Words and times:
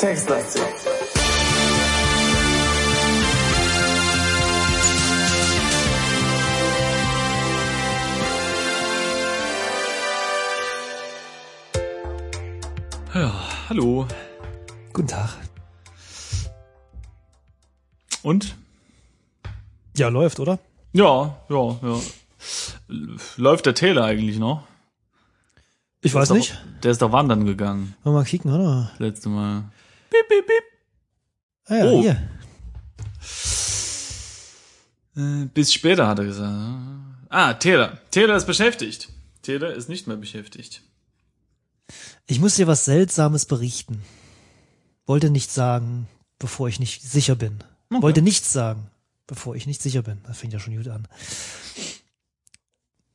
Textlastig. 0.00 0.62
Ja, 13.12 13.30
hallo. 13.68 14.06
Guten 14.94 15.08
Tag. 15.08 15.36
Und? 18.22 18.59
Ja, 20.00 20.08
läuft, 20.08 20.40
oder? 20.40 20.58
Ja, 20.92 21.36
ja, 21.48 21.78
ja. 21.82 22.00
Läuft 23.36 23.66
der 23.66 23.74
Taylor 23.74 24.04
eigentlich 24.04 24.38
noch? 24.38 24.66
Ich 26.00 26.12
Der 26.12 26.20
weiß 26.22 26.30
nicht. 26.30 26.52
Doch, 26.52 26.80
der 26.82 26.90
ist 26.92 27.02
doch 27.02 27.12
wandern 27.12 27.44
gegangen, 27.44 27.94
Wollen 28.02 28.14
wir 28.16 28.20
mal 28.20 28.24
kicken, 28.24 28.52
oder? 28.52 28.88
das 28.92 28.98
letzte 29.00 29.28
Mal. 29.28 29.64
Piep, 30.10 30.26
piep, 30.28 30.46
piep. 30.46 30.64
Ah 31.66 31.74
ja, 31.76 31.84
Oh. 31.84 32.00
hier. 32.00 32.28
Äh, 35.16 35.46
bis 35.52 35.72
später, 35.72 36.06
hat 36.08 36.18
er 36.18 36.24
gesagt. 36.24 36.54
Ah, 37.28 37.54
Taylor. 37.54 37.98
Taylor 38.10 38.36
ist 38.36 38.46
beschäftigt. 38.46 39.08
Taylor 39.42 39.72
ist 39.72 39.88
nicht 39.88 40.06
mehr 40.06 40.16
beschäftigt. 40.16 40.82
Ich 42.26 42.40
muss 42.40 42.56
dir 42.56 42.66
was 42.66 42.84
Seltsames 42.84 43.44
berichten. 43.44 44.02
Wollte 45.06 45.30
nichts 45.30 45.54
sagen, 45.54 46.06
bevor 46.38 46.68
ich 46.68 46.80
nicht 46.80 47.02
sicher 47.02 47.34
bin. 47.34 47.58
Okay. 47.90 48.02
Wollte 48.02 48.22
nichts 48.22 48.52
sagen, 48.52 48.90
bevor 49.30 49.54
ich 49.54 49.66
nicht 49.66 49.80
sicher 49.80 50.02
bin. 50.02 50.18
Das 50.24 50.38
fängt 50.38 50.52
ja 50.52 50.58
schon 50.58 50.76
gut 50.76 50.88
an. 50.88 51.06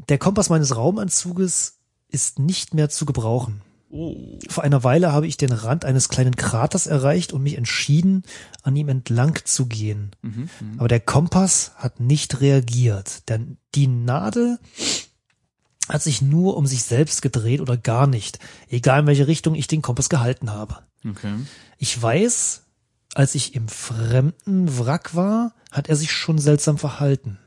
Der 0.07 0.17
Kompass 0.17 0.49
meines 0.49 0.75
Raumanzuges 0.75 1.79
ist 2.07 2.39
nicht 2.39 2.73
mehr 2.73 2.89
zu 2.89 3.05
gebrauchen. 3.05 3.61
Oh. 3.89 4.39
Vor 4.49 4.63
einer 4.63 4.83
Weile 4.85 5.11
habe 5.11 5.27
ich 5.27 5.35
den 5.35 5.51
Rand 5.51 5.83
eines 5.83 6.07
kleinen 6.07 6.37
Kraters 6.37 6.87
erreicht 6.87 7.33
und 7.33 7.43
mich 7.43 7.57
entschieden, 7.57 8.23
an 8.63 8.75
ihm 8.77 8.87
entlang 8.87 9.37
zu 9.43 9.65
gehen. 9.65 10.11
Mhm. 10.21 10.49
mhm. 10.59 10.79
Aber 10.79 10.87
der 10.87 11.01
Kompass 11.01 11.73
hat 11.75 11.99
nicht 11.99 12.39
reagiert. 12.39 13.27
Denn 13.27 13.57
die 13.75 13.87
Nadel 13.87 14.57
hat 15.89 16.01
sich 16.01 16.21
nur 16.21 16.55
um 16.55 16.65
sich 16.65 16.83
selbst 16.83 17.21
gedreht 17.21 17.59
oder 17.59 17.75
gar 17.75 18.07
nicht. 18.07 18.39
Egal 18.69 19.01
in 19.01 19.07
welche 19.07 19.27
Richtung 19.27 19.53
ich 19.53 19.67
den 19.67 19.81
Kompass 19.81 20.07
gehalten 20.07 20.51
habe. 20.51 20.79
Okay. 21.07 21.33
Ich 21.77 22.01
weiß, 22.01 22.64
als 23.15 23.33
ich 23.33 23.55
im 23.55 23.67
fremden 23.67 24.77
Wrack 24.77 25.15
war, 25.15 25.53
hat 25.71 25.89
er 25.89 25.95
sich 25.95 26.11
schon 26.11 26.37
seltsam 26.37 26.77
verhalten. 26.77 27.39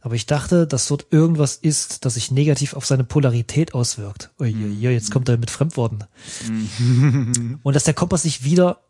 Aber 0.00 0.16
ich 0.16 0.26
dachte, 0.26 0.66
dass 0.66 0.88
dort 0.88 1.06
irgendwas 1.10 1.56
ist, 1.56 2.04
das 2.04 2.14
sich 2.14 2.30
negativ 2.30 2.74
auf 2.74 2.84
seine 2.84 3.04
Polarität 3.04 3.72
auswirkt. 3.72 4.32
Uiuiui, 4.38 4.92
jetzt 4.92 5.10
kommt 5.10 5.30
er 5.30 5.38
mit 5.38 5.50
Fremdworten. 5.50 6.04
Und 7.62 7.74
dass 7.74 7.84
der 7.84 7.94
Kompass 7.94 8.24
sich 8.24 8.44
wieder 8.44 8.82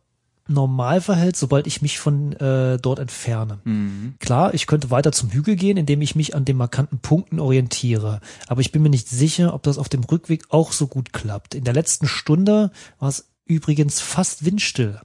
normal 0.49 1.01
verhält, 1.01 1.37
sobald 1.37 1.67
ich 1.67 1.83
mich 1.83 1.99
von 1.99 2.33
äh, 2.33 2.79
dort 2.79 2.99
entferne. 2.99 3.61
Mhm. 3.65 4.15
Klar, 4.19 4.55
ich 4.55 4.67
könnte 4.67 4.91
weiter 4.91 5.13
zum 5.13 5.31
Hügel 5.31 5.57
gehen, 5.57 5.77
indem 5.77 6.03
ich 6.03 6.17
mich 6.17 6.35
an 6.35 6.45
den 6.45 6.57
markanten 6.57 6.99
Punkten 6.99 7.39
orientiere. 7.39 8.21
Aber 8.49 8.61
ich 8.61 8.73
bin 8.73 8.83
mir 8.83 8.91
nicht 8.91 9.09
sicher, 9.09 9.55
ob 9.55 9.63
das 9.63 9.79
auf 9.79 9.89
dem 9.89 10.03
Rückweg 10.03 10.45
auch 10.49 10.73
so 10.73 10.87
gut 10.87 11.13
klappt. 11.13 11.55
In 11.55 11.65
der 11.65 11.75
letzten 11.75 12.09
Stunde 12.09 12.73
war 12.99 13.09
es 13.09 13.29
übrigens 13.47 14.01
fast 14.01 14.45
windstill. 14.45 15.01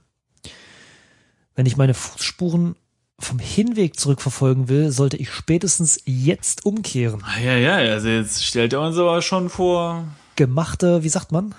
Wenn 1.60 1.66
ich 1.66 1.76
meine 1.76 1.92
Fußspuren 1.92 2.74
vom 3.18 3.38
Hinweg 3.38 4.00
zurückverfolgen 4.00 4.70
will, 4.70 4.90
sollte 4.92 5.18
ich 5.18 5.30
spätestens 5.30 6.00
jetzt 6.06 6.64
umkehren. 6.64 7.22
Ah, 7.22 7.38
ja, 7.38 7.58
ja, 7.58 7.74
also 7.92 8.08
jetzt 8.08 8.42
stellt 8.42 8.72
er 8.72 8.80
uns 8.80 8.96
aber 8.96 9.20
schon 9.20 9.50
vor, 9.50 10.06
Gemachte, 10.36 11.02
wie 11.02 11.10
sagt 11.10 11.32
man? 11.32 11.54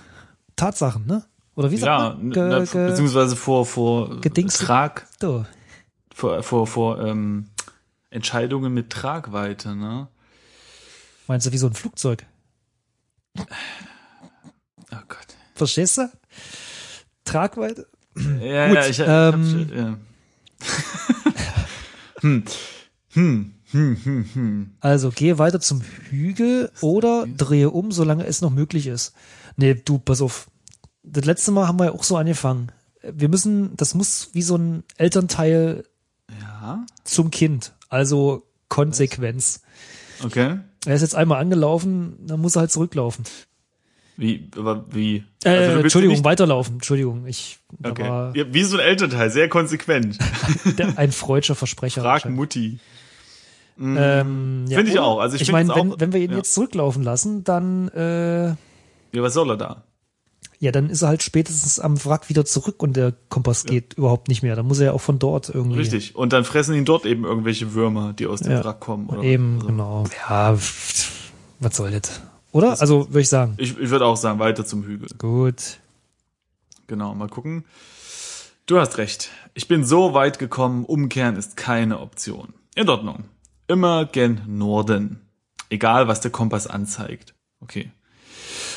Tatsachen, 0.55 1.05
ne? 1.05 1.23
Oder 1.53 1.69
wie 1.69 1.77
sagt 1.77 1.85
ja, 1.85 2.09
man? 2.15 2.31
n- 2.31 2.49
na, 2.49 2.65
ge, 2.65 2.87
beziehungsweise 2.87 3.35
vor, 3.35 3.63
vor 3.67 4.19
Gedings- 4.21 4.57
Trag, 4.57 5.05
so. 5.19 5.45
vor, 6.11 6.41
vor, 6.41 6.65
vor 6.65 6.99
ähm, 7.05 7.51
Entscheidungen 8.09 8.73
mit 8.73 8.89
Tragweite, 8.89 9.75
ne? 9.75 10.07
Meinst 11.27 11.45
du 11.45 11.51
wie 11.51 11.59
so 11.59 11.67
ein 11.67 11.75
Flugzeug? 11.75 12.25
Oh 13.37 13.43
Gott. 15.07 15.27
Verstehst 15.53 15.99
du? 15.99 16.11
Tragweite? 17.23 17.85
Ja, 18.15 18.67
Gut, 18.67 18.75
ja, 18.77 18.85
ich, 18.85 18.89
ich 18.89 18.99
ähm, 18.99 19.67
hab, 19.69 19.75
ja. 19.77 19.97
hm. 22.21 22.43
Hm. 23.13 23.53
Hm, 23.71 23.97
hm, 24.03 24.25
hm. 24.33 24.71
Also 24.81 25.11
gehe 25.11 25.37
weiter 25.37 25.61
zum 25.61 25.81
Hügel 26.09 26.71
oder 26.81 27.25
drehe 27.37 27.69
um, 27.69 27.91
solange 27.91 28.25
es 28.25 28.41
noch 28.41 28.49
möglich 28.49 28.87
ist. 28.87 29.13
Nee, 29.55 29.75
du, 29.75 29.97
pass 29.97 30.21
auf. 30.21 30.49
Das 31.03 31.25
letzte 31.25 31.51
Mal 31.51 31.67
haben 31.67 31.79
wir 31.79 31.85
ja 31.85 31.91
auch 31.93 32.03
so 32.03 32.17
angefangen. 32.17 32.71
Wir 33.01 33.29
müssen, 33.29 33.75
das 33.77 33.95
muss 33.95 34.29
wie 34.33 34.41
so 34.41 34.57
ein 34.57 34.83
Elternteil 34.97 35.85
Ja, 36.41 36.85
zum 37.05 37.31
Kind. 37.31 37.73
Also 37.89 38.43
Konsequenz. 38.67 39.61
okay. 40.23 40.59
Er 40.85 40.95
ist 40.95 41.01
jetzt 41.01 41.15
einmal 41.15 41.39
angelaufen, 41.41 42.17
dann 42.25 42.39
muss 42.41 42.55
er 42.55 42.61
halt 42.61 42.71
zurücklaufen. 42.71 43.23
Wie, 44.17 44.49
aber 44.57 44.85
wie? 44.91 45.23
Äh, 45.43 45.49
Also 45.49 45.69
willst 45.71 45.83
Entschuldigung, 45.95 46.23
weiterlaufen. 46.23 46.75
Entschuldigung, 46.75 47.25
ich 47.25 47.59
Okay. 47.83 48.03
war 48.03 48.35
Ja, 48.35 48.45
wie 48.53 48.63
so 48.63 48.77
ein 48.77 48.83
Elternteil, 48.85 49.31
sehr 49.31 49.49
konsequent. 49.49 50.17
der, 50.77 50.97
ein 50.97 51.11
freudscher 51.11 51.55
Versprecher. 51.55 52.01
Frag. 52.01 52.29
Mutti. 52.29 52.79
Ähm, 53.79 54.65
ja, 54.67 54.77
Finde 54.77 54.91
ich 54.91 54.99
auch. 54.99 55.19
Also 55.19 55.35
ich 55.37 55.43
ich 55.43 55.51
meine, 55.51 55.73
wenn, 55.75 55.99
wenn 55.99 56.13
wir 56.13 56.19
ihn 56.19 56.31
ja. 56.31 56.37
jetzt 56.37 56.53
zurücklaufen 56.53 57.01
lassen, 57.03 57.43
dann 57.43 57.87
äh, 57.89 58.47
Ja, 58.49 58.55
was 59.13 59.33
soll 59.33 59.49
er 59.49 59.57
da? 59.57 59.83
Ja, 60.59 60.71
dann 60.71 60.91
ist 60.91 61.01
er 61.01 61.07
halt 61.07 61.23
spätestens 61.23 61.79
am 61.79 62.03
Wrack 62.05 62.29
wieder 62.29 62.45
zurück 62.45 62.83
und 62.83 62.95
der 62.95 63.13
Kompass 63.29 63.63
geht 63.63 63.95
überhaupt 63.95 64.27
nicht 64.27 64.43
mehr. 64.43 64.55
Dann 64.55 64.67
muss 64.67 64.77
er 64.79 64.87
ja 64.87 64.91
auch 64.91 65.01
von 65.01 65.17
dort 65.17 65.49
irgendwie. 65.49 65.79
Richtig. 65.79 66.15
Und 66.15 66.33
dann 66.33 66.43
fressen 66.43 66.75
ihn 66.75 66.85
dort 66.85 67.07
eben 67.07 67.23
irgendwelche 67.23 67.73
Würmer, 67.73 68.13
die 68.13 68.27
aus 68.27 68.41
dem 68.41 68.51
Ja. 68.51 68.63
Wrack 68.63 68.79
kommen. 68.79 69.09
Oder 69.09 69.23
Eben, 69.23 69.57
was. 69.61 69.65
Genau. 69.67 70.03
Ja, 70.29 70.55
was 71.59 71.75
soll 71.75 71.89
das? 71.89 72.21
Oder? 72.51 72.79
also, 72.81 73.07
würde 73.09 73.21
ich 73.21 73.29
sagen. 73.29 73.53
Ich, 73.57 73.77
ich 73.77 73.89
würde 73.89 74.05
auch 74.05 74.17
sagen, 74.17 74.39
weiter 74.39 74.65
zum 74.65 74.83
Hügel. 74.83 75.07
Gut. 75.17 75.79
Genau, 76.87 77.13
mal 77.15 77.29
gucken. 77.29 77.65
Du 78.65 78.79
hast 78.79 78.97
recht. 78.97 79.29
Ich 79.53 79.67
bin 79.67 79.83
so 79.83 80.13
weit 80.13 80.39
gekommen, 80.39 80.85
umkehren 80.85 81.35
ist 81.35 81.57
keine 81.57 81.99
Option. 81.99 82.53
In 82.75 82.87
Ordnung. 82.89 83.25
Immer 83.67 84.05
gen 84.05 84.41
Norden. 84.47 85.21
Egal, 85.69 86.07
was 86.07 86.21
der 86.21 86.31
Kompass 86.31 86.67
anzeigt. 86.67 87.33
Okay. 87.61 87.91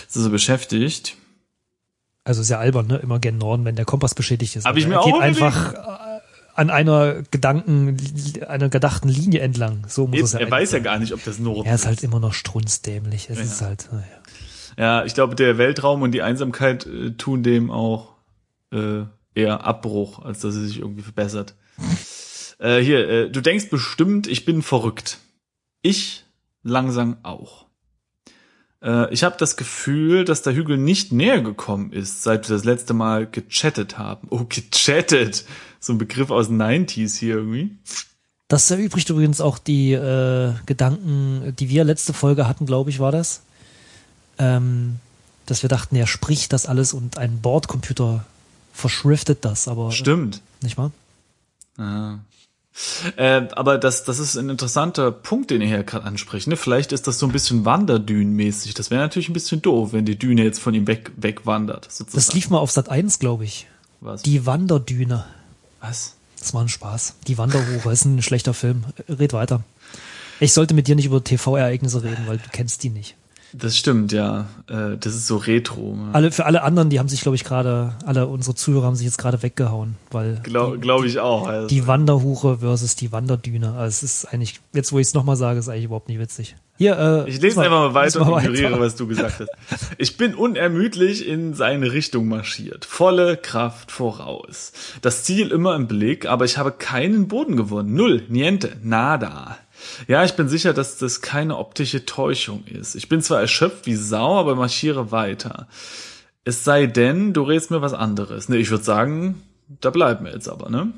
Ist 0.06 0.16
also 0.16 0.30
beschäftigt. 0.30 1.16
Also 2.22 2.40
ist 2.40 2.48
ja 2.48 2.58
albern, 2.58 2.86
ne? 2.86 2.96
Immer 2.96 3.18
gen 3.18 3.38
Norden, 3.38 3.64
wenn 3.64 3.76
der 3.76 3.84
Kompass 3.84 4.14
beschädigt 4.14 4.56
ist. 4.56 4.64
Hab 4.64 4.76
ich 4.76 4.84
Also 4.84 4.88
mir 4.88 4.94
er 4.94 5.00
auch 5.00 5.06
geht 5.06 5.20
einfach 5.20 5.74
an 6.54 6.70
einer 6.70 7.22
Gedanken, 7.30 7.96
einer 8.46 8.68
gedachten 8.68 9.08
Linie 9.08 9.40
entlang. 9.40 9.84
So 9.88 10.06
muss 10.06 10.16
Eben, 10.16 10.24
es 10.24 10.32
ja 10.32 10.40
er 10.40 10.50
weiß 10.50 10.72
ja 10.72 10.76
eigentlich 10.78 10.84
gar 10.84 10.98
nicht, 10.98 11.12
ob 11.12 11.24
das 11.24 11.38
Norden 11.38 11.62
sein. 11.62 11.70
Er 11.70 11.74
ist 11.74 11.86
halt 11.86 12.02
immer 12.02 12.20
noch 12.20 12.32
strunzdämlich. 12.32 13.28
Es 13.30 13.38
ist 13.38 13.60
halt, 13.60 13.88
naja. 13.92 14.04
Ja, 14.76 15.04
ich 15.04 15.14
glaube, 15.14 15.34
der 15.34 15.58
Weltraum 15.58 16.02
und 16.02 16.12
die 16.12 16.22
Einsamkeit 16.22 16.86
äh, 16.86 17.12
tun 17.12 17.42
dem 17.42 17.70
auch 17.70 18.14
äh, 18.72 19.02
eher 19.34 19.64
Abbruch, 19.64 20.24
als 20.24 20.40
dass 20.40 20.54
es 20.54 20.68
sich 20.68 20.78
irgendwie 20.80 21.02
verbessert. 21.02 21.54
äh, 22.58 22.78
hier, 22.78 23.08
äh, 23.08 23.30
du 23.30 23.40
denkst 23.40 23.70
bestimmt, 23.70 24.26
ich 24.26 24.44
bin 24.44 24.62
verrückt. 24.62 25.18
Ich 25.82 26.24
langsam 26.62 27.18
auch. 27.22 27.66
Äh, 28.84 29.12
ich 29.12 29.24
habe 29.24 29.36
das 29.38 29.56
Gefühl, 29.56 30.24
dass 30.24 30.42
der 30.42 30.54
Hügel 30.54 30.76
nicht 30.76 31.12
näher 31.12 31.40
gekommen 31.40 31.92
ist, 31.92 32.22
seit 32.22 32.48
wir 32.48 32.56
das 32.56 32.64
letzte 32.64 32.94
Mal 32.94 33.26
gechattet 33.26 33.98
haben. 33.98 34.28
Oh, 34.30 34.44
gechattet. 34.48 35.44
So 35.80 35.94
ein 35.94 35.98
Begriff 35.98 36.30
aus 36.30 36.48
den 36.48 36.60
90s 36.60 37.18
hier 37.18 37.36
irgendwie. 37.36 37.76
Das 38.48 38.70
erübrigt 38.70 39.08
übrigens 39.08 39.40
auch 39.40 39.58
die 39.58 39.92
äh, 39.92 40.52
Gedanken, 40.66 41.54
die 41.58 41.70
wir 41.70 41.84
letzte 41.84 42.12
Folge 42.12 42.46
hatten, 42.46 42.66
glaube 42.66 42.90
ich, 42.90 43.00
war 43.00 43.10
das. 43.10 43.42
Ähm, 44.38 44.96
dass 45.46 45.62
wir 45.62 45.68
dachten, 45.68 45.96
er 45.96 46.06
spricht 46.06 46.52
das 46.52 46.66
alles 46.66 46.92
und 46.92 47.18
ein 47.18 47.40
Bordcomputer 47.40 48.24
verschriftet 48.72 49.44
das, 49.44 49.68
aber 49.68 49.92
Stimmt. 49.92 50.42
nicht 50.62 50.76
wahr? 50.76 50.90
Ah. 51.76 52.18
Äh, 53.16 53.48
aber 53.52 53.78
das, 53.78 54.04
das 54.04 54.18
ist 54.18 54.36
ein 54.36 54.50
interessanter 54.50 55.12
Punkt, 55.12 55.50
den 55.50 55.60
ihr 55.60 55.68
hier 55.68 55.84
gerade 55.84 56.04
ansprecht. 56.04 56.48
Ne? 56.48 56.56
Vielleicht 56.56 56.92
ist 56.92 57.06
das 57.06 57.18
so 57.18 57.26
ein 57.26 57.32
bisschen 57.32 57.64
Wanderdünenmäßig. 57.64 58.74
Das 58.74 58.90
wäre 58.90 59.00
natürlich 59.00 59.28
ein 59.28 59.32
bisschen 59.32 59.62
doof, 59.62 59.92
wenn 59.92 60.04
die 60.04 60.18
Düne 60.18 60.42
jetzt 60.42 60.60
von 60.60 60.74
ihm 60.74 60.86
weg, 60.86 61.12
wegwandert. 61.16 61.84
Sozusagen. 61.84 62.16
Das 62.16 62.34
lief 62.34 62.50
mal 62.50 62.58
auf 62.58 62.70
Sat 62.70 62.88
1, 62.88 63.18
glaube 63.20 63.44
ich. 63.44 63.66
Was? 64.00 64.22
Die 64.22 64.44
Wanderdüne. 64.44 65.24
Was? 65.80 66.14
Das 66.38 66.52
war 66.52 66.62
ein 66.62 66.68
Spaß. 66.68 67.14
Die 67.26 67.38
Wanderhure 67.38 67.92
ist 67.92 68.04
ein 68.04 68.22
schlechter 68.22 68.54
Film. 68.54 68.84
Red 69.08 69.32
weiter. 69.32 69.62
Ich 70.40 70.52
sollte 70.52 70.74
mit 70.74 70.88
dir 70.88 70.96
nicht 70.96 71.06
über 71.06 71.22
TV-Ereignisse 71.22 72.02
reden, 72.02 72.26
weil 72.26 72.38
du 72.38 72.44
kennst 72.50 72.82
die 72.82 72.90
nicht. 72.90 73.14
Das 73.56 73.76
stimmt, 73.76 74.12
ja. 74.12 74.46
Äh, 74.68 74.96
das 74.98 75.14
ist 75.14 75.26
so 75.26 75.36
retro. 75.36 75.94
ne? 75.94 76.10
Alle, 76.12 76.32
für 76.32 76.44
alle 76.46 76.62
anderen, 76.62 76.90
die 76.90 76.98
haben 76.98 77.08
sich, 77.08 77.20
glaube 77.20 77.36
ich, 77.36 77.44
gerade, 77.44 77.92
alle 78.04 78.26
unsere 78.26 78.56
Zuhörer 78.56 78.86
haben 78.86 78.96
sich 78.96 79.06
jetzt 79.06 79.18
gerade 79.18 79.42
weggehauen, 79.42 79.96
weil 80.10 80.40
Glaube 80.42 80.78
glaub 80.78 81.04
ich 81.04 81.20
auch. 81.20 81.46
Also. 81.46 81.68
die 81.68 81.86
Wanderhure 81.86 82.58
versus 82.58 82.96
die 82.96 83.12
Wanderdüne. 83.12 83.74
Also 83.74 83.86
es 83.86 84.02
ist 84.02 84.24
eigentlich, 84.26 84.60
jetzt 84.72 84.92
wo 84.92 84.98
ich 84.98 85.06
es 85.06 85.14
nochmal 85.14 85.36
sage, 85.36 85.58
ist 85.58 85.68
eigentlich 85.68 85.84
überhaupt 85.84 86.08
nicht 86.08 86.18
witzig. 86.18 86.56
Hier, 86.76 86.98
äh, 87.26 87.30
Ich 87.30 87.40
lese 87.40 87.60
einfach 87.62 87.78
mal 87.78 87.94
weiter 87.94 88.18
lies 88.18 88.28
und 88.28 88.38
ignoriere, 88.38 88.80
was 88.80 88.96
du 88.96 89.06
gesagt 89.06 89.40
hast. 89.40 89.50
Ich 89.98 90.16
bin 90.16 90.34
unermüdlich 90.34 91.28
in 91.28 91.54
seine 91.54 91.92
Richtung 91.92 92.26
marschiert. 92.26 92.84
Volle 92.84 93.36
Kraft 93.36 93.92
voraus. 93.92 94.72
Das 95.00 95.22
Ziel 95.22 95.52
immer 95.52 95.76
im 95.76 95.86
Blick, 95.86 96.26
aber 96.26 96.44
ich 96.44 96.58
habe 96.58 96.72
keinen 96.72 97.28
Boden 97.28 97.56
gewonnen. 97.56 97.94
Null, 97.94 98.24
niente, 98.28 98.72
nada. 98.82 99.56
Ja, 100.08 100.24
ich 100.24 100.34
bin 100.34 100.48
sicher, 100.48 100.72
dass 100.72 100.98
das 100.98 101.20
keine 101.20 101.56
optische 101.58 102.04
Täuschung 102.06 102.64
ist. 102.66 102.94
Ich 102.94 103.08
bin 103.08 103.20
zwar 103.22 103.40
erschöpft 103.40 103.86
wie 103.86 103.96
Sau, 103.96 104.38
aber 104.38 104.54
marschiere 104.54 105.10
weiter. 105.10 105.68
Es 106.44 106.64
sei 106.64 106.86
denn, 106.86 107.32
du 107.32 107.42
redest 107.42 107.70
mir 107.70 107.82
was 107.82 107.94
anderes. 107.94 108.48
Ne, 108.48 108.56
ich 108.58 108.70
würde 108.70 108.84
sagen, 108.84 109.42
da 109.80 109.90
bleiben 109.90 110.24
wir 110.26 110.32
jetzt 110.32 110.48
aber, 110.48 110.68
ne? 110.70 110.92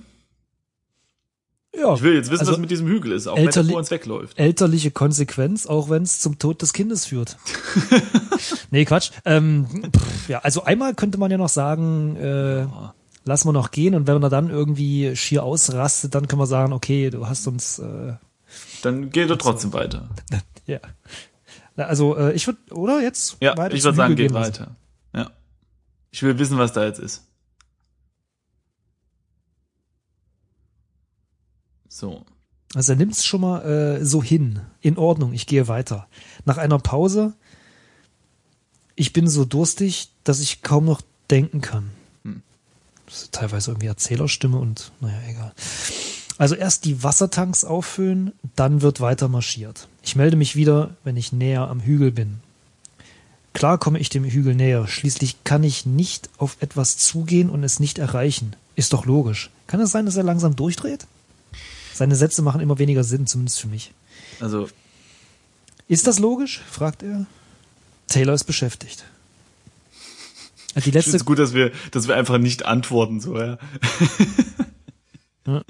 Ja, 1.78 1.92
Ich 1.94 2.02
will 2.02 2.14
jetzt 2.14 2.30
wissen, 2.30 2.40
also 2.40 2.52
was 2.52 2.58
mit 2.58 2.70
diesem 2.70 2.86
Hügel 2.86 3.12
ist, 3.12 3.26
auch 3.26 3.36
wenn 3.36 3.48
er 3.48 3.64
vor 3.64 3.76
uns 3.78 3.90
wegläuft. 3.90 4.38
elterliche 4.38 4.90
Konsequenz, 4.90 5.66
auch 5.66 5.90
wenn 5.90 6.02
es 6.04 6.20
zum 6.20 6.38
Tod 6.38 6.62
des 6.62 6.72
Kindes 6.72 7.04
führt. 7.04 7.36
nee, 8.70 8.84
Quatsch. 8.86 9.10
Ähm, 9.26 9.66
pff, 9.94 10.28
ja, 10.28 10.38
also 10.38 10.64
einmal 10.64 10.94
könnte 10.94 11.18
man 11.18 11.30
ja 11.30 11.36
noch 11.36 11.50
sagen, 11.50 12.16
äh, 12.16 12.66
lassen 13.26 13.48
wir 13.48 13.52
noch 13.52 13.72
gehen 13.72 13.94
und 13.94 14.06
wenn 14.06 14.22
er 14.22 14.30
dann 14.30 14.48
irgendwie 14.48 15.14
schier 15.16 15.42
ausrastet, 15.42 16.14
dann 16.14 16.28
können 16.28 16.40
wir 16.40 16.46
sagen, 16.46 16.72
okay, 16.72 17.10
du 17.10 17.28
hast 17.28 17.46
uns 17.46 17.78
äh, 17.78 18.14
Dann 18.82 19.10
geht 19.10 19.30
er 19.30 19.38
trotzdem 19.38 19.72
weiter. 19.72 20.08
ja. 20.66 20.80
Na, 21.76 21.84
Also 21.84 22.16
äh, 22.16 22.32
ich 22.32 22.46
würde, 22.46 22.58
oder 22.72 23.00
jetzt? 23.00 23.36
Ja, 23.40 23.56
weiter 23.56 23.74
ich 23.74 23.84
würde 23.84 23.96
sagen, 23.96 24.16
geht 24.16 24.32
weiter. 24.32 24.76
Ja. 25.14 25.30
Ich 26.10 26.22
will 26.22 26.38
wissen, 26.38 26.58
was 26.58 26.72
da 26.72 26.84
jetzt 26.84 26.98
ist. 26.98 27.26
So. 31.88 32.24
Also 32.74 32.92
er 32.92 32.96
nimmt 32.96 33.12
es 33.12 33.24
schon 33.24 33.40
mal 33.40 33.62
äh, 33.62 34.04
so 34.04 34.22
hin. 34.22 34.60
In 34.80 34.98
Ordnung, 34.98 35.32
ich 35.32 35.46
gehe 35.46 35.68
weiter. 35.68 36.08
Nach 36.44 36.58
einer 36.58 36.78
Pause, 36.78 37.34
ich 38.96 39.12
bin 39.12 39.28
so 39.28 39.44
durstig, 39.44 40.10
dass 40.24 40.40
ich 40.40 40.62
kaum 40.62 40.84
noch 40.84 41.00
denken 41.30 41.60
kann. 41.60 41.90
Hm. 42.24 42.42
Das 43.06 43.22
ist 43.22 43.32
teilweise 43.32 43.70
irgendwie 43.70 43.86
Erzählerstimme 43.86 44.58
und 44.58 44.92
naja, 45.00 45.18
egal. 45.28 45.52
Also 46.38 46.54
erst 46.54 46.84
die 46.84 47.02
Wassertanks 47.02 47.64
auffüllen, 47.64 48.32
dann 48.56 48.82
wird 48.82 49.00
weiter 49.00 49.28
marschiert. 49.28 49.88
Ich 50.02 50.16
melde 50.16 50.36
mich 50.36 50.54
wieder, 50.54 50.90
wenn 51.02 51.16
ich 51.16 51.32
näher 51.32 51.68
am 51.68 51.80
Hügel 51.80 52.12
bin. 52.12 52.40
Klar 53.54 53.78
komme 53.78 53.98
ich 53.98 54.10
dem 54.10 54.24
Hügel 54.24 54.54
näher. 54.54 54.86
Schließlich 54.86 55.42
kann 55.44 55.62
ich 55.64 55.86
nicht 55.86 56.28
auf 56.36 56.58
etwas 56.60 56.98
zugehen 56.98 57.48
und 57.48 57.64
es 57.64 57.80
nicht 57.80 57.98
erreichen. 57.98 58.54
Ist 58.74 58.92
doch 58.92 59.06
logisch. 59.06 59.48
Kann 59.66 59.80
es 59.80 59.90
sein, 59.90 60.04
dass 60.04 60.16
er 60.16 60.24
langsam 60.24 60.56
durchdreht? 60.56 61.06
Seine 61.94 62.16
Sätze 62.16 62.42
machen 62.42 62.60
immer 62.60 62.78
weniger 62.78 63.02
Sinn, 63.02 63.26
zumindest 63.26 63.60
für 63.60 63.68
mich. 63.68 63.92
Also, 64.38 64.68
Ist 65.88 66.06
das 66.06 66.18
logisch? 66.18 66.60
fragt 66.70 67.02
er. 67.02 67.24
Taylor 68.08 68.34
ist 68.34 68.44
beschäftigt. 68.44 69.04
Die 70.74 70.78
ich 70.80 70.84
finde 70.84 70.98
letzte, 70.98 71.16
es 71.16 71.24
gut, 71.24 71.38
dass 71.38 71.54
wir, 71.54 71.72
dass 71.92 72.06
wir 72.06 72.14
einfach 72.14 72.36
nicht 72.36 72.66
antworten, 72.66 73.20
so, 73.20 73.38
ja. 73.38 73.56
Ja. 75.46 75.62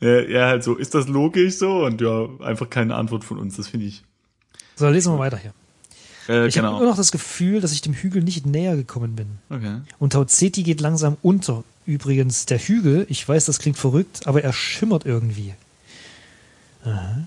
ja. 0.00 0.46
Halt 0.46 0.64
so, 0.64 0.74
ist 0.76 0.94
das 0.94 1.08
logisch 1.08 1.56
so? 1.56 1.84
Und 1.84 2.00
ja, 2.00 2.28
einfach 2.40 2.70
keine 2.70 2.94
Antwort 2.94 3.24
von 3.24 3.38
uns, 3.38 3.56
das 3.56 3.68
finde 3.68 3.86
ich. 3.86 4.02
so, 4.76 4.88
lesen 4.88 5.12
wir 5.12 5.18
weiter 5.18 5.38
hier. 5.38 5.52
Äh, 6.28 6.46
Ich 6.48 6.58
habe 6.58 6.68
immer 6.68 6.78
genau. 6.78 6.90
noch 6.90 6.96
das 6.96 7.12
Gefühl, 7.12 7.60
dass 7.60 7.72
ich 7.72 7.82
dem 7.82 7.94
Hügel 7.94 8.22
nicht 8.22 8.46
näher 8.46 8.76
gekommen 8.76 9.14
bin. 9.16 9.26
Okay. 9.50 9.80
Und 9.98 10.12
Tauzeti 10.12 10.62
geht 10.62 10.80
langsam 10.80 11.16
unter. 11.22 11.64
Übrigens, 11.86 12.46
der 12.46 12.58
Hügel, 12.58 13.06
ich 13.08 13.28
weiß, 13.28 13.44
das 13.44 13.58
klingt 13.60 13.78
verrückt, 13.78 14.26
aber 14.26 14.42
er 14.42 14.52
schimmert 14.52 15.06
irgendwie. 15.06 15.54
Aha. 16.84 17.26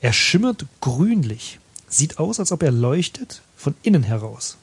Er 0.00 0.12
schimmert 0.12 0.64
grünlich. 0.80 1.58
Sieht 1.88 2.18
aus, 2.18 2.38
als 2.40 2.52
ob 2.52 2.62
er 2.62 2.70
leuchtet 2.70 3.42
von 3.56 3.74
innen 3.82 4.02
heraus. 4.02 4.56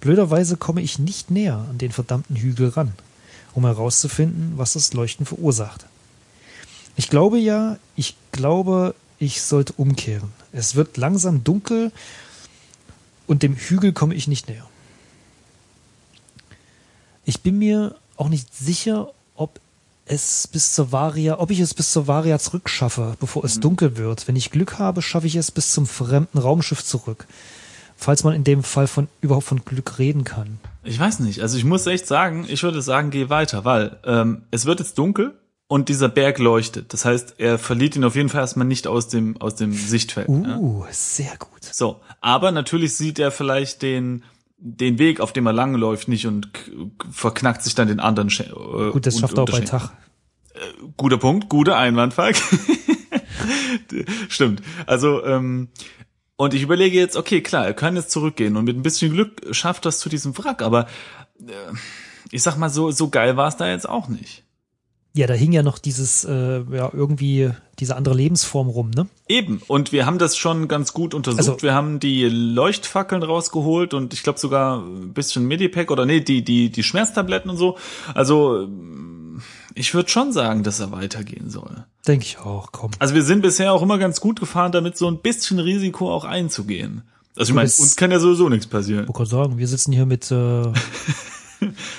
Blöderweise 0.00 0.56
komme 0.56 0.82
ich 0.82 0.98
nicht 0.98 1.30
näher 1.30 1.64
an 1.70 1.78
den 1.78 1.92
verdammten 1.92 2.36
Hügel 2.36 2.68
ran, 2.70 2.92
um 3.54 3.64
herauszufinden, 3.64 4.54
was 4.56 4.74
das 4.74 4.92
Leuchten 4.92 5.26
verursacht. 5.26 5.86
Ich 6.96 7.08
glaube 7.08 7.38
ja, 7.38 7.78
ich 7.96 8.16
glaube, 8.32 8.94
ich 9.18 9.42
sollte 9.42 9.72
umkehren. 9.74 10.32
Es 10.52 10.74
wird 10.74 10.96
langsam 10.96 11.44
dunkel 11.44 11.92
und 13.26 13.42
dem 13.42 13.56
Hügel 13.56 13.92
komme 13.92 14.14
ich 14.14 14.28
nicht 14.28 14.48
näher. 14.48 14.66
Ich 17.24 17.40
bin 17.40 17.58
mir 17.58 17.94
auch 18.16 18.28
nicht 18.28 18.54
sicher, 18.54 19.12
ob 19.36 19.60
es 20.06 20.48
bis 20.48 20.74
zur 20.74 20.92
Varia, 20.92 21.38
ob 21.38 21.50
ich 21.50 21.60
es 21.60 21.74
bis 21.74 21.92
zur 21.92 22.06
Varia 22.08 22.38
zurückschaffe, 22.38 23.16
bevor 23.20 23.44
es 23.44 23.60
dunkel 23.60 23.96
wird. 23.96 24.26
Wenn 24.26 24.36
ich 24.36 24.50
Glück 24.50 24.78
habe, 24.78 25.00
schaffe 25.00 25.26
ich 25.26 25.36
es 25.36 25.50
bis 25.50 25.72
zum 25.72 25.86
fremden 25.86 26.38
Raumschiff 26.38 26.84
zurück. 26.84 27.26
Falls 27.96 28.24
man 28.24 28.34
in 28.34 28.44
dem 28.44 28.64
Fall 28.64 28.88
von 28.88 29.08
überhaupt 29.20 29.46
von 29.46 29.64
Glück 29.64 29.98
reden 29.98 30.24
kann. 30.24 30.58
Ich 30.84 30.98
weiß 30.98 31.20
nicht. 31.20 31.40
Also 31.40 31.56
ich 31.58 31.64
muss 31.64 31.86
echt 31.86 32.06
sagen, 32.06 32.44
ich 32.48 32.62
würde 32.62 32.82
sagen, 32.82 33.10
geh 33.10 33.28
weiter, 33.28 33.64
weil 33.64 33.98
ähm, 34.04 34.42
es 34.50 34.66
wird 34.66 34.80
jetzt 34.80 34.98
dunkel 34.98 35.38
und 35.68 35.88
dieser 35.88 36.08
Berg 36.08 36.38
leuchtet. 36.38 36.92
Das 36.92 37.04
heißt, 37.04 37.34
er 37.38 37.58
verliert 37.58 37.94
ihn 37.96 38.04
auf 38.04 38.16
jeden 38.16 38.28
Fall 38.28 38.40
erstmal 38.40 38.66
nicht 38.66 38.86
aus 38.86 39.08
dem, 39.08 39.40
aus 39.40 39.54
dem 39.54 39.72
Sichtfeld. 39.72 40.28
Ja? 40.28 40.58
Uh, 40.58 40.84
sehr 40.90 41.36
gut. 41.38 41.62
So, 41.64 42.00
aber 42.20 42.50
natürlich 42.52 42.94
sieht 42.94 43.18
er 43.18 43.30
vielleicht 43.30 43.82
den 43.82 44.24
den 44.64 45.00
Weg, 45.00 45.18
auf 45.18 45.32
dem 45.32 45.44
er 45.46 45.52
langläuft, 45.52 46.06
nicht 46.06 46.24
und 46.28 46.48
verknackt 47.10 47.64
sich 47.64 47.74
dann 47.74 47.88
den 47.88 47.98
anderen. 47.98 48.28
Sch- 48.28 48.44
Äh, 48.44 48.92
Gut, 48.92 49.06
das 49.06 49.18
schafft 49.18 49.36
er 49.36 49.42
auch 49.42 49.48
bei. 49.50 49.58
Tag. 49.60 49.90
Guter 50.96 51.16
Punkt, 51.18 51.48
guter 51.48 51.76
Einwand, 51.76 52.14
Falk. 52.14 52.36
Stimmt. 54.28 54.62
Also, 54.86 55.24
ähm, 55.24 55.68
und 56.42 56.54
ich 56.54 56.62
überlege 56.62 56.98
jetzt, 56.98 57.16
okay, 57.16 57.40
klar, 57.40 57.66
er 57.66 57.72
kann 57.72 57.94
jetzt 57.94 58.10
zurückgehen 58.10 58.56
und 58.56 58.64
mit 58.64 58.76
ein 58.76 58.82
bisschen 58.82 59.12
Glück 59.12 59.40
schafft 59.52 59.86
das 59.86 60.00
zu 60.00 60.08
diesem 60.08 60.36
Wrack, 60.36 60.60
aber 60.60 60.86
äh, 61.38 61.52
ich 62.32 62.42
sag 62.42 62.56
mal, 62.56 62.68
so, 62.68 62.90
so 62.90 63.10
geil 63.10 63.36
war 63.36 63.46
es 63.46 63.56
da 63.56 63.68
jetzt 63.68 63.88
auch 63.88 64.08
nicht. 64.08 64.42
Ja, 65.14 65.28
da 65.28 65.34
hing 65.34 65.52
ja 65.52 65.62
noch 65.62 65.78
dieses, 65.78 66.24
äh, 66.24 66.64
ja, 66.72 66.90
irgendwie 66.92 67.50
diese 67.78 67.94
andere 67.94 68.14
Lebensform 68.14 68.68
rum, 68.68 68.90
ne? 68.90 69.06
Eben. 69.28 69.60
Und 69.68 69.92
wir 69.92 70.04
haben 70.04 70.18
das 70.18 70.36
schon 70.36 70.66
ganz 70.66 70.92
gut 70.92 71.14
untersucht. 71.14 71.38
Also- 71.48 71.62
wir 71.62 71.74
haben 71.74 72.00
die 72.00 72.24
Leuchtfackeln 72.24 73.22
rausgeholt 73.22 73.94
und 73.94 74.12
ich 74.12 74.24
glaube 74.24 74.40
sogar 74.40 74.80
ein 74.80 75.12
bisschen 75.12 75.46
Medipack 75.46 75.92
oder 75.92 76.06
nee, 76.06 76.20
die, 76.22 76.42
die, 76.42 76.70
die 76.70 76.82
Schmerztabletten 76.82 77.50
und 77.50 77.56
so. 77.56 77.78
Also, 78.14 78.66
ich 79.74 79.94
würde 79.94 80.08
schon 80.08 80.32
sagen, 80.32 80.62
dass 80.62 80.80
er 80.80 80.92
weitergehen 80.92 81.50
soll. 81.50 81.84
Denke 82.06 82.24
ich 82.26 82.38
auch, 82.38 82.72
komm. 82.72 82.90
Also 82.98 83.14
wir 83.14 83.22
sind 83.22 83.42
bisher 83.42 83.72
auch 83.72 83.82
immer 83.82 83.98
ganz 83.98 84.20
gut 84.20 84.40
gefahren, 84.40 84.72
damit 84.72 84.96
so 84.96 85.08
ein 85.08 85.18
bisschen 85.20 85.58
Risiko 85.58 86.12
auch 86.12 86.24
einzugehen. 86.24 87.02
Also 87.36 87.50
ich 87.50 87.54
meine, 87.54 87.66
uns 87.68 87.96
kann 87.96 88.10
ja 88.10 88.18
sowieso 88.18 88.48
nichts 88.48 88.66
passieren. 88.66 89.06
Ich 89.08 89.14
kann 89.14 89.26
sagen, 89.26 89.56
wir 89.58 89.66
sitzen 89.68 89.92
hier 89.92 90.04
mit, 90.06 90.30
äh, 90.30 90.64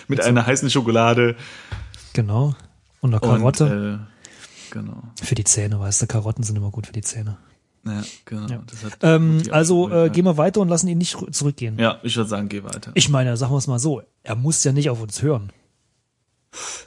Mit 0.08 0.22
einer 0.22 0.46
heißen 0.46 0.70
Schokolade 0.70 1.36
genau, 2.14 2.54
und 3.02 3.14
einer 3.14 3.24
und 3.24 3.30
Karotte. 3.40 4.00
äh, 4.02 4.74
genau. 4.74 5.04
für 5.22 5.36
die 5.36 5.44
Zähne, 5.46 5.80
weißt 5.80 6.02
du, 6.02 6.08
Karotten 6.08 6.44
sind 6.44 6.56
immer 6.58 6.70
gut 6.72 6.88
für 6.88 6.94
die 6.94 7.02
Zähne. 7.02 7.38
Ja, 7.86 8.02
genau. 8.26 8.48
Ja. 8.48 8.62
Ähm, 9.02 9.42
also 9.52 9.90
äh, 9.90 10.10
gehen 10.10 10.26
wir 10.26 10.38
weiter 10.38 10.62
und 10.62 10.70
lassen 10.70 10.88
ihn 10.88 10.98
nicht 10.98 11.16
rü- 11.16 11.32
zurückgehen. 11.32 11.78
ja. 11.78 11.84
ja, 11.94 12.00
ich 12.04 12.16
würde 12.16 12.30
sagen, 12.30 12.48
geh 12.50 12.64
weiter. 12.64 12.92
Ich 12.94 13.10
meine, 13.10 13.36
sagen 13.38 13.52
wir 13.54 13.58
es 13.58 13.68
mal 13.68 13.80
so, 13.80 14.02
er 14.24 14.36
muss 14.36 14.64
ja 14.64 14.72
nicht 14.72 14.90
auf 14.90 15.02
uns 15.02 15.22
hören. 15.22 15.52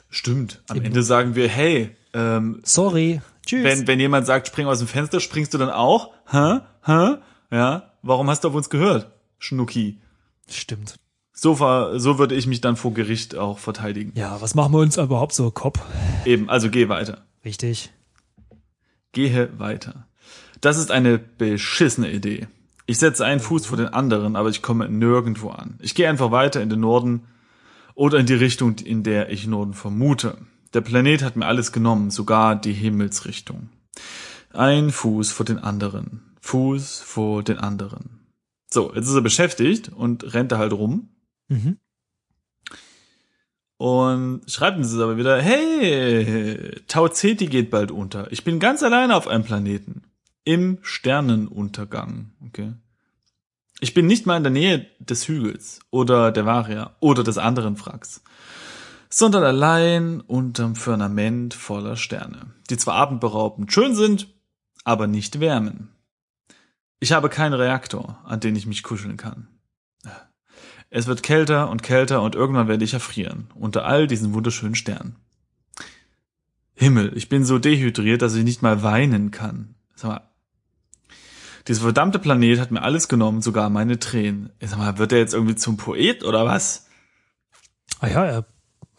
Stimmt. 0.09 0.61
Am 0.67 0.77
Eben. 0.77 0.87
Ende 0.87 1.03
sagen 1.03 1.35
wir, 1.35 1.47
hey, 1.47 1.95
ähm, 2.13 2.61
Sorry, 2.63 3.21
tschüss. 3.45 3.63
wenn, 3.63 3.87
wenn 3.87 3.99
jemand 3.99 4.25
sagt, 4.25 4.47
spring 4.47 4.67
aus 4.67 4.79
dem 4.79 4.87
Fenster, 4.87 5.19
springst 5.19 5.53
du 5.53 5.57
dann 5.57 5.69
auch? 5.69 6.11
Hä? 6.29 6.59
Hä? 6.83 7.17
Ja? 7.51 7.91
Warum 8.01 8.29
hast 8.29 8.43
du 8.43 8.47
auf 8.49 8.55
uns 8.55 8.69
gehört? 8.69 9.11
Schnucki. 9.39 9.99
Stimmt. 10.49 10.95
So, 11.33 11.53
so 11.53 12.17
würde 12.17 12.33
ich 12.33 12.47
mich 12.47 12.61
dann 12.61 12.77
vor 12.77 12.93
Gericht 12.93 13.35
auch 13.35 13.59
verteidigen. 13.59 14.11
Ja, 14.15 14.41
was 14.41 14.55
machen 14.55 14.73
wir 14.73 14.79
uns 14.79 14.97
überhaupt 14.97 15.33
so, 15.33 15.51
Kopf? 15.51 15.79
Eben, 16.25 16.49
also 16.49 16.71
geh 16.71 16.89
weiter. 16.89 17.25
Richtig. 17.45 17.91
Gehe 19.11 19.49
weiter. 19.59 20.07
Das 20.61 20.77
ist 20.79 20.89
eine 20.89 21.19
beschissene 21.19 22.11
Idee. 22.11 22.47
Ich 22.87 22.97
setze 22.97 23.25
einen 23.25 23.39
Fuß 23.39 23.67
vor 23.67 23.77
den 23.77 23.89
anderen, 23.89 24.35
aber 24.35 24.49
ich 24.49 24.61
komme 24.61 24.89
nirgendwo 24.89 25.49
an. 25.49 25.77
Ich 25.81 25.93
gehe 25.93 26.09
einfach 26.09 26.31
weiter 26.31 26.61
in 26.61 26.69
den 26.69 26.79
Norden 26.79 27.27
oder 27.97 28.19
in 28.19 28.27
die 28.27 28.35
Richtung, 28.35 28.75
in 28.77 29.01
der 29.01 29.31
ich 29.31 29.47
Norden 29.47 29.73
vermute. 29.73 30.37
Der 30.73 30.81
Planet 30.81 31.23
hat 31.23 31.35
mir 31.35 31.47
alles 31.47 31.71
genommen, 31.71 32.11
sogar 32.11 32.55
die 32.55 32.73
Himmelsrichtung. 32.73 33.69
Ein 34.53 34.91
Fuß 34.91 35.31
vor 35.31 35.45
den 35.47 35.57
anderen. 35.57 36.35
Fuß 36.41 36.99
vor 36.99 37.41
den 37.41 37.57
anderen. 37.57 38.19
So, 38.69 38.93
jetzt 38.93 39.07
ist 39.07 39.15
er 39.15 39.21
beschäftigt 39.21 39.89
und 39.89 40.35
rennt 40.35 40.51
da 40.51 40.59
halt 40.59 40.73
rum. 40.73 41.09
Mhm. 41.47 41.77
Und 43.77 44.41
schreibt 44.47 44.77
uns 44.77 44.93
aber 44.93 45.17
wieder, 45.17 45.41
hey, 45.41 46.79
Tau 46.87 47.07
Ceti 47.07 47.47
geht 47.47 47.71
bald 47.71 47.91
unter. 47.91 48.31
Ich 48.31 48.43
bin 48.43 48.59
ganz 48.59 48.83
alleine 48.83 49.15
auf 49.15 49.27
einem 49.27 49.43
Planeten. 49.43 50.03
Im 50.43 50.77
Sternenuntergang. 50.83 52.31
Okay. 52.45 52.73
Ich 53.79 53.93
bin 53.93 54.07
nicht 54.07 54.25
mal 54.25 54.37
in 54.37 54.43
der 54.43 54.51
Nähe 54.51 54.87
des 54.99 55.27
Hügels 55.27 55.79
oder 55.91 56.31
der 56.31 56.45
Varia 56.45 56.95
oder 56.99 57.23
des 57.23 57.37
anderen 57.37 57.79
Wracks, 57.79 58.23
sondern 59.09 59.43
allein 59.43 60.21
unterm 60.21 60.75
Firmament 60.75 61.53
voller 61.53 61.95
Sterne, 61.95 62.53
die 62.69 62.77
zwar 62.77 62.95
abendberaubend 62.95 63.71
schön 63.71 63.93
sind, 63.93 64.27
aber 64.83 65.05
nicht 65.05 65.39
wärmen. 65.39 65.89
Ich 66.99 67.11
habe 67.11 67.29
keinen 67.29 67.53
Reaktor, 67.53 68.19
an 68.25 68.39
den 68.39 68.55
ich 68.55 68.65
mich 68.65 68.81
kuscheln 68.81 69.17
kann. 69.17 69.47
Es 70.89 71.05
wird 71.05 71.21
kälter 71.21 71.69
und 71.69 71.83
kälter 71.83 72.21
und 72.21 72.33
irgendwann 72.33 72.67
werde 72.67 72.85
ich 72.85 72.93
erfrieren, 72.93 73.47
unter 73.55 73.85
all 73.85 74.07
diesen 74.07 74.33
wunderschönen 74.33 74.75
Sternen. 74.75 75.17
Himmel, 76.73 77.11
ich 77.15 77.27
bin 77.27 77.43
so 77.43 77.59
dehydriert, 77.59 78.21
dass 78.21 78.35
ich 78.35 78.43
nicht 78.43 78.61
mal 78.61 78.83
weinen 78.83 79.31
kann. 79.31 79.75
Sag 79.95 80.09
mal, 80.09 80.21
dieser 81.67 81.81
verdammte 81.81 82.19
Planet 82.19 82.59
hat 82.59 82.71
mir 82.71 82.81
alles 82.81 83.07
genommen, 83.07 83.41
sogar 83.41 83.69
meine 83.69 83.99
Tränen. 83.99 84.51
Sag 84.61 84.77
mal, 84.77 84.97
wird 84.97 85.11
er 85.11 85.19
jetzt 85.19 85.33
irgendwie 85.33 85.55
zum 85.55 85.77
Poet 85.77 86.23
oder 86.23 86.45
was? 86.45 86.87
Ah 87.99 88.07
ja, 88.07 88.25
er, 88.25 88.45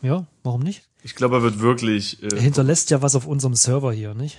ja, 0.02 0.26
warum 0.42 0.62
nicht? 0.62 0.82
Ich 1.02 1.14
glaube, 1.14 1.36
er 1.36 1.42
wird 1.42 1.60
wirklich. 1.60 2.22
Er 2.22 2.40
hinterlässt 2.40 2.90
ja 2.90 3.00
was 3.00 3.14
auf 3.14 3.26
unserem 3.26 3.54
Server 3.54 3.92
hier, 3.92 4.14
nicht? 4.14 4.36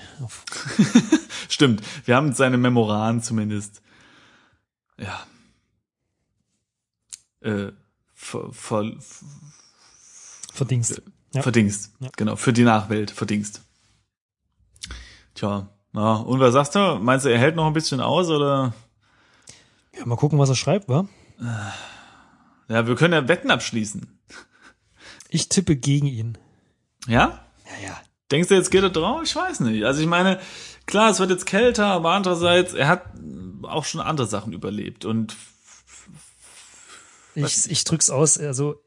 Stimmt, 1.50 1.82
wir 2.06 2.16
haben 2.16 2.34
seine 2.34 2.58
Memoiren 2.58 3.24
zumindest. 3.24 3.82
Ja. 4.98 5.26
Äh, 7.42 7.72
ver, 8.14 8.52
ver, 8.52 8.92
Verdingst. 10.54 10.98
Ja. 10.98 11.04
Ja. 11.36 11.42
Verdingst. 11.42 11.94
Ja. 12.00 12.10
Genau, 12.18 12.36
für 12.36 12.54
die 12.54 12.64
Nachwelt, 12.64 13.12
verdingst. 13.12 13.62
Tja, 15.36 15.70
na, 15.92 16.18
und 16.18 16.40
was 16.40 16.54
sagst 16.54 16.76
du? 16.76 17.00
Meinst 17.02 17.26
du, 17.26 17.30
er 17.30 17.40
hält 17.40 17.56
noch 17.56 17.66
ein 17.68 17.74
bisschen 17.74 18.00
aus 18.02 18.30
oder? 18.30 18.74
Ja, 19.98 20.06
mal 20.06 20.16
gucken, 20.16 20.40
was 20.40 20.50
er 20.50 20.56
schreibt, 20.56 20.88
wa? 20.88 21.08
Ja, 22.68 22.86
wir 22.88 22.96
können 22.96 23.14
ja 23.14 23.28
Wetten 23.28 23.50
abschließen. 23.52 24.20
Ich 25.30 25.50
tippe 25.50 25.76
gegen 25.76 26.08
ihn. 26.08 26.38
Ja? 27.08 27.40
Ja, 27.66 27.88
ja. 27.88 28.02
Denkst 28.32 28.50
du, 28.50 28.56
jetzt 28.56 28.70
geht 28.70 28.84
er 28.84 28.90
drauf? 28.90 29.22
Ich 29.24 29.36
weiß 29.36 29.62
nicht. 29.62 29.84
Also 29.86 30.02
ich 30.02 30.08
meine, 30.08 30.40
klar, 30.86 31.10
es 31.10 31.20
wird 31.20 31.32
jetzt 31.32 31.46
kälter, 31.46 31.88
aber 31.88 32.12
andererseits, 32.12 32.74
er 32.74 32.88
hat 32.88 33.04
auch 33.64 33.86
schon 33.86 34.02
andere 34.02 34.28
Sachen 34.28 34.54
überlebt 34.54 35.06
und 35.06 35.36
Ich, 37.36 37.70
ich 37.70 37.84
drück's 37.84 38.10
aus, 38.10 38.38
also 38.38 38.82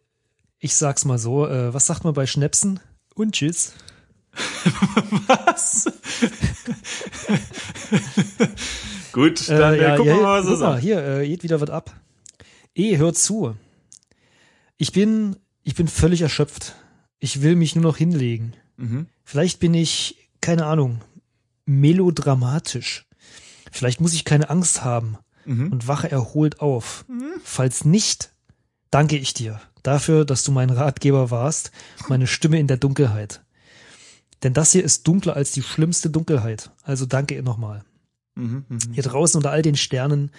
ich 0.59 0.77
sag's 0.77 1.05
mal 1.05 1.19
so, 1.19 1.47
äh, 1.47 1.73
was 1.75 1.87
sagt 1.87 2.05
man 2.05 2.15
bei 2.15 2.27
Schnäpsen? 2.27 2.81
Und 3.15 3.35
tschüss. 3.35 3.73
was? 5.27 5.91
Gut, 9.13 9.49
dann 9.49 9.75
äh, 9.75 9.97
gucken 9.97 10.15
wir 10.17 10.23
mal, 10.23 10.41
was 10.41 10.47
mal, 10.51 10.57
sagt. 10.57 10.83
hier, 10.83 11.05
äh, 11.05 11.29
geht 11.29 11.43
wieder 11.43 11.61
was 11.61 11.71
ab. 11.71 11.95
Eh, 12.75 12.97
hör 12.97 13.13
zu. 13.13 13.55
Ich 14.79 14.93
bin, 14.93 15.37
ich 15.63 15.75
bin 15.75 15.89
völlig 15.89 16.23
erschöpft. 16.23 16.75
Ich 17.19 17.43
will 17.43 17.57
mich 17.57 17.75
nur 17.77 17.83
noch 17.85 17.97
hinlegen. 17.99 18.55
Mhm. 18.77 19.07
Vielleicht 19.25 19.61
bin 19.61 19.75
ich, 19.75 20.17
keine 20.41 20.67
Ahnung, 20.67 21.01
melodramatisch. 21.67 23.07
Vielleicht 23.71 24.01
muss 24.01 24.15
ich 24.15 24.25
keine 24.25 24.51
Angst 24.51 24.85
haben 24.85 25.19
Mhm. 25.45 25.73
und 25.73 25.89
wache 25.89 26.09
erholt 26.11 26.61
auf. 26.61 27.05
Falls 27.43 27.85
nicht, 27.85 28.31
danke 28.91 29.17
ich 29.17 29.35
dir 29.35 29.61
dafür, 29.83 30.25
dass 30.25 30.45
du 30.45 30.53
mein 30.53 30.71
Ratgeber 30.71 31.33
warst, 31.33 31.73
meine 32.09 32.29
Stimme 32.29 32.61
in 32.61 32.69
der 32.69 32.77
Dunkelheit. 32.77 33.43
Denn 34.43 34.53
das 34.55 34.73
hier 34.73 34.83
ist 34.85 35.07
dunkler 35.07 35.37
als 35.37 35.53
die 35.53 35.63
schlimmste 35.63 36.11
Dunkelheit. 36.11 36.71
Also 36.83 37.07
danke 37.07 37.35
ihr 37.35 37.43
nochmal. 37.43 37.85
Mhm. 38.35 38.65
Mhm. 38.69 38.79
Hier 38.93 39.03
draußen 39.03 39.39
unter 39.39 39.51
all 39.51 39.63
den 39.63 39.77
Sternen 39.77 40.31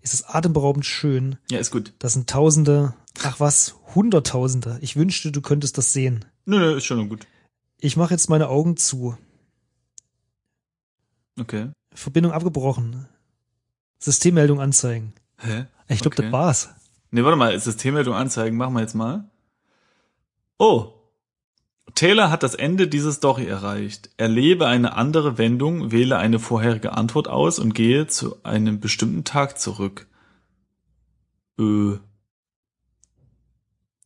ist 0.00 0.14
es 0.14 0.24
atemberaubend 0.24 0.84
schön. 0.84 1.36
Ja, 1.50 1.58
ist 1.58 1.70
gut. 1.70 1.92
Das 2.00 2.14
sind 2.14 2.28
Tausende, 2.28 2.94
ach 3.22 3.38
was, 3.38 3.76
Hunderttausende. 3.94 4.78
Ich 4.80 4.96
wünschte, 4.96 5.30
du 5.30 5.40
könntest 5.40 5.78
das 5.78 5.92
sehen. 5.92 6.24
Nö, 6.44 6.58
nö, 6.58 6.76
ist 6.76 6.86
schon 6.86 7.08
gut. 7.08 7.26
Ich 7.78 7.96
mache 7.96 8.14
jetzt 8.14 8.28
meine 8.28 8.48
Augen 8.48 8.76
zu. 8.76 9.16
Okay. 11.38 11.70
Verbindung 11.94 12.32
abgebrochen. 12.32 13.06
Systemmeldung 13.98 14.60
anzeigen. 14.60 15.12
Hä? 15.38 15.66
Ich 15.88 16.00
glaube, 16.00 16.16
Okay. 16.16 16.22
das 16.24 16.32
war's. 16.32 16.68
Nee, 17.10 17.22
warte 17.22 17.36
mal, 17.36 17.58
Systemmeldung 17.58 18.14
anzeigen, 18.14 18.56
machen 18.56 18.74
wir 18.74 18.80
jetzt 18.80 18.94
mal. 18.94 19.30
Oh. 20.58 20.92
Taylor 21.94 22.30
hat 22.30 22.42
das 22.42 22.54
Ende 22.54 22.88
dieser 22.88 23.12
Story 23.12 23.46
erreicht. 23.46 24.10
Erlebe 24.16 24.66
eine 24.66 24.94
andere 24.96 25.36
Wendung, 25.36 25.92
wähle 25.92 26.16
eine 26.16 26.38
vorherige 26.38 26.92
Antwort 26.92 27.28
aus 27.28 27.58
und 27.58 27.74
gehe 27.74 28.06
zu 28.06 28.42
einem 28.44 28.80
bestimmten 28.80 29.24
Tag 29.24 29.58
zurück. 29.58 30.06
Äh, 31.58 31.98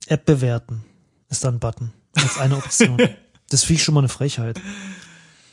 App 0.06 0.24
bewerten 0.24 0.84
ist 1.28 1.44
da 1.44 1.48
ein 1.48 1.58
Button. 1.58 1.92
Als 2.14 2.38
eine 2.38 2.56
Option. 2.56 2.96
das 3.50 3.64
finde 3.64 3.78
ich 3.78 3.84
schon 3.84 3.94
mal 3.94 4.00
eine 4.00 4.08
Frechheit. 4.08 4.60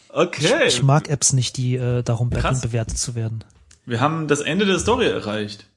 okay. 0.10 0.68
Ich 0.68 0.82
mag 0.82 1.10
Apps 1.10 1.34
nicht, 1.34 1.58
die 1.58 1.76
äh, 1.76 2.04
darum 2.04 2.30
betteln, 2.30 2.62
bewertet 2.62 2.98
zu 2.98 3.16
werden. 3.16 3.44
Wir 3.86 4.00
haben 4.00 4.28
das 4.28 4.40
Ende 4.40 4.66
der 4.66 4.80
Story 4.80 5.08
erreicht. 5.08 5.68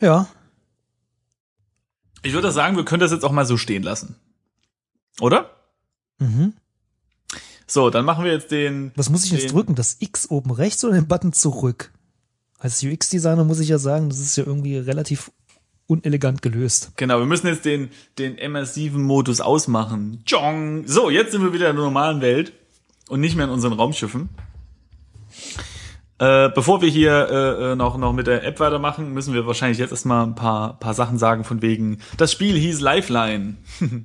Ja, 0.00 0.28
Ich 2.22 2.32
würde 2.32 2.50
sagen, 2.52 2.76
wir 2.76 2.84
können 2.84 3.00
das 3.00 3.12
jetzt 3.12 3.24
auch 3.24 3.32
mal 3.32 3.46
so 3.46 3.56
stehen 3.56 3.82
lassen. 3.82 4.16
Oder? 5.20 5.50
mhm. 6.18 6.54
So, 7.68 7.90
dann 7.90 8.04
machen 8.04 8.24
wir 8.24 8.32
jetzt 8.32 8.52
den. 8.52 8.92
Was 8.94 9.10
muss 9.10 9.24
ich 9.24 9.32
jetzt 9.32 9.52
drücken? 9.52 9.74
Das 9.74 9.96
X 9.98 10.30
oben 10.30 10.52
rechts 10.52 10.84
oder 10.84 10.94
den 10.94 11.08
Button 11.08 11.32
zurück? 11.32 11.92
Als 12.58 12.82
UX-Designer 12.82 13.44
muss 13.44 13.58
ich 13.58 13.68
ja 13.68 13.78
sagen, 13.78 14.08
das 14.08 14.20
ist 14.20 14.36
ja 14.36 14.44
irgendwie 14.44 14.78
relativ 14.78 15.32
unelegant 15.88 16.42
gelöst. 16.42 16.92
Genau, 16.96 17.18
wir 17.18 17.26
müssen 17.26 17.46
jetzt 17.48 17.64
den, 17.64 17.90
den 18.18 18.36
immersiven 18.38 19.02
Modus 19.02 19.40
ausmachen. 19.40 20.22
Jong. 20.26 20.86
So, 20.86 21.10
jetzt 21.10 21.32
sind 21.32 21.42
wir 21.42 21.52
wieder 21.52 21.68
in 21.70 21.76
der 21.76 21.84
normalen 21.84 22.20
Welt 22.20 22.52
und 23.08 23.20
nicht 23.20 23.36
mehr 23.36 23.46
in 23.46 23.52
unseren 23.52 23.72
Raumschiffen. 23.72 24.28
Äh, 26.18 26.48
bevor 26.50 26.80
wir 26.80 26.88
hier 26.88 27.28
äh, 27.30 27.72
äh, 27.72 27.76
noch, 27.76 27.98
noch 27.98 28.12
mit 28.12 28.26
der 28.26 28.44
App 28.44 28.58
weitermachen, 28.58 29.12
müssen 29.12 29.34
wir 29.34 29.46
wahrscheinlich 29.46 29.78
jetzt 29.78 29.90
erstmal 29.90 30.26
ein 30.26 30.34
paar, 30.34 30.78
paar 30.78 30.94
Sachen 30.94 31.18
sagen 31.18 31.44
von 31.44 31.60
wegen, 31.60 31.98
das 32.16 32.32
Spiel 32.32 32.56
hieß 32.56 32.80
Lifeline. 32.80 33.56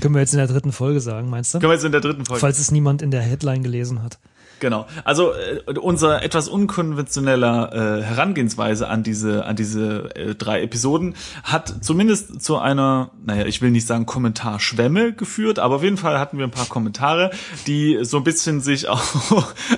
Können 0.00 0.14
wir 0.14 0.20
jetzt 0.20 0.32
in 0.32 0.38
der 0.38 0.48
dritten 0.48 0.72
Folge 0.72 1.00
sagen, 1.00 1.28
meinst 1.30 1.54
du? 1.54 1.58
Können 1.58 1.70
wir 1.70 1.74
jetzt 1.74 1.84
in 1.84 1.92
der 1.92 2.00
dritten 2.00 2.24
Folge. 2.24 2.40
Falls 2.40 2.58
es 2.58 2.70
niemand 2.70 3.02
in 3.02 3.10
der 3.10 3.20
Headline 3.20 3.62
gelesen 3.62 4.02
hat. 4.02 4.18
Genau. 4.62 4.86
Also 5.02 5.32
äh, 5.32 5.76
unser 5.80 6.22
etwas 6.22 6.46
unkonventioneller 6.46 7.98
äh, 7.98 8.02
Herangehensweise 8.04 8.88
an 8.88 9.02
diese 9.02 9.44
an 9.44 9.56
diese 9.56 10.14
äh, 10.14 10.36
drei 10.36 10.62
Episoden 10.62 11.16
hat 11.42 11.84
zumindest 11.84 12.40
zu 12.40 12.58
einer, 12.58 13.10
naja, 13.26 13.44
ich 13.46 13.60
will 13.60 13.72
nicht 13.72 13.88
sagen 13.88 14.06
Kommentarschwemme 14.06 15.14
geführt, 15.14 15.58
aber 15.58 15.74
auf 15.74 15.82
jeden 15.82 15.96
Fall 15.96 16.20
hatten 16.20 16.38
wir 16.38 16.46
ein 16.46 16.52
paar 16.52 16.66
Kommentare, 16.66 17.32
die 17.66 17.98
so 18.02 18.18
ein 18.18 18.22
bisschen 18.22 18.60
sich 18.60 18.88
auch 18.88 19.02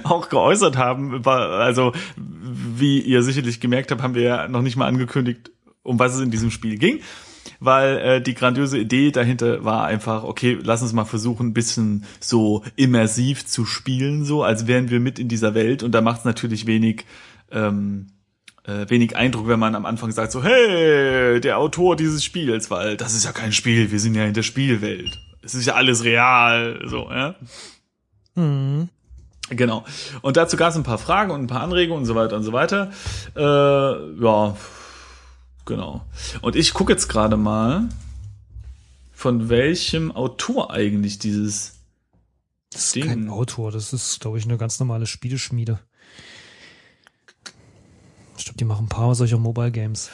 auch 0.02 0.28
geäußert 0.28 0.76
haben. 0.76 1.14
Über, 1.14 1.52
also 1.60 1.92
wie 2.14 3.00
ihr 3.00 3.22
sicherlich 3.22 3.60
gemerkt 3.60 3.90
habt, 3.90 4.02
haben 4.02 4.14
wir 4.14 4.22
ja 4.22 4.48
noch 4.48 4.60
nicht 4.60 4.76
mal 4.76 4.86
angekündigt, 4.86 5.50
um 5.82 5.98
was 5.98 6.14
es 6.14 6.20
in 6.20 6.30
diesem 6.30 6.50
Spiel 6.50 6.76
ging 6.76 7.00
weil 7.64 7.98
äh, 7.98 8.20
die 8.20 8.34
grandiose 8.34 8.78
Idee 8.78 9.10
dahinter 9.10 9.64
war 9.64 9.84
einfach, 9.84 10.24
okay, 10.24 10.58
lass 10.62 10.82
uns 10.82 10.92
mal 10.92 11.04
versuchen, 11.04 11.48
ein 11.48 11.54
bisschen 11.54 12.04
so 12.20 12.62
immersiv 12.76 13.46
zu 13.46 13.64
spielen, 13.64 14.24
so 14.24 14.42
als 14.42 14.66
wären 14.66 14.90
wir 14.90 15.00
mit 15.00 15.18
in 15.18 15.28
dieser 15.28 15.54
Welt. 15.54 15.82
Und 15.82 15.92
da 15.92 16.00
macht 16.00 16.20
es 16.20 16.24
natürlich 16.24 16.66
wenig, 16.66 17.04
ähm, 17.50 18.08
äh, 18.64 18.88
wenig 18.88 19.16
Eindruck, 19.16 19.48
wenn 19.48 19.60
man 19.60 19.74
am 19.74 19.86
Anfang 19.86 20.10
sagt 20.12 20.32
so, 20.32 20.42
hey, 20.42 21.40
der 21.40 21.58
Autor 21.58 21.96
dieses 21.96 22.24
Spiels, 22.24 22.70
weil 22.70 22.96
das 22.96 23.14
ist 23.14 23.24
ja 23.24 23.32
kein 23.32 23.52
Spiel, 23.52 23.90
wir 23.90 24.00
sind 24.00 24.14
ja 24.14 24.24
in 24.24 24.34
der 24.34 24.42
Spielwelt. 24.42 25.20
Es 25.42 25.54
ist 25.54 25.66
ja 25.66 25.74
alles 25.74 26.04
real, 26.04 26.80
so, 26.86 27.10
ja. 27.10 27.34
Mhm. 28.34 28.88
Genau. 29.50 29.84
Und 30.22 30.36
dazu 30.36 30.56
gab 30.56 30.70
es 30.70 30.76
ein 30.76 30.84
paar 30.84 30.98
Fragen 30.98 31.30
und 31.30 31.42
ein 31.42 31.46
paar 31.46 31.60
Anregungen 31.60 32.00
und 32.00 32.06
so 32.06 32.14
weiter 32.14 32.36
und 32.36 32.44
so 32.44 32.52
weiter. 32.52 32.90
Äh, 33.36 33.40
ja, 34.22 34.56
genau. 35.64 36.04
Und 36.42 36.56
ich 36.56 36.74
gucke 36.74 36.92
jetzt 36.92 37.08
gerade 37.08 37.36
mal, 37.36 37.88
von 39.12 39.48
welchem 39.48 40.12
Autor 40.12 40.70
eigentlich 40.72 41.18
dieses 41.18 41.74
Das 42.72 42.86
ist 42.86 42.94
Ding. 42.96 43.04
kein 43.06 43.28
Autor, 43.28 43.70
das 43.72 43.92
ist, 43.92 44.20
glaube 44.20 44.38
ich, 44.38 44.44
eine 44.44 44.58
ganz 44.58 44.78
normale 44.80 45.06
Spieleschmiede. 45.06 45.78
Ich 48.36 48.44
glaube, 48.44 48.58
die 48.58 48.64
machen 48.64 48.86
ein 48.86 48.88
paar 48.88 49.14
solcher 49.14 49.38
Mobile 49.38 49.70
Games. 49.70 50.10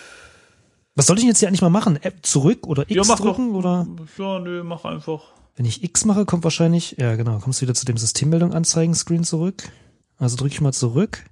Was 0.95 1.07
soll 1.07 1.19
ich 1.19 1.25
jetzt 1.25 1.39
hier 1.39 1.49
eigentlich 1.49 1.63
mal 1.63 1.71
machen? 1.71 1.97
App 2.03 2.19
zurück 2.27 2.67
oder 2.67 2.83
X 2.83 2.95
Ja, 2.95 3.03
mach 3.07 3.19
doch. 3.19 3.27
drücken 3.37 3.55
oder? 3.55 3.87
Ja, 4.19 4.39
nö, 4.39 4.63
mach 4.63 4.85
einfach. 4.85 5.23
Wenn 5.57 5.65
ich 5.67 5.83
X 5.83 6.05
mache, 6.05 6.27
kommt 6.27 6.45
wahrscheinlich, 6.45 6.97
ja 6.99 7.17
genau, 7.17 7.39
kommst 7.39 7.61
du 7.61 7.63
wieder 7.63 7.75
zu 7.75 7.85
dem 7.87 7.97
Systemmeldung 7.97 8.53
anzeigen 8.53 8.95
Screen 8.95 9.25
zurück. 9.25 9.71
Also 10.19 10.37
drücke 10.37 10.53
ich 10.55 10.61
mal 10.61 10.73
zurück. 10.73 11.25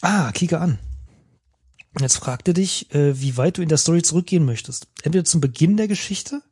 Ah, 0.00 0.30
klicke 0.32 0.60
an. 0.60 0.78
Jetzt 2.00 2.16
fragt 2.16 2.48
er 2.48 2.54
dich, 2.54 2.92
äh, 2.94 3.20
wie 3.20 3.36
weit 3.36 3.58
du 3.58 3.62
in 3.62 3.68
der 3.68 3.78
Story 3.78 4.02
zurückgehen 4.02 4.44
möchtest. 4.44 4.88
Entweder 5.02 5.24
zum 5.24 5.40
Beginn 5.40 5.76
der 5.76 5.88
Geschichte 5.88 6.42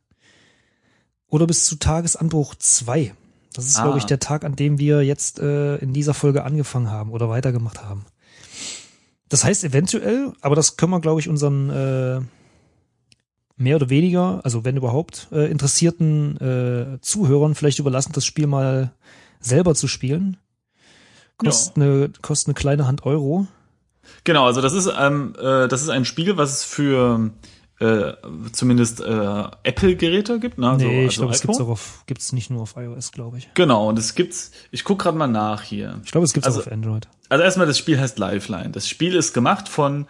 oder 1.27 1.47
bis 1.47 1.65
zu 1.65 1.77
Tagesanbruch 1.77 2.55
2. 2.55 3.13
Das 3.53 3.65
ist, 3.65 3.77
Ah. 3.77 3.83
glaube 3.83 3.97
ich, 3.97 4.05
der 4.05 4.19
Tag, 4.19 4.43
an 4.45 4.55
dem 4.55 4.77
wir 4.77 5.03
jetzt 5.03 5.39
äh, 5.39 5.77
in 5.77 5.93
dieser 5.93 6.13
Folge 6.13 6.43
angefangen 6.43 6.89
haben 6.91 7.11
oder 7.11 7.27
weitergemacht 7.29 7.83
haben. 7.83 8.05
Das 9.29 9.43
heißt 9.43 9.63
eventuell, 9.63 10.33
aber 10.41 10.55
das 10.55 10.77
können 10.77 10.91
wir, 10.91 10.99
glaube 11.01 11.21
ich, 11.21 11.27
unseren 11.29 11.69
äh, 11.69 12.21
mehr 13.55 13.77
oder 13.77 13.89
weniger, 13.89 14.41
also 14.43 14.63
wenn 14.65 14.77
überhaupt, 14.77 15.27
äh, 15.31 15.49
interessierten 15.49 16.37
äh, 16.37 16.99
Zuhörern 17.01 17.55
vielleicht 17.55 17.79
überlassen, 17.79 18.11
das 18.13 18.25
Spiel 18.25 18.47
mal 18.47 18.93
selber 19.39 19.73
zu 19.73 19.87
spielen. 19.87 20.37
Kostet, 21.37 21.77
ja. 21.77 21.83
eine, 21.83 22.09
kostet 22.21 22.49
eine 22.49 22.53
kleine 22.55 22.87
Hand 22.87 23.05
Euro. 23.05 23.47
Genau, 24.23 24.45
also 24.45 24.61
das 24.61 24.73
ist, 24.73 24.91
ähm, 24.97 25.33
äh, 25.39 25.67
das 25.67 25.81
ist 25.81 25.89
ein 25.89 26.05
Spiel, 26.05 26.37
was 26.37 26.51
es 26.51 26.63
für 26.63 27.31
äh, 27.81 28.13
zumindest 28.51 29.01
äh, 29.01 29.43
Apple-Geräte 29.63 30.39
gibt. 30.39 30.59
Ne? 30.59 30.69
Also, 30.69 30.85
nee, 30.85 31.01
ich 31.01 31.07
also 31.07 31.21
glaube, 31.21 31.33
es 31.33 31.41
gibt's 31.41 31.59
auch 31.59 31.69
auf, 31.69 32.03
gibt's 32.05 32.31
nicht 32.31 32.51
nur 32.51 32.61
auf 32.61 32.75
iOS, 32.77 33.11
glaube 33.11 33.39
ich. 33.39 33.51
Genau, 33.55 33.89
und 33.89 33.97
es 33.97 34.13
gibt's, 34.13 34.51
ich 34.69 34.83
guck 34.83 34.99
gerade 34.99 35.17
mal 35.17 35.27
nach 35.27 35.63
hier. 35.63 35.99
Ich 36.05 36.11
glaube, 36.11 36.25
es 36.25 36.33
gibt's 36.33 36.45
also, 36.45 36.61
auch 36.61 36.67
auf 36.67 36.71
Android. 36.71 37.07
Also 37.29 37.43
erstmal, 37.43 37.65
das 37.65 37.79
Spiel 37.79 37.99
heißt 37.99 38.19
Lifeline. 38.19 38.69
Das 38.69 38.87
Spiel 38.87 39.15
ist 39.15 39.33
gemacht 39.33 39.67
von 39.67 40.05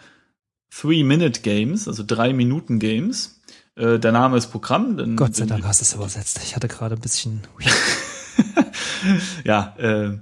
Three-Minute-Games, 0.71 1.87
also 1.87 2.03
Drei-Minuten-Games. 2.05 3.41
Äh, 3.75 3.99
der 3.99 4.11
Name 4.11 4.37
ist 4.37 4.47
Programm. 4.47 4.97
Denn, 4.97 5.15
Gott 5.15 5.35
sei 5.35 5.45
Dank 5.45 5.63
hast 5.63 5.79
du 5.79 5.83
es 5.83 5.93
übersetzt. 5.93 6.41
Ich 6.43 6.57
hatte 6.57 6.67
gerade 6.67 6.95
ein 6.95 7.01
bisschen. 7.01 7.41
ja, 9.45 9.75
äh, 9.77 10.17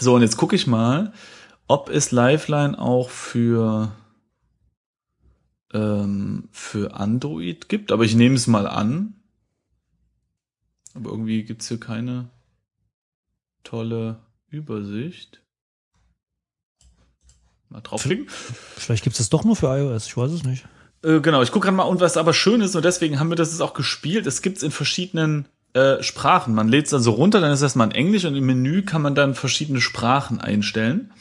so, 0.00 0.14
und 0.14 0.22
jetzt 0.22 0.36
gucke 0.36 0.56
ich 0.56 0.66
mal, 0.66 1.12
ob 1.68 1.88
es 1.88 2.12
Lifeline 2.12 2.78
auch 2.78 3.10
für 3.10 3.92
ähm, 5.72 6.48
für 6.52 6.94
Android 6.94 7.68
gibt, 7.68 7.92
aber 7.92 8.04
ich 8.04 8.14
nehme 8.14 8.36
es 8.36 8.46
mal 8.46 8.66
an. 8.66 9.14
Aber 10.94 11.10
irgendwie 11.10 11.42
gibt's 11.42 11.68
hier 11.68 11.80
keine 11.80 12.30
tolle 13.64 14.20
Übersicht. 14.48 15.42
Mal 17.68 17.80
draufklicken. 17.80 18.26
Vielleicht 18.76 19.04
gibt's 19.04 19.18
das 19.18 19.28
doch 19.28 19.44
nur 19.44 19.56
für 19.56 19.66
iOS, 19.66 20.06
ich 20.06 20.16
weiß 20.16 20.30
es 20.30 20.44
nicht. 20.44 20.66
Äh, 21.02 21.20
genau, 21.20 21.42
ich 21.42 21.52
gucke 21.52 21.64
gerade 21.64 21.76
mal, 21.76 21.82
und 21.82 22.00
was 22.00 22.16
aber 22.16 22.32
schön 22.32 22.60
ist, 22.60 22.76
und 22.76 22.84
deswegen 22.84 23.18
haben 23.18 23.28
wir 23.28 23.36
das 23.36 23.50
jetzt 23.50 23.60
auch 23.60 23.74
gespielt, 23.74 24.26
es 24.26 24.40
gibt's 24.40 24.62
in 24.62 24.70
verschiedenen 24.70 25.46
äh, 25.74 26.02
Sprachen. 26.02 26.54
Man 26.54 26.68
lädt 26.68 26.86
es 26.86 26.94
also 26.94 27.10
runter, 27.10 27.40
dann 27.40 27.52
ist 27.52 27.62
das 27.62 27.74
mal 27.74 27.84
in 27.84 27.90
Englisch 27.90 28.24
und 28.24 28.36
im 28.36 28.46
Menü 28.46 28.82
kann 28.82 29.02
man 29.02 29.14
dann 29.14 29.34
verschiedene 29.34 29.80
Sprachen 29.80 30.40
einstellen. 30.40 31.12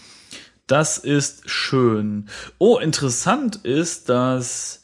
Das 0.67 0.97
ist 0.97 1.49
schön. 1.49 2.27
Oh, 2.57 2.77
interessant 2.77 3.57
ist, 3.57 4.09
dass 4.09 4.81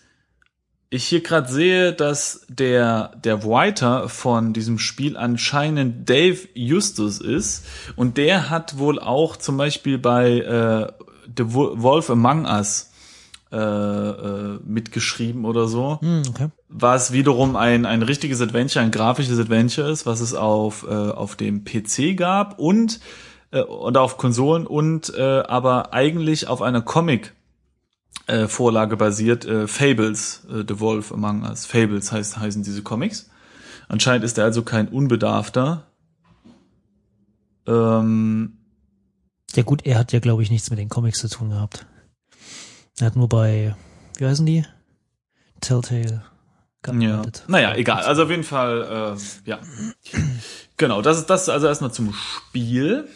ich 0.92 1.06
hier 1.06 1.24
gerade 1.24 1.52
sehe, 1.52 1.94
dass 1.94 2.46
der, 2.50 3.16
der 3.24 3.44
Writer 3.46 4.10
von 4.10 4.54
diesem 4.54 4.78
Spiel 4.78 5.16
anscheinend 5.16 6.10
Dave 6.10 6.48
Justus 6.54 7.20
ist. 7.20 7.66
Und 7.96 8.18
der 8.18 8.50
hat 8.50 8.78
wohl 8.78 9.00
auch 9.00 9.38
zum 9.38 9.58
Beispiel 9.58 9.98
bei 9.98 10.40
äh, 10.40 10.92
The 11.36 11.54
Wolf 11.54 12.10
Among 12.10 12.46
Us 12.46 12.92
äh, 13.52 13.58
äh, 13.58 14.60
mitgeschrieben 14.66 15.46
oder 15.46 15.68
so. 15.68 16.00
Mm, 16.02 16.22
okay. 16.30 16.50
Was 16.70 17.12
wiederum 17.12 17.56
ein, 17.56 17.86
ein 17.86 18.02
richtiges 18.02 18.42
Adventure, 18.42 18.84
ein 18.84 18.92
grafisches 18.92 19.40
Adventure 19.40 19.90
ist, 19.90 20.06
was 20.06 20.20
es 20.20 20.34
auf, 20.34 20.86
äh, 20.88 20.94
auf 20.94 21.36
dem 21.36 21.64
PC 21.64 22.16
gab 22.18 22.60
und 22.60 23.00
äh, 23.52 23.62
und 23.62 23.98
auf 23.98 24.18
Konsolen 24.18 24.66
und 24.68 25.14
äh, 25.16 25.42
aber 25.42 25.94
eigentlich 25.94 26.48
auf 26.48 26.62
einer 26.62 26.82
Comic 26.82 27.34
äh, 28.28 28.48
Vorlage 28.48 28.98
basiert, 28.98 29.46
äh, 29.46 29.68
Fables, 29.68 30.46
äh, 30.50 30.64
The 30.68 30.80
Wolf 30.80 31.12
Among 31.12 31.44
Us. 31.44 31.66
Fables 31.66 32.12
heißt, 32.12 32.38
heißen 32.38 32.64
diese 32.64 32.84
Comics. 32.84 33.30
Anscheinend 33.88 34.24
ist 34.24 34.38
er 34.38 34.46
also 34.46 34.64
kein 34.64 34.88
Unbedarfter. 34.88 35.88
Ähm, 37.68 38.58
ja 39.54 39.64
gut, 39.64 39.86
er 39.86 40.00
hat 40.00 40.14
ja 40.14 40.20
glaube 40.20 40.44
ich 40.44 40.50
nichts 40.50 40.70
mit 40.70 40.80
den 40.80 40.90
Comics 40.90 41.20
zu 41.20 41.30
tun 41.30 41.50
gehabt. 41.50 41.86
Er 43.00 43.08
hat 43.08 43.16
nur 43.16 43.30
bei, 43.30 43.76
wie 44.18 44.26
heißen 44.26 44.46
die? 44.46 44.66
Telltale 45.62 46.24
gearbeitet. 46.82 47.44
Ja. 47.48 47.52
Naja, 47.52 47.76
egal. 47.76 48.04
Also 48.04 48.24
auf 48.24 48.30
jeden 48.30 48.44
Fall, 48.44 49.16
äh, 49.18 49.50
ja. 49.50 49.60
Genau, 50.78 51.02
das 51.02 51.20
ist 51.20 51.30
das 51.30 51.48
also 51.48 51.68
erstmal 51.68 51.92
zum 51.92 52.14
Spiel. 52.14 53.08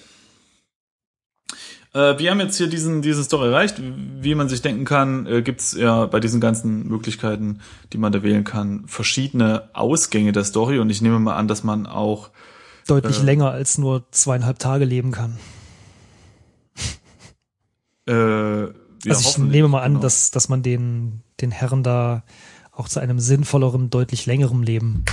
Äh, 1.95 2.19
wir 2.19 2.29
haben 2.29 2.41
jetzt 2.41 2.57
hier 2.57 2.67
diesen, 2.67 3.01
diese 3.01 3.23
Story 3.23 3.47
erreicht. 3.47 3.81
Wie 3.81 4.35
man 4.35 4.49
sich 4.49 4.61
denken 4.61 4.83
kann, 4.83 5.25
äh, 5.27 5.41
gibt 5.41 5.61
es 5.61 5.71
ja 5.71 6.05
bei 6.07 6.19
diesen 6.19 6.41
ganzen 6.41 6.85
Möglichkeiten, 6.87 7.61
die 7.93 7.97
man 7.97 8.11
da 8.11 8.21
wählen 8.21 8.43
kann, 8.43 8.83
verschiedene 8.85 9.69
Ausgänge 9.73 10.33
der 10.33 10.43
Story. 10.43 10.79
Und 10.79 10.89
ich 10.89 11.01
nehme 11.01 11.19
mal 11.19 11.37
an, 11.37 11.47
dass 11.47 11.63
man 11.63 11.87
auch 11.87 12.31
deutlich 12.85 13.21
äh, 13.21 13.23
länger 13.23 13.51
als 13.51 13.77
nur 13.77 14.03
zweieinhalb 14.11 14.59
Tage 14.59 14.83
leben 14.83 15.11
kann. 15.11 15.39
Äh, 18.07 18.65
ja, 18.65 18.71
also 19.07 19.29
ich 19.29 19.37
nehme 19.37 19.69
mal 19.69 19.81
an, 19.81 19.93
genau. 19.93 20.01
dass, 20.01 20.31
dass 20.31 20.49
man 20.49 20.61
den, 20.63 21.21
den 21.39 21.51
Herren 21.51 21.81
da 21.81 22.23
auch 22.71 22.89
zu 22.89 22.99
einem 22.99 23.19
sinnvolleren, 23.19 23.89
deutlich 23.89 24.25
längerem 24.25 24.63
Leben 24.63 25.05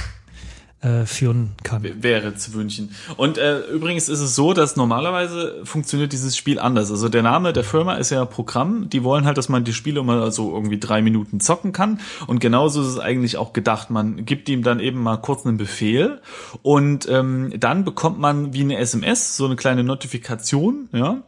äh, 0.82 1.06
führen 1.06 1.52
kann. 1.62 1.82
Wäre 2.02 2.34
zu 2.34 2.54
wünschen. 2.54 2.94
Und 3.16 3.38
äh, 3.38 3.60
übrigens 3.66 4.08
ist 4.08 4.20
es 4.20 4.34
so, 4.34 4.52
dass 4.52 4.74
normalerweise 4.76 5.60
funktioniert 5.64 6.12
dieses 6.12 6.36
Spiel 6.36 6.58
anders. 6.58 6.90
Also 6.90 7.08
der 7.08 7.22
Name 7.22 7.52
der 7.52 7.62
Firma 7.62 7.94
ist 7.94 8.10
ja 8.10 8.24
Programm. 8.24 8.90
Die 8.90 9.04
wollen 9.04 9.24
halt, 9.24 9.38
dass 9.38 9.48
man 9.48 9.62
die 9.64 9.72
Spiele 9.72 10.00
immer 10.00 10.30
so 10.32 10.52
irgendwie 10.52 10.80
drei 10.80 11.00
Minuten 11.00 11.38
zocken 11.38 11.72
kann. 11.72 12.00
Und 12.26 12.40
genauso 12.40 12.82
ist 12.82 12.88
es 12.88 12.98
eigentlich 12.98 13.36
auch 13.36 13.52
gedacht. 13.52 13.90
Man 13.90 14.24
gibt 14.24 14.48
ihm 14.48 14.64
dann 14.64 14.80
eben 14.80 15.00
mal 15.00 15.18
kurz 15.18 15.46
einen 15.46 15.56
Befehl 15.56 16.20
und 16.62 17.08
ähm, 17.08 17.52
dann 17.56 17.84
bekommt 17.84 18.18
man 18.18 18.52
wie 18.52 18.62
eine 18.62 18.78
SMS, 18.78 19.36
so 19.36 19.46
eine 19.46 19.56
kleine 19.56 19.84
Notifikation, 19.84 20.88
ja, 20.92 21.22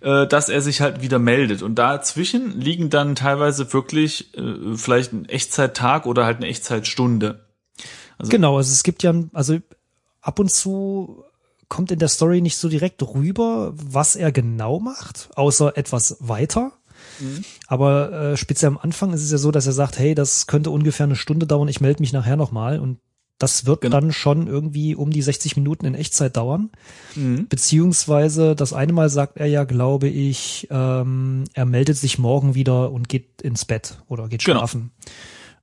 äh, 0.00 0.26
dass 0.26 0.50
er 0.50 0.60
sich 0.60 0.82
halt 0.82 1.00
wieder 1.00 1.18
meldet. 1.18 1.62
Und 1.62 1.76
dazwischen 1.76 2.60
liegen 2.60 2.90
dann 2.90 3.14
teilweise 3.14 3.72
wirklich 3.72 4.36
äh, 4.36 4.76
vielleicht 4.76 5.14
ein 5.14 5.24
Echtzeittag 5.24 6.04
oder 6.04 6.26
halt 6.26 6.38
eine 6.38 6.46
Echtzeit-Stunde. 6.46 7.47
Also 8.18 8.30
genau, 8.30 8.56
also 8.56 8.72
es 8.72 8.82
gibt 8.82 9.02
ja, 9.02 9.14
also 9.32 9.58
ab 10.20 10.38
und 10.38 10.50
zu 10.50 11.24
kommt 11.68 11.90
in 11.90 11.98
der 11.98 12.08
Story 12.08 12.40
nicht 12.40 12.56
so 12.56 12.68
direkt 12.68 13.02
rüber, 13.02 13.72
was 13.74 14.16
er 14.16 14.32
genau 14.32 14.80
macht, 14.80 15.28
außer 15.36 15.76
etwas 15.76 16.16
weiter. 16.20 16.72
Mhm. 17.20 17.44
Aber 17.66 18.12
äh, 18.12 18.36
speziell 18.36 18.70
am 18.70 18.78
Anfang 18.78 19.12
ist 19.12 19.22
es 19.22 19.30
ja 19.30 19.38
so, 19.38 19.50
dass 19.50 19.66
er 19.66 19.72
sagt, 19.72 19.98
hey, 19.98 20.14
das 20.14 20.46
könnte 20.46 20.70
ungefähr 20.70 21.04
eine 21.04 21.16
Stunde 21.16 21.46
dauern, 21.46 21.68
ich 21.68 21.80
melde 21.80 22.02
mich 22.02 22.12
nachher 22.12 22.36
nochmal 22.36 22.80
und 22.80 22.98
das 23.38 23.66
wird 23.66 23.82
genau. 23.82 24.00
dann 24.00 24.12
schon 24.12 24.48
irgendwie 24.48 24.96
um 24.96 25.10
die 25.10 25.22
60 25.22 25.56
Minuten 25.56 25.86
in 25.86 25.94
Echtzeit 25.94 26.36
dauern. 26.36 26.70
Mhm. 27.14 27.46
Beziehungsweise 27.48 28.56
das 28.56 28.72
eine 28.72 28.92
Mal 28.92 29.10
sagt 29.10 29.36
er 29.36 29.46
ja, 29.46 29.62
glaube 29.62 30.08
ich, 30.08 30.66
ähm, 30.70 31.44
er 31.54 31.64
meldet 31.64 31.96
sich 31.96 32.18
morgen 32.18 32.56
wieder 32.56 32.90
und 32.90 33.08
geht 33.08 33.40
ins 33.42 33.64
Bett 33.64 34.02
oder 34.08 34.28
geht 34.28 34.44
genau. 34.44 34.58
schlafen. 34.58 34.90
Genau. 35.04 35.14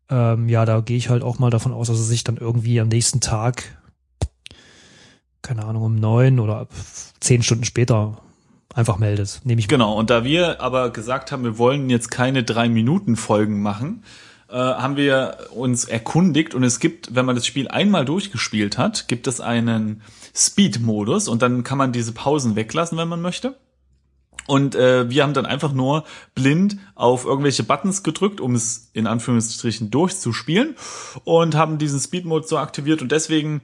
Ähm, 0.09 0.49
ja, 0.49 0.65
da 0.65 0.81
gehe 0.81 0.97
ich 0.97 1.09
halt 1.09 1.23
auch 1.23 1.39
mal 1.39 1.49
davon 1.49 1.73
aus, 1.73 1.87
dass 1.87 1.97
er 1.97 2.03
sich 2.03 2.23
dann 2.23 2.37
irgendwie 2.37 2.79
am 2.79 2.87
nächsten 2.87 3.21
Tag, 3.21 3.77
keine 5.41 5.65
Ahnung, 5.65 5.83
um 5.83 5.95
neun 5.95 6.39
oder 6.39 6.67
zehn 7.19 7.43
Stunden 7.43 7.63
später 7.63 8.17
einfach 8.75 8.97
meldet. 8.97 9.41
Nehme 9.45 9.59
ich 9.59 9.67
Genau, 9.67 9.97
und 9.97 10.09
da 10.09 10.23
wir 10.23 10.61
aber 10.61 10.91
gesagt 10.91 11.31
haben, 11.31 11.43
wir 11.43 11.57
wollen 11.57 11.89
jetzt 11.89 12.11
keine 12.11 12.43
drei 12.43 12.69
Minuten 12.69 13.15
Folgen 13.15 13.61
machen, 13.61 14.03
äh, 14.49 14.55
haben 14.55 14.95
wir 14.95 15.37
uns 15.55 15.85
erkundigt 15.85 16.53
und 16.53 16.63
es 16.63 16.79
gibt, 16.79 17.15
wenn 17.15 17.25
man 17.25 17.35
das 17.35 17.47
Spiel 17.47 17.67
einmal 17.67 18.05
durchgespielt 18.05 18.77
hat, 18.77 19.07
gibt 19.07 19.27
es 19.27 19.41
einen 19.41 20.01
Speed-Modus 20.35 21.27
und 21.27 21.41
dann 21.41 21.63
kann 21.63 21.77
man 21.77 21.93
diese 21.93 22.11
Pausen 22.11 22.55
weglassen, 22.55 22.97
wenn 22.97 23.07
man 23.07 23.21
möchte. 23.21 23.55
Und 24.47 24.75
äh, 24.75 25.09
wir 25.09 25.23
haben 25.23 25.33
dann 25.33 25.45
einfach 25.45 25.73
nur 25.73 26.03
blind 26.35 26.77
auf 26.93 27.25
irgendwelche 27.25 27.63
Buttons 27.63 28.03
gedrückt, 28.03 28.39
um 28.39 28.53
es 28.55 28.89
in 28.93 29.07
Anführungsstrichen 29.07 29.89
durchzuspielen 29.89 30.75
und 31.23 31.55
haben 31.55 31.77
diesen 31.77 31.99
Speed 31.99 32.25
Mode 32.25 32.47
so 32.47 32.57
aktiviert 32.57 33.01
und 33.01 33.11
deswegen 33.11 33.61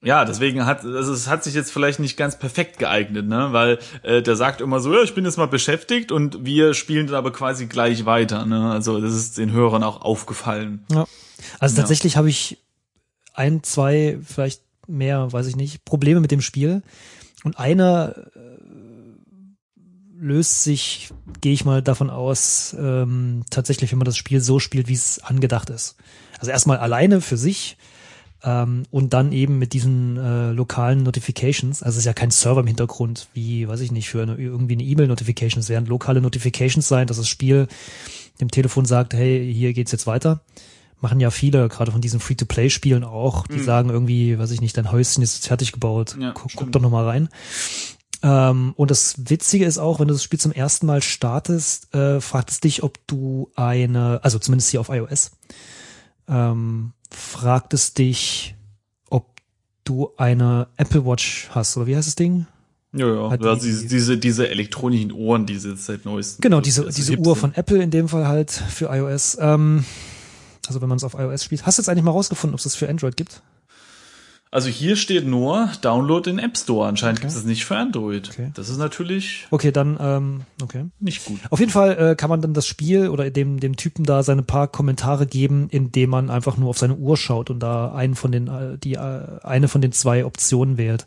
ja, 0.00 0.24
deswegen 0.24 0.64
hat 0.64 0.84
also 0.84 1.12
es 1.12 1.26
hat 1.26 1.42
sich 1.42 1.54
jetzt 1.54 1.72
vielleicht 1.72 1.98
nicht 1.98 2.16
ganz 2.16 2.38
perfekt 2.38 2.78
geeignet, 2.78 3.26
ne, 3.26 3.48
weil 3.50 3.78
äh, 4.04 4.22
der 4.22 4.36
sagt 4.36 4.60
immer 4.60 4.78
so, 4.78 4.94
ja, 4.94 5.02
ich 5.02 5.14
bin 5.14 5.24
jetzt 5.24 5.38
mal 5.38 5.48
beschäftigt 5.48 6.12
und 6.12 6.44
wir 6.44 6.74
spielen 6.74 7.08
dann 7.08 7.16
aber 7.16 7.32
quasi 7.32 7.66
gleich 7.66 8.04
weiter, 8.04 8.46
ne? 8.46 8.70
Also 8.70 9.00
das 9.00 9.12
ist 9.12 9.38
den 9.38 9.50
Hörern 9.50 9.82
auch 9.82 10.02
aufgefallen. 10.02 10.84
Ja. 10.92 11.06
Also 11.58 11.74
ja. 11.74 11.82
tatsächlich 11.82 12.16
habe 12.16 12.28
ich 12.28 12.58
ein, 13.34 13.64
zwei, 13.64 14.18
vielleicht 14.24 14.62
mehr, 14.86 15.32
weiß 15.32 15.48
ich 15.48 15.56
nicht, 15.56 15.84
Probleme 15.84 16.20
mit 16.20 16.30
dem 16.30 16.42
Spiel 16.42 16.82
und 17.42 17.58
einer 17.58 18.14
löst 20.20 20.64
sich, 20.64 21.10
gehe 21.40 21.52
ich 21.52 21.64
mal 21.64 21.82
davon 21.82 22.10
aus, 22.10 22.74
ähm, 22.78 23.44
tatsächlich, 23.50 23.90
wenn 23.92 23.98
man 23.98 24.06
das 24.06 24.16
Spiel 24.16 24.40
so 24.40 24.58
spielt, 24.58 24.88
wie 24.88 24.94
es 24.94 25.20
angedacht 25.20 25.70
ist. 25.70 25.96
Also 26.38 26.50
erstmal 26.50 26.78
alleine 26.78 27.20
für 27.20 27.36
sich 27.36 27.76
ähm, 28.42 28.84
und 28.90 29.12
dann 29.12 29.32
eben 29.32 29.58
mit 29.58 29.72
diesen 29.72 30.16
äh, 30.16 30.52
lokalen 30.52 31.02
Notifications. 31.02 31.82
Also 31.82 31.96
es 31.96 32.00
ist 32.00 32.06
ja 32.06 32.12
kein 32.12 32.30
Server 32.30 32.60
im 32.60 32.66
Hintergrund, 32.66 33.28
wie, 33.34 33.68
weiß 33.68 33.80
ich 33.80 33.92
nicht, 33.92 34.08
für 34.08 34.22
eine, 34.22 34.36
irgendwie 34.36 34.74
eine 34.74 34.84
E-Mail-Notification. 34.84 35.60
Es 35.60 35.68
werden 35.68 35.86
lokale 35.86 36.20
Notifications 36.20 36.86
sein, 36.86 37.06
dass 37.06 37.16
das 37.16 37.28
Spiel 37.28 37.68
dem 38.40 38.50
Telefon 38.50 38.84
sagt, 38.84 39.14
hey, 39.14 39.52
hier 39.52 39.72
geht's 39.72 39.92
jetzt 39.92 40.06
weiter. 40.06 40.40
Machen 41.00 41.20
ja 41.20 41.30
viele, 41.30 41.68
gerade 41.68 41.92
von 41.92 42.00
diesen 42.00 42.18
Free-to-Play-Spielen 42.18 43.04
auch, 43.04 43.46
die 43.46 43.58
mhm. 43.58 43.64
sagen 43.64 43.90
irgendwie, 43.90 44.36
weiß 44.36 44.50
ich 44.50 44.60
nicht, 44.60 44.76
dein 44.76 44.90
Häuschen 44.90 45.22
ist 45.22 45.36
jetzt 45.36 45.46
fertig 45.46 45.70
gebaut, 45.70 46.16
ja, 46.18 46.32
guck, 46.32 46.50
guck 46.56 46.72
doch 46.72 46.80
noch 46.80 46.90
mal 46.90 47.04
rein. 47.04 47.28
Ähm, 48.22 48.72
und 48.76 48.90
das 48.90 49.14
Witzige 49.30 49.64
ist 49.64 49.78
auch, 49.78 50.00
wenn 50.00 50.08
du 50.08 50.14
das 50.14 50.22
Spiel 50.24 50.40
zum 50.40 50.52
ersten 50.52 50.86
Mal 50.86 51.02
startest, 51.02 51.94
äh, 51.94 52.20
fragt 52.20 52.50
es 52.50 52.60
dich, 52.60 52.82
ob 52.82 52.98
du 53.06 53.50
eine, 53.54 54.20
also 54.22 54.38
zumindest 54.38 54.70
hier 54.70 54.80
auf 54.80 54.88
iOS, 54.88 55.30
ähm, 56.28 56.92
fragt 57.10 57.74
es 57.74 57.94
dich, 57.94 58.54
ob 59.08 59.40
du 59.84 60.10
eine 60.16 60.68
Apple 60.76 61.04
Watch 61.06 61.48
hast, 61.50 61.76
oder 61.76 61.86
wie 61.86 61.96
heißt 61.96 62.08
das 62.08 62.16
Ding? 62.16 62.46
Ja, 62.92 63.06
ja. 63.06 63.30
Hat 63.30 63.40
die- 63.62 63.86
diese, 63.86 64.18
diese, 64.18 64.48
elektronischen 64.48 65.12
Ohren, 65.12 65.46
diese 65.46 65.70
jetzt 65.70 65.86
seit 65.86 66.04
neuestem. 66.04 66.40
Genau, 66.40 66.60
diese, 66.60 66.84
also 66.86 66.96
diese 66.96 67.16
Uhr 67.18 67.24
sind. 67.34 67.36
von 67.36 67.54
Apple 67.54 67.82
in 67.82 67.90
dem 67.90 68.08
Fall 68.08 68.26
halt 68.26 68.50
für 68.50 68.86
iOS. 68.86 69.36
Ähm, 69.40 69.84
also 70.66 70.80
wenn 70.80 70.88
man 70.88 70.96
es 70.96 71.04
auf 71.04 71.14
iOS 71.14 71.44
spielt. 71.44 71.66
Hast 71.66 71.78
du 71.78 71.82
jetzt 71.82 71.88
eigentlich 71.88 72.04
mal 72.04 72.10
rausgefunden, 72.12 72.54
ob 72.54 72.58
es 72.58 72.64
das 72.64 72.74
für 72.74 72.88
Android 72.88 73.16
gibt? 73.16 73.42
Also 74.50 74.68
hier 74.68 74.96
steht 74.96 75.26
nur 75.26 75.70
Download 75.82 76.28
in 76.28 76.38
App 76.38 76.56
Store. 76.56 76.88
Anscheinend 76.88 77.18
Okay. 77.18 77.26
gibt 77.26 77.32
es 77.32 77.36
das 77.38 77.44
nicht 77.44 77.64
für 77.66 77.76
Android. 77.76 78.30
Okay. 78.30 78.50
Das 78.54 78.68
ist 78.70 78.78
natürlich 78.78 79.46
Okay, 79.50 79.72
dann, 79.72 79.98
ähm, 80.00 80.40
okay. 80.62 80.86
nicht 81.00 81.24
gut. 81.26 81.38
Auf 81.50 81.60
jeden 81.60 81.70
Fall 81.70 81.98
äh, 81.98 82.14
kann 82.16 82.30
man 82.30 82.40
dann 82.40 82.54
das 82.54 82.66
Spiel 82.66 83.08
oder 83.08 83.30
dem, 83.30 83.60
dem 83.60 83.76
Typen 83.76 84.04
da 84.04 84.22
seine 84.22 84.42
paar 84.42 84.68
Kommentare 84.68 85.26
geben, 85.26 85.68
indem 85.70 86.10
man 86.10 86.30
einfach 86.30 86.56
nur 86.56 86.70
auf 86.70 86.78
seine 86.78 86.96
Uhr 86.96 87.16
schaut 87.16 87.50
und 87.50 87.60
da 87.60 87.92
einen 87.92 88.14
von 88.14 88.32
den, 88.32 88.48
äh, 88.48 88.78
die, 88.78 88.94
äh, 88.94 89.40
eine 89.42 89.68
von 89.68 89.82
den 89.82 89.92
zwei 89.92 90.24
Optionen 90.24 90.78
wählt. 90.78 91.06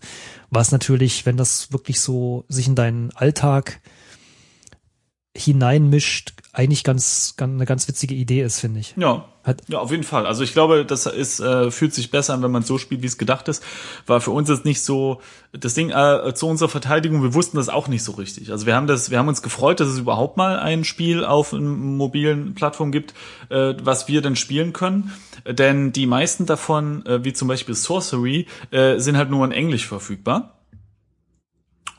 Was 0.52 0.72
natürlich, 0.72 1.26
wenn 1.26 1.38
das 1.38 1.72
wirklich 1.72 2.00
so 2.00 2.46
sich 2.48 2.68
in 2.68 2.76
deinen 2.76 3.12
Alltag 3.16 3.82
hineinmischt, 5.36 6.34
eigentlich 6.54 6.84
ganz, 6.84 7.36
ganz 7.38 7.54
eine 7.54 7.66
ganz 7.66 7.88
witzige 7.88 8.14
Idee 8.16 8.42
ist, 8.42 8.60
finde 8.60 8.82
ich. 8.82 8.94
Ja. 8.98 9.26
Hat- 9.44 9.62
ja, 9.70 9.80
auf 9.80 9.90
jeden 9.90 10.04
Fall. 10.04 10.28
Also 10.28 10.44
ich 10.44 10.54
glaube, 10.54 10.86
das 10.86 11.08
ist, 11.08 11.40
äh, 11.40 11.72
fühlt 11.72 11.96
sich 11.96 12.12
besser 12.12 12.34
an, 12.36 12.44
wenn 12.44 12.52
man 12.52 12.62
so 12.62 12.78
spielt, 12.78 13.02
wie 13.02 13.08
es 13.08 13.18
gedacht 13.18 13.48
ist. 13.48 13.64
War 14.06 14.22
für 14.22 14.30
uns 14.32 14.50
jetzt 14.50 14.66
nicht 14.66 14.82
so 14.84 15.20
das 15.52 15.74
Ding 15.74 15.90
äh, 15.90 16.34
zu 16.36 16.48
unserer 16.48 16.70
Verteidigung. 16.70 17.24
Wir 17.24 17.34
wussten 17.34 17.58
das 17.58 17.68
auch 17.70 17.88
nicht 17.88 18.04
so 18.04 18.12
richtig. 18.12 18.52
Also 18.52 18.66
wir 18.68 18.76
haben 18.76 18.86
das, 18.86 19.10
wir 19.10 19.18
haben 19.18 19.30
uns 19.30 19.42
gefreut, 19.42 19.80
dass 19.80 19.88
es 19.88 19.98
überhaupt 19.98 20.38
mal 20.38 20.60
ein 20.60 20.84
Spiel 20.84 21.26
auf 21.26 21.54
einer 21.54 21.62
mobilen 21.64 22.54
Plattform 22.54 22.92
gibt, 22.92 23.14
äh, 23.50 23.74
was 23.82 24.08
wir 24.08 24.22
dann 24.22 24.36
spielen 24.36 24.74
können. 24.74 25.12
Denn 25.48 25.92
die 25.92 26.06
meisten 26.06 26.46
davon, 26.46 27.04
äh, 27.08 27.24
wie 27.24 27.34
zum 27.34 27.48
Beispiel 27.48 27.74
Sorcery, 27.74 28.46
äh, 28.70 29.00
sind 29.00 29.18
halt 29.18 29.32
nur 29.32 29.44
in 29.46 29.52
Englisch 29.54 29.88
verfügbar. 29.88 30.58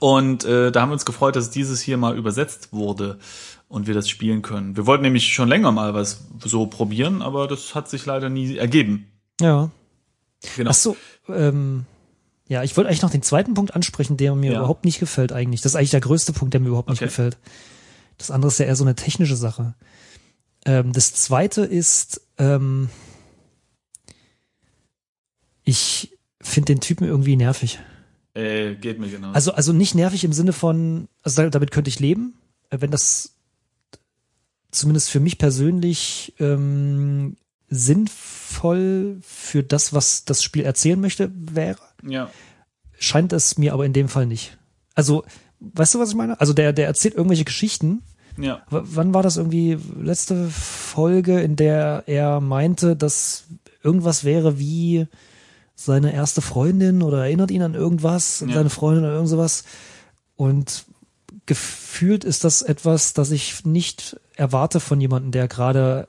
Und 0.03 0.45
äh, 0.45 0.73
da 0.73 0.81
haben 0.83 0.89
wir 0.89 0.95
uns 0.95 1.05
gefreut, 1.05 1.37
dass 1.37 1.51
dieses 1.51 1.81
hier 1.81 1.97
mal 1.97 2.17
übersetzt 2.19 2.73
wurde 2.73 3.21
und 3.69 3.87
wir 3.87 3.95
das 3.95 4.09
spielen 4.09 4.43
können. 4.43 4.77
Wir 4.77 4.85
wollten 4.85 5.05
nämlich 5.05 5.33
schon 5.33 5.49
länger 5.49 5.71
mal 5.71 5.95
was 5.95 6.25
so 6.45 6.67
probieren, 6.67 7.23
aber 7.23 7.47
das 7.47 7.77
hat 7.77 7.89
sich 7.89 8.05
leider 8.05 8.29
nie 8.29 8.57
ergeben. 8.57 9.07
Ja. 9.41 9.71
Genau. 10.57 10.71
Ach 10.71 10.75
so, 10.75 10.97
ähm, 11.29 11.85
ja, 12.49 12.65
ich 12.65 12.77
wollte 12.77 12.89
eigentlich 12.89 13.03
noch 13.03 13.11
den 13.11 13.23
zweiten 13.23 13.55
Punkt 13.55 13.77
ansprechen, 13.77 14.17
der 14.17 14.35
mir 14.35 14.51
Ja. 14.55 14.59
überhaupt 14.59 14.85
nicht 14.85 14.99
gefällt 14.99 15.33
eigentlich. 15.33 15.61
Das 15.61 15.71
ist 15.71 15.77
eigentlich 15.77 15.93
der 15.93 16.01
größte 16.01 16.33
Punkt, 16.33 16.53
der 16.53 16.61
mir 16.61 16.67
überhaupt 16.71 16.89
nicht 16.89 16.99
Okay. 16.99 17.05
gefällt. 17.07 17.39
Das 18.19 18.33
andere 18.33 18.49
ist 18.49 18.59
ja 18.59 18.67
eher 18.67 18.75
so 18.75 18.83
eine 18.83 18.97
technische 18.97 19.37
Sache. 19.37 19.75
Ähm, 20.67 20.93
das 20.93 21.13
zweite 21.15 21.63
ist, 21.63 22.23
ähm, 22.39 22.89
ich 25.63 26.19
finde 26.41 26.73
den 26.75 26.81
Typen 26.81 27.07
irgendwie 27.07 27.37
nervig. 27.37 27.79
Äh, 28.35 28.75
geht 28.77 28.99
mir 28.99 29.09
genau. 29.09 29.33
Also, 29.33 29.53
also 29.53 29.73
nicht 29.73 29.95
nervig 29.95 30.25
im 30.25 30.33
Sinne 30.33 30.53
von, 30.53 31.09
also 31.23 31.43
da- 31.43 31.51
damit 31.51 31.71
könnte 31.71 31.89
ich 31.91 32.01
leben, 32.01 32.35
äh, 32.71 32.79
wenn 32.81 32.91
das 32.91 33.35
zumindest 34.71 35.11
für 35.11 35.21
mich 35.21 35.37
persönlich 35.39 36.33
ähm, 36.41 37.37
sinnvoll 37.69 39.19
für 39.23 39.63
das, 39.63 39.93
was 39.93 40.25
das 40.25 40.43
Spiel 40.43 40.65
erzählen 40.65 41.01
möchte, 41.01 41.31
wäre. 41.35 41.79
ja. 42.03 42.31
Scheint 42.99 43.33
es 43.33 43.59
mir 43.59 43.73
aber 43.73 43.85
in 43.85 43.93
dem 43.93 44.09
Fall 44.09 44.27
nicht. 44.27 44.57
Also, 44.95 45.25
weißt 45.59 45.95
du, 45.95 45.99
was 45.99 46.11
ich 46.11 46.15
meine? 46.15 46.41
Also 46.41 46.53
der, 46.53 46.73
der 46.73 46.87
erzählt 46.87 47.17
irgendwelche 47.17 47.43
Geschichten. 47.45 48.03
Ja. 48.39 48.63
W 48.71 48.79
wann 48.85 49.13
war 49.13 49.25
das 49.25 49.39
irgendwie 49.39 49.77
letzte 50.01 50.49
Folge, 50.49 51.41
in 51.41 51.57
der 51.57 52.05
er 52.07 52.41
meinte, 52.41 52.95
dass 52.95 53.45
irgendwas 53.83 54.23
wäre 54.23 54.61
wie 54.61 55.09
seine 55.85 56.13
erste 56.13 56.41
Freundin 56.43 57.03
oder 57.03 57.25
erinnert 57.25 57.51
ihn 57.51 57.63
an 57.63 57.75
irgendwas, 57.75 58.43
an 58.43 58.49
Ja. 58.51 58.57
seine 58.57 58.71
Freundin 58.71 59.05
oder 59.05 59.15
irgend 59.15 59.29
sowas. 59.29 59.65
Und 60.37 60.85
gefühlt 61.47 62.25
ist 62.25 62.45
das 62.45 62.63
etwas, 62.63 63.13
das 63.15 63.31
ich 63.31 63.65
nicht 63.65 64.19
erwarte 64.37 64.81
von 64.81 65.01
jemandem, 65.01 65.33
der 65.33 65.49
gerade 65.49 66.09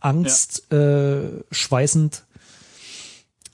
Angst 0.00 0.70
äh, 0.72 1.42
schweißend 1.50 2.24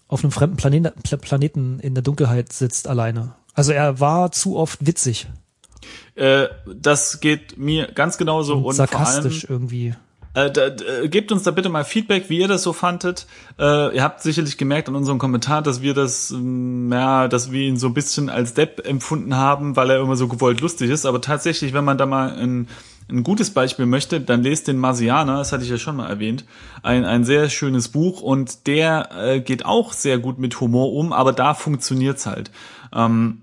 auf 0.08 0.22
einem 0.24 0.32
fremden 0.32 0.56
Planeten, 0.56 0.90
Pla- 1.02 1.16
Planeten 1.16 1.80
in 1.80 1.94
der 1.94 2.02
Dunkelheit 2.02 2.52
sitzt 2.52 2.88
alleine. 2.88 3.34
Also 3.54 3.72
er 3.72 4.00
war 4.00 4.32
zu 4.32 4.56
oft 4.56 4.84
witzig 4.86 5.28
Äh, 6.14 6.48
das 6.66 7.20
geht 7.20 7.58
mir 7.58 7.86
ganz 7.92 8.18
genauso 8.18 8.54
und, 8.56 8.64
und, 8.64 8.74
sarkastisch 8.74 9.42
vor 9.42 9.50
allem, 9.50 9.62
irgendwie. 9.62 9.94
Äh, 10.34 10.50
da, 10.50 10.70
da, 10.70 11.06
gebt 11.06 11.30
uns 11.30 11.42
da 11.42 11.50
bitte 11.50 11.68
mal 11.68 11.84
Feedback, 11.84 12.30
wie 12.30 12.38
ihr 12.38 12.48
das 12.48 12.62
so 12.62 12.72
fandet. 12.72 13.26
Äh, 13.58 13.94
ihr 13.94 14.02
habt 14.02 14.22
sicherlich 14.22 14.56
gemerkt 14.56 14.88
an 14.88 14.96
unserem 14.96 15.18
Kommentar, 15.18 15.62
dass 15.62 15.82
wir 15.82 15.94
das, 15.94 16.30
ähm, 16.30 16.90
ja, 16.90 17.28
dass 17.28 17.52
wir 17.52 17.62
ihn 17.62 17.76
so 17.76 17.88
ein 17.88 17.94
bisschen 17.94 18.30
als 18.30 18.54
Depp 18.54 18.86
empfunden 18.86 19.36
haben, 19.36 19.76
weil 19.76 19.90
er 19.90 20.00
immer 20.00 20.16
so 20.16 20.28
gewollt 20.28 20.60
lustig 20.60 20.90
ist. 20.90 21.04
Aber 21.04 21.20
tatsächlich, 21.20 21.74
wenn 21.74 21.84
man 21.84 21.98
da 21.98 22.06
mal 22.06 22.30
ein, 22.30 22.68
ein 23.10 23.22
gutes 23.24 23.50
Beispiel 23.50 23.84
möchte, 23.84 24.20
dann 24.20 24.42
lest 24.42 24.68
den 24.68 24.78
Marsianer, 24.78 25.38
das 25.38 25.52
hatte 25.52 25.64
ich 25.64 25.70
ja 25.70 25.76
schon 25.78 25.96
mal 25.96 26.08
erwähnt, 26.08 26.44
ein, 26.82 27.04
ein 27.04 27.24
sehr 27.24 27.50
schönes 27.50 27.88
Buch 27.88 28.22
und 28.22 28.66
der 28.66 29.10
äh, 29.14 29.40
geht 29.40 29.66
auch 29.66 29.92
sehr 29.92 30.18
gut 30.18 30.38
mit 30.38 30.60
Humor 30.60 30.94
um, 30.94 31.12
aber 31.12 31.32
da 31.32 31.52
funktioniert's 31.52 32.24
halt. 32.24 32.50
Ähm, 32.94 33.42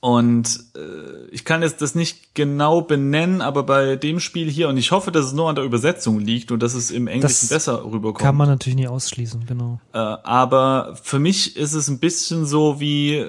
und 0.00 0.60
äh, 0.76 1.26
ich 1.32 1.44
kann 1.44 1.62
jetzt 1.62 1.82
das 1.82 1.96
nicht 1.96 2.34
genau 2.34 2.82
benennen, 2.82 3.40
aber 3.40 3.64
bei 3.64 3.96
dem 3.96 4.20
Spiel 4.20 4.48
hier, 4.48 4.68
und 4.68 4.76
ich 4.76 4.92
hoffe, 4.92 5.10
dass 5.10 5.26
es 5.26 5.32
nur 5.32 5.48
an 5.48 5.56
der 5.56 5.64
Übersetzung 5.64 6.20
liegt 6.20 6.52
und 6.52 6.62
dass 6.62 6.74
es 6.74 6.92
im 6.92 7.08
Englischen 7.08 7.48
Das 7.48 7.48
besser 7.48 7.84
rüberkommt. 7.84 8.18
Kann 8.18 8.36
man 8.36 8.48
natürlich 8.48 8.76
nie 8.76 8.86
ausschließen, 8.86 9.46
genau. 9.46 9.80
Äh, 9.92 9.98
aber 9.98 10.96
für 11.02 11.18
mich 11.18 11.56
ist 11.56 11.72
es 11.72 11.88
ein 11.88 11.98
bisschen 11.98 12.46
so 12.46 12.78
wie, 12.78 13.26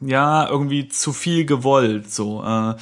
ja, 0.00 0.48
irgendwie 0.48 0.88
zu 0.88 1.12
viel 1.12 1.44
gewollt, 1.44 2.10
so. 2.10 2.42
Äh, 2.42 2.70
äh, 2.70 2.74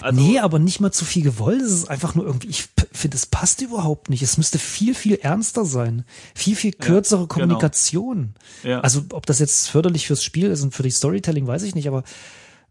also, 0.00 0.20
nee, 0.20 0.38
aber 0.38 0.60
nicht 0.60 0.80
mal 0.80 0.92
zu 0.92 1.04
viel 1.04 1.22
gewollt. 1.24 1.62
Es 1.62 1.72
ist 1.72 1.90
einfach 1.90 2.14
nur 2.14 2.26
irgendwie, 2.26 2.48
ich 2.48 2.68
finde, 2.98 3.16
es 3.16 3.26
passt 3.26 3.60
überhaupt 3.60 4.10
nicht. 4.10 4.22
Es 4.22 4.36
müsste 4.36 4.58
viel, 4.58 4.94
viel 4.94 5.16
ernster 5.16 5.64
sein. 5.64 6.04
Viel, 6.34 6.56
viel 6.56 6.72
kürzere 6.72 7.20
genau. 7.20 7.28
Kommunikation. 7.28 8.34
Ja. 8.62 8.80
Also, 8.80 9.02
ob 9.12 9.26
das 9.26 9.38
jetzt 9.38 9.68
förderlich 9.68 10.06
fürs 10.06 10.22
Spiel 10.22 10.50
ist 10.50 10.62
und 10.62 10.74
für 10.74 10.82
die 10.82 10.90
Storytelling, 10.90 11.46
weiß 11.46 11.62
ich 11.64 11.74
nicht, 11.74 11.88
aber 11.88 12.04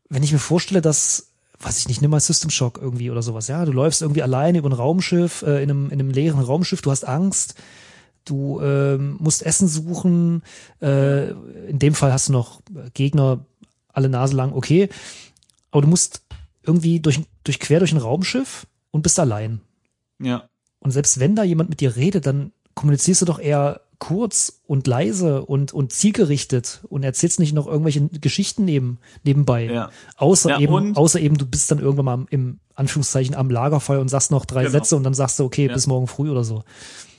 wenn 0.09 0.23
ich 0.23 0.31
mir 0.31 0.39
vorstelle, 0.39 0.81
dass, 0.81 1.31
weiß 1.59 1.79
ich 1.79 1.88
nicht, 1.88 2.01
nimm 2.01 2.12
mal 2.12 2.19
System 2.19 2.49
Shock 2.49 2.79
irgendwie 2.81 3.12
oder 3.12 3.21
sowas, 3.21 3.47
ja, 3.47 3.65
du 3.65 3.71
läufst 3.71 4.01
irgendwie 4.01 4.23
alleine 4.23 4.59
über 4.59 4.69
ein 4.69 4.73
Raumschiff, 4.73 5.41
äh, 5.41 5.62
in 5.63 5.69
einem, 5.69 5.86
in 5.89 5.99
einem 5.99 6.12
leeren 6.12 6.39
Raumschiff, 6.39 6.81
du 6.81 6.91
hast 6.91 7.05
Angst, 7.05 7.55
du 8.25 8.62
ähm, 8.62 9.17
musst 9.19 9.43
Essen 9.43 9.67
suchen, 9.67 10.43
äh, 10.81 11.31
in 11.31 11.79
dem 11.79 11.95
Fall 11.95 12.13
hast 12.13 12.29
du 12.29 12.33
noch 12.33 12.62
Gegner 12.93 13.45
alle 13.91 14.09
Nase 14.09 14.36
lang, 14.36 14.53
okay, 14.53 14.89
aber 15.71 15.81
du 15.81 15.88
musst 15.88 16.21
irgendwie 16.63 16.99
durch, 16.99 17.19
durch 17.43 17.59
quer 17.59 17.79
durch 17.79 17.91
ein 17.91 17.97
Raumschiff 17.97 18.67
und 18.91 19.01
bist 19.01 19.19
allein. 19.19 19.62
Ja, 20.23 20.49
Und 20.79 20.91
selbst 20.91 21.19
wenn 21.19 21.36
da 21.36 21.43
jemand 21.43 21.69
mit 21.69 21.79
dir 21.79 21.95
redet, 21.95 22.25
dann 22.25 22.51
kommunizierst 22.75 23.21
du 23.21 23.25
doch 23.25 23.39
eher 23.39 23.81
kurz 23.99 24.62
und 24.67 24.86
leise 24.86 25.45
und, 25.45 25.71
und 25.73 25.93
zielgerichtet 25.93 26.81
und 26.89 27.03
erzählst 27.03 27.39
nicht 27.39 27.53
noch 27.53 27.67
irgendwelche 27.67 28.01
Geschichten 28.09 28.65
neben, 28.65 28.97
nebenbei. 29.23 29.65
Ja. 29.65 29.91
Außer 30.17 30.49
Ja, 30.49 30.59
eben, 30.59 30.95
außer 30.97 31.21
eben, 31.21 31.38
du 31.38 31.45
bist 31.45 31.71
dann 31.71 31.79
irgendwann 31.79 32.05
mal 32.05 32.25
im 32.29 32.59
Anführungszeichen 32.75 33.33
am 33.36 33.49
Lagerfeuer 33.49 34.01
und 34.01 34.09
sagst 34.09 34.29
noch 34.31 34.45
drei 34.45 34.63
Genau. 34.63 34.71
Sätze 34.71 34.97
und 34.97 35.03
dann 35.03 35.13
sagst 35.13 35.39
du, 35.39 35.45
okay, 35.45 35.67
Ja. 35.67 35.73
bis 35.73 35.88
morgen 35.88 36.07
früh 36.07 36.29
oder 36.29 36.43
so. 36.43 36.63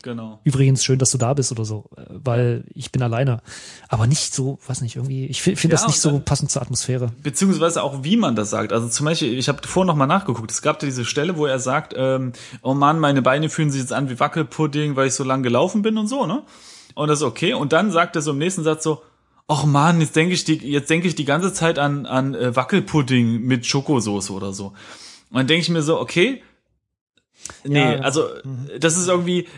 Genau. 0.05 0.39
Übrigens, 0.45 0.85
schön, 0.85 1.01
dass 1.01 1.11
du 1.11 1.19
da 1.19 1.35
bist 1.35 1.51
oder 1.51 1.65
so, 1.65 1.87
äh, 1.97 2.03
weil 2.09 2.65
ich 2.75 2.93
bin 2.93 3.03
alleine. 3.03 3.43
Aber 3.89 4.07
nicht 4.07 4.33
so, 4.33 4.61
weiß 4.67 4.83
nicht, 4.83 4.95
irgendwie, 4.95 5.27
ich 5.27 5.43
finde 5.43 5.61
find 5.61 5.73
Ja, 5.73 5.79
das 5.79 5.89
nicht 5.89 6.01
so 6.01 6.21
passend 6.21 6.53
zur 6.53 6.63
Atmosphäre. 6.63 7.11
Beziehungsweise 7.23 7.83
auch, 7.83 8.05
wie 8.05 8.17
man 8.17 8.37
das 8.37 8.51
sagt. 8.51 8.73
Also 8.73 8.89
zum 8.89 9.07
Beispiel, 9.07 9.37
ich 9.37 9.49
habe 9.49 9.67
vorhin 9.67 9.89
noch 9.89 9.97
mal 9.97 10.07
nachgeguckt. 10.07 10.51
Es 10.53 10.63
gab 10.63 10.79
da 10.79 10.87
diese 10.87 11.05
Stelle, 11.05 11.37
wo 11.37 11.47
er 11.47 11.59
sagt, 11.59 11.95
ähm, 11.97 12.33
oh 12.63 12.75
Mann, 12.75 13.01
meine 13.01 13.23
Beine 13.23 13.49
fühlen 13.49 13.73
sich 13.73 13.81
jetzt 13.81 13.93
an 13.93 14.09
wie 14.09 14.21
Wackelpudding, 14.21 14.95
weil 14.95 15.09
ich 15.09 15.15
so 15.15 15.25
lang 15.25 15.43
gelaufen 15.43 15.83
bin 15.83 15.99
und 15.99 16.07
so, 16.07 16.27
ne? 16.27 16.43
Und 16.95 17.09
das 17.09 17.19
ist 17.19 17.25
okay. 17.25 17.55
Und 17.55 17.73
dann 17.73 17.91
sagt 17.91 18.15
er 18.15 18.23
so 18.23 18.31
im 18.31 18.39
nächsten 18.39 18.63
Satz 18.63 18.85
so, 18.85 19.03
ach 19.49 19.65
Mann, 19.65 20.01
jetzt 20.01 20.15
denke 20.15 20.35
ich 20.35 20.45
die, 20.45 20.57
jetzt 20.59 20.91
denke 20.91 21.09
ich 21.09 21.15
die 21.17 21.25
ganze 21.25 21.53
Zeit 21.53 21.79
an, 21.79 22.07
an 22.07 22.35
äh, 22.35 22.55
Wackelpudding 22.55 23.41
mit 23.41 23.67
Schokosauce 23.67 24.31
oder 24.31 24.53
so. 24.53 24.67
Und 25.31 25.39
dann 25.39 25.47
denke 25.47 25.63
ich 25.63 25.71
mir 25.71 25.83
so, 25.83 25.99
okay, 25.99 26.43
Nee, 27.65 27.95
Ja. 27.95 28.01
also 28.01 28.27
das 28.79 28.97
ist 28.97 29.09
irgendwie 29.09 29.41
äh, 29.41 29.49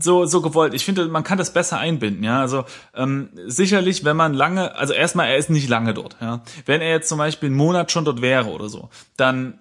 so 0.00 0.26
so 0.26 0.40
gewollt. 0.40 0.74
Ich 0.74 0.84
finde, 0.84 1.06
man 1.08 1.24
kann 1.24 1.38
das 1.38 1.52
besser 1.52 1.78
einbinden, 1.78 2.24
ja. 2.24 2.40
Also 2.40 2.64
ähm, 2.94 3.28
sicherlich, 3.46 4.04
wenn 4.04 4.16
man 4.16 4.34
lange, 4.34 4.74
also 4.76 4.92
erstmal, 4.94 5.28
er 5.28 5.36
ist 5.36 5.50
nicht 5.50 5.68
lange 5.68 5.94
dort, 5.94 6.16
ja. 6.20 6.42
Wenn 6.66 6.80
er 6.80 6.90
jetzt 6.90 7.08
zum 7.08 7.18
Beispiel 7.18 7.48
einen 7.48 7.56
Monat 7.56 7.92
schon 7.92 8.04
dort 8.04 8.22
wäre 8.22 8.48
oder 8.48 8.68
so, 8.68 8.88
dann 9.16 9.58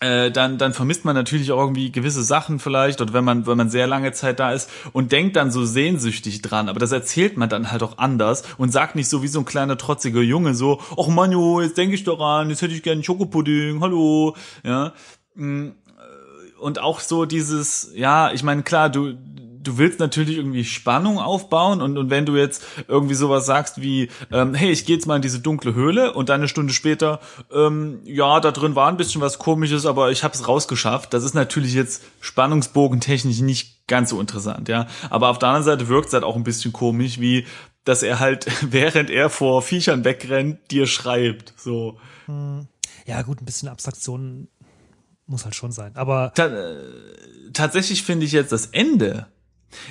äh, 0.00 0.30
dann, 0.30 0.58
dann 0.58 0.74
vermisst 0.74 1.06
man 1.06 1.14
natürlich 1.14 1.52
auch 1.52 1.58
irgendwie 1.58 1.90
gewisse 1.90 2.22
Sachen 2.22 2.58
vielleicht 2.58 3.00
oder 3.00 3.14
wenn 3.14 3.24
man, 3.24 3.46
wenn 3.46 3.56
man 3.56 3.70
sehr 3.70 3.86
lange 3.86 4.12
Zeit 4.12 4.38
da 4.40 4.52
ist 4.52 4.68
und 4.92 5.10
denkt 5.10 5.36
dann 5.36 5.50
so 5.50 5.64
sehnsüchtig 5.64 6.42
dran. 6.42 6.68
Aber 6.68 6.78
das 6.78 6.92
erzählt 6.92 7.38
man 7.38 7.48
dann 7.48 7.72
halt 7.72 7.82
auch 7.82 7.96
anders 7.96 8.42
und 8.58 8.70
sagt 8.72 8.94
nicht 8.94 9.08
so 9.08 9.22
wie 9.22 9.28
so 9.28 9.38
ein 9.38 9.46
kleiner 9.46 9.78
trotziger 9.78 10.20
Junge 10.20 10.52
so, 10.54 10.82
ach 11.00 11.06
Manjo, 11.08 11.62
jetzt 11.62 11.78
denke 11.78 11.94
ich 11.94 12.04
daran, 12.04 12.50
jetzt 12.50 12.60
hätte 12.60 12.74
ich 12.74 12.82
gerne 12.82 13.02
Schokopudding, 13.02 13.80
hallo, 13.80 14.36
ja. 14.64 14.92
Und 16.58 16.78
auch 16.78 17.00
so 17.00 17.24
dieses, 17.24 17.90
ja, 17.94 18.32
ich 18.32 18.42
meine, 18.42 18.62
klar, 18.62 18.88
du, 18.88 19.14
du 19.66 19.78
willst 19.78 19.98
natürlich 19.98 20.36
irgendwie 20.36 20.64
Spannung 20.64 21.18
aufbauen 21.18 21.82
und, 21.82 21.98
und 21.98 22.10
wenn 22.10 22.24
du 22.24 22.36
jetzt 22.36 22.64
irgendwie 22.88 23.14
sowas 23.14 23.46
sagst 23.46 23.80
wie, 23.80 24.08
ähm, 24.32 24.54
hey, 24.54 24.70
ich 24.70 24.86
gehe 24.86 24.96
jetzt 24.96 25.06
mal 25.06 25.16
in 25.16 25.22
diese 25.22 25.40
dunkle 25.40 25.74
Höhle 25.74 26.12
und 26.12 26.28
dann 26.28 26.40
eine 26.40 26.48
Stunde 26.48 26.72
später, 26.72 27.20
ähm, 27.52 28.00
ja, 28.04 28.40
da 28.40 28.52
drin 28.52 28.76
war 28.76 28.88
ein 28.88 28.96
bisschen 28.96 29.20
was 29.20 29.38
komisches, 29.38 29.86
aber 29.86 30.10
ich 30.10 30.24
habe 30.24 30.34
es 30.34 30.46
rausgeschafft. 30.46 31.12
Das 31.12 31.24
ist 31.24 31.34
natürlich 31.34 31.74
jetzt 31.74 32.02
spannungsbogentechnisch 32.20 33.40
nicht 33.40 33.86
ganz 33.86 34.10
so 34.10 34.20
interessant, 34.20 34.68
ja. 34.68 34.86
Aber 35.10 35.28
auf 35.28 35.38
der 35.38 35.48
anderen 35.48 35.64
Seite 35.64 35.88
wirkt 35.88 36.08
es 36.08 36.12
halt 36.14 36.24
auch 36.24 36.36
ein 36.36 36.44
bisschen 36.44 36.72
komisch, 36.72 37.20
wie 37.20 37.46
dass 37.86 38.02
er 38.02 38.20
halt, 38.20 38.46
während 38.70 39.08
er 39.08 39.30
vor 39.30 39.62
Viechern 39.62 40.04
wegrennt, 40.04 40.70
dir 40.70 40.86
schreibt. 40.86 41.54
So. 41.56 41.98
Hm. 42.26 42.68
Ja, 43.06 43.22
gut, 43.22 43.40
ein 43.40 43.44
bisschen 43.44 43.68
Abstraktion 43.68 44.48
muss 45.26 45.44
halt 45.44 45.54
schon 45.54 45.72
sein. 45.72 45.92
Aber 45.96 46.32
Ta 46.34 46.46
äh, 46.46 46.76
tatsächlich 47.52 48.02
finde 48.02 48.26
ich 48.26 48.32
jetzt 48.32 48.52
das 48.52 48.66
Ende 48.66 49.26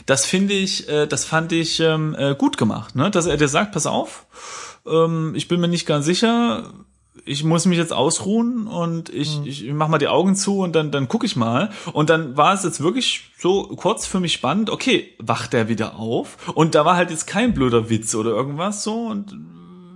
das 0.06 0.26
finde 0.26 0.54
ich, 0.54 0.90
äh, 0.90 1.08
das 1.08 1.26
fand 1.26 1.52
ich 1.52 1.80
ähm, 1.80 2.16
äh, 2.18 2.36
gut 2.36 2.58
gemacht, 2.58 2.96
ne? 2.96 3.12
Dass 3.12 3.26
er 3.26 3.38
dir 3.38 3.48
sagt, 3.48 3.72
pass 3.72 3.86
auf, 3.86 4.26
ähm, 4.86 5.34
ich 5.36 5.48
bin 5.48 5.60
mir 5.60 5.68
nicht 5.68 5.86
ganz 5.86 6.06
sicher, 6.06 6.72
ich 7.26 7.44
muss 7.44 7.66
mich 7.66 7.78
jetzt 7.78 7.94
ausruhen 7.94 8.68
und 8.68 9.10
ich, 9.10 9.40
mhm. 9.40 9.46
ich 9.46 9.74
mach 9.74 9.88
mal 9.88 9.98
die 9.98 10.08
Augen 10.08 10.36
zu 10.36 10.60
und 10.60 10.76
dann, 10.76 10.92
dann 10.92 11.08
gucke 11.08 11.26
ich 11.26 11.36
mal. 11.36 11.72
Und 11.94 12.10
dann 12.10 12.38
war 12.38 12.54
es 12.54 12.64
jetzt 12.64 12.82
wirklich 12.82 13.32
so 13.38 13.68
kurz 13.76 14.06
für 14.06 14.20
mich 14.20 14.34
spannend, 14.34 14.70
okay, 14.70 15.14
wacht 15.20 15.54
er 15.54 15.68
wieder 15.68 15.96
auf? 15.98 16.38
Und 16.54 16.76
da 16.76 16.86
war 16.86 16.96
halt 16.96 17.10
jetzt 17.10 17.26
kein 17.26 17.54
blöder 17.54 17.90
Witz 17.90 18.14
oder 18.16 18.32
irgendwas 18.32 18.84
so 18.84 19.08
und 19.08 19.36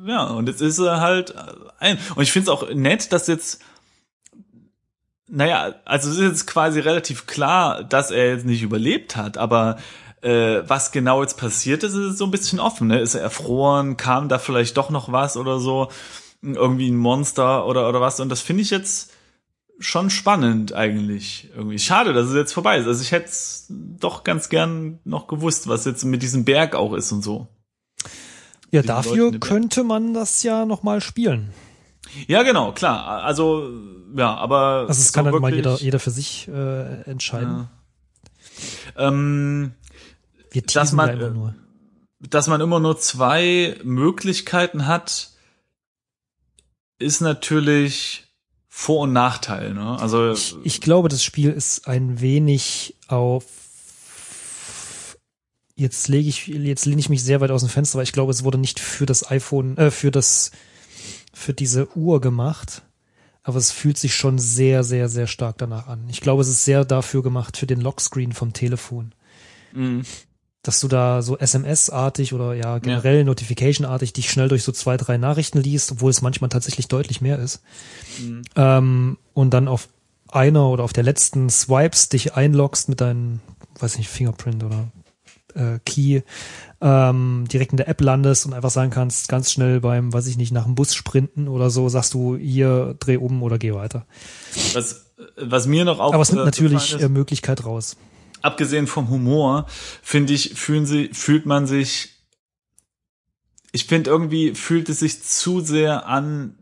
ja, 0.06 0.23
und 0.23 0.47
jetzt 0.47 0.62
ist 0.62 0.80
er 0.80 1.02
halt 1.02 1.36
ein. 1.78 1.99
Und 2.15 2.23
ich 2.23 2.32
finde 2.32 2.49
es 2.49 2.58
auch 2.58 2.73
nett, 2.73 3.12
dass 3.12 3.28
jetzt 3.28 3.62
naja, 5.30 5.76
also 5.86 6.10
es 6.10 6.18
ist 6.18 6.24
jetzt 6.24 6.48
quasi 6.48 6.80
relativ 6.80 7.28
klar, 7.28 7.84
dass 7.84 8.12
er 8.12 8.30
jetzt 8.30 8.46
nicht 8.46 8.63
überlebt 8.63 9.15
hat, 9.15 9.38
aber 9.38 9.78
äh, 10.22 10.63
was 10.68 10.92
genau 10.92 11.22
jetzt 11.22 11.38
passiert 11.38 11.84
ist, 11.84 11.94
ist 11.94 12.18
so 12.18 12.26
ein 12.26 12.32
bisschen 12.32 12.60
offen. 12.60 12.88
Ne? 12.88 13.00
Ist 13.00 13.15
er 13.15 13.22
erfroren? 13.22 13.98
Kam 13.98 14.28
da 14.28 14.39
vielleicht 14.39 14.76
doch 14.78 14.89
noch 14.89 15.12
was 15.12 15.38
oder 15.38 15.60
so? 15.60 15.89
Irgendwie 16.42 16.89
ein 16.89 16.98
Monster 16.98 17.65
oder, 17.65 17.88
oder 17.88 18.02
was? 18.02 18.20
Und 18.20 18.30
das 18.30 18.42
finde 18.42 18.63
ich 18.63 18.70
jetzt 18.70 19.12
schon 19.80 20.10
spannend 20.10 20.74
eigentlich. 20.74 21.50
Irgendwie 21.56 21.80
schade, 21.80 22.13
dass 22.13 22.28
es 22.28 22.36
jetzt 22.36 22.54
vorbei 22.54 22.78
ist. 22.78 22.88
Also 22.88 23.02
ich 23.02 23.12
hätte 23.12 23.32
doch 23.70 24.24
ganz 24.24 24.50
gern 24.50 25.00
noch 25.06 25.28
gewusst, 25.28 25.68
was 25.68 25.86
jetzt 25.86 26.04
mit 26.04 26.22
diesem 26.22 26.44
Berg 26.44 26.76
auch 26.76 26.94
ist 26.94 27.12
und 27.12 27.22
so. 27.22 27.48
Ja, 28.72 28.82
dafür 28.82 29.39
könnte 29.39 29.84
man 29.84 30.13
das 30.13 30.44
ja 30.44 30.65
noch 30.65 30.84
mal 30.84 31.02
spielen. 31.02 31.52
Ja, 32.28 32.43
genau, 32.43 32.72
klar. 32.72 33.24
Also, 33.24 33.69
ja, 34.15 34.36
aber. 34.36 34.86
Also, 34.88 35.02
es 35.02 35.13
kann 35.13 35.26
halt 35.26 35.39
mal 35.39 35.54
jeder, 35.54 35.76
jeder 35.78 36.00
für 36.00 36.12
sich 36.12 36.48
äh, 36.48 37.02
entscheiden. 37.04 37.67
Ja. 38.95 39.08
Ähm, 39.08 39.72
Wir 40.52 40.62
dass 40.63 40.91
man, 40.91 41.10
immer 41.10 41.30
nur. 41.30 41.56
dass 42.19 42.48
man 42.48 42.62
immer 42.62 42.80
nur 42.80 43.00
zwei 43.00 43.78
Möglichkeiten 43.84 44.88
hat, 44.88 45.32
ist 46.98 47.22
natürlich 47.22 48.28
Vor- 48.67 49.02
und 49.02 49.13
Nachteil. 49.13 49.74
Ne? 49.74 49.98
Also 50.00 50.32
ich, 50.32 50.56
ich 50.63 50.82
glaube, 50.82 51.10
das 51.10 51.24
Spiel 51.24 51.52
ist 51.52 51.88
ein 51.88 52.19
wenig 52.22 52.95
auf 53.08 53.45
jetzt 55.76 56.10
lege 56.10 56.28
ich 56.28 56.48
jetzt 56.48 56.86
lehne 56.86 57.00
ich 57.00 57.10
mich 57.10 57.24
sehr 57.24 57.39
weit 57.39 57.52
aus 57.52 57.62
dem 57.62 57.69
Fenster, 57.69 57.98
weil 57.98 58.04
ich 58.04 58.12
glaube, 58.12 58.32
es 58.32 58.43
wurde 58.43 58.58
nicht 58.58 58.80
für 58.82 59.06
das 59.06 59.30
iPhone, 59.32 59.78
äh, 59.78 59.91
für 59.91 60.12
das 60.12 60.52
für 61.39 61.54
diese 61.54 61.95
Uhr 61.95 62.21
gemacht, 62.21 62.84
aber 63.43 63.58
es 63.58 63.71
fühlt 63.71 63.97
sich 63.97 64.15
schon 64.15 64.38
sehr, 64.38 64.84
sehr, 64.84 65.10
sehr 65.10 65.25
stark 65.25 65.58
danach 65.58 65.88
an. 65.88 66.04
Ich 66.10 66.21
glaube, 66.21 66.41
es 66.41 66.49
ist 66.49 66.65
sehr 66.65 66.86
dafür 66.86 67.23
gemacht 67.23 67.58
für 67.58 67.65
den 67.65 67.82
Lockscreen 67.82 68.34
vom 68.34 68.54
Telefon. 68.54 69.13
Mhm. 69.73 70.04
Dass 70.62 70.82
du 70.82 70.89
da 70.89 71.21
so 71.21 71.38
SMS-artig 71.38 72.34
oder 72.34 72.54
ja 72.54 72.80
generell 72.80 73.19
ja. 73.19 73.23
Notification-artig 73.23 74.12
dich 74.12 74.30
schnell 74.30 74.49
durch 74.49 74.63
so 74.63 74.73
zwei, 74.73 74.97
drei 74.97 75.17
Nachrichten 75.17 75.62
liest, 75.62 75.93
obwohl 75.93 76.12
es 76.12 76.21
manchmal 76.21 76.49
tatsächlich 76.49 76.89
deutlich 76.89 77.21
mehr 77.21 77.39
ist. 77.39 77.62
Mhm. 78.19 78.41
Ähm, 78.56 79.17
und 79.34 79.52
dann 79.52 79.69
auf 79.69 79.88
einer 80.28 80.67
oder 80.67 80.84
auf 80.84 80.93
der 80.93 81.04
letzten 81.04 81.49
Swipes 81.49 82.10
dich 82.10 82.36
einloggst 82.36 82.89
mit 82.89 82.99
deinem, 82.99 83.39
weiß 83.80 83.97
nicht, 83.97 84.10
Fingerprint 84.10 84.63
oder 84.63 84.89
äh, 85.55 85.79
Key 85.85 86.21
ähm, 86.81 87.45
direkt 87.51 87.71
in 87.71 87.77
der 87.77 87.88
App 87.88 88.01
landest 88.01 88.45
und 88.45 88.53
einfach 88.53 88.69
sagen 88.69 88.91
kannst, 88.91 89.27
ganz 89.27 89.51
schnell 89.51 89.81
beim, 89.81 90.13
weiß 90.13 90.27
ich 90.27 90.38
nicht, 90.38 90.51
nach 90.51 90.65
dem 90.65 90.75
Bus 90.75 90.95
sprinten 90.95 91.47
oder 91.47 91.69
so, 91.69 91.89
sagst 91.89 92.13
du 92.13 92.38
hier, 92.38 92.95
dreh 92.99 93.17
um 93.17 93.43
oder 93.43 93.57
geh 93.57 93.73
weiter. 93.73 94.05
Was, 94.73 95.12
was 95.38 95.67
mir 95.67 95.85
noch 95.85 95.99
auch. 95.99 96.13
Aber 96.13 96.21
es 96.21 96.31
nimmt 96.31 96.45
natürlich 96.45 96.93
ist, 96.93 97.01
äh, 97.01 97.09
Möglichkeit 97.09 97.65
raus. 97.65 97.97
Abgesehen 98.41 98.88
vom 98.88 99.09
Humor, 99.09 99.65
finde 100.01 100.33
ich, 100.33 100.53
fühlen 100.55 100.85
sie, 100.85 101.09
fühlt 101.12 101.45
man 101.45 101.67
sich, 101.67 102.09
ich 103.71 103.85
finde 103.85 104.09
irgendwie 104.09 104.55
fühlt 104.55 104.89
es 104.89 104.99
sich 104.99 105.21
zu 105.23 105.59
sehr 105.59 106.07
an, 106.07 106.55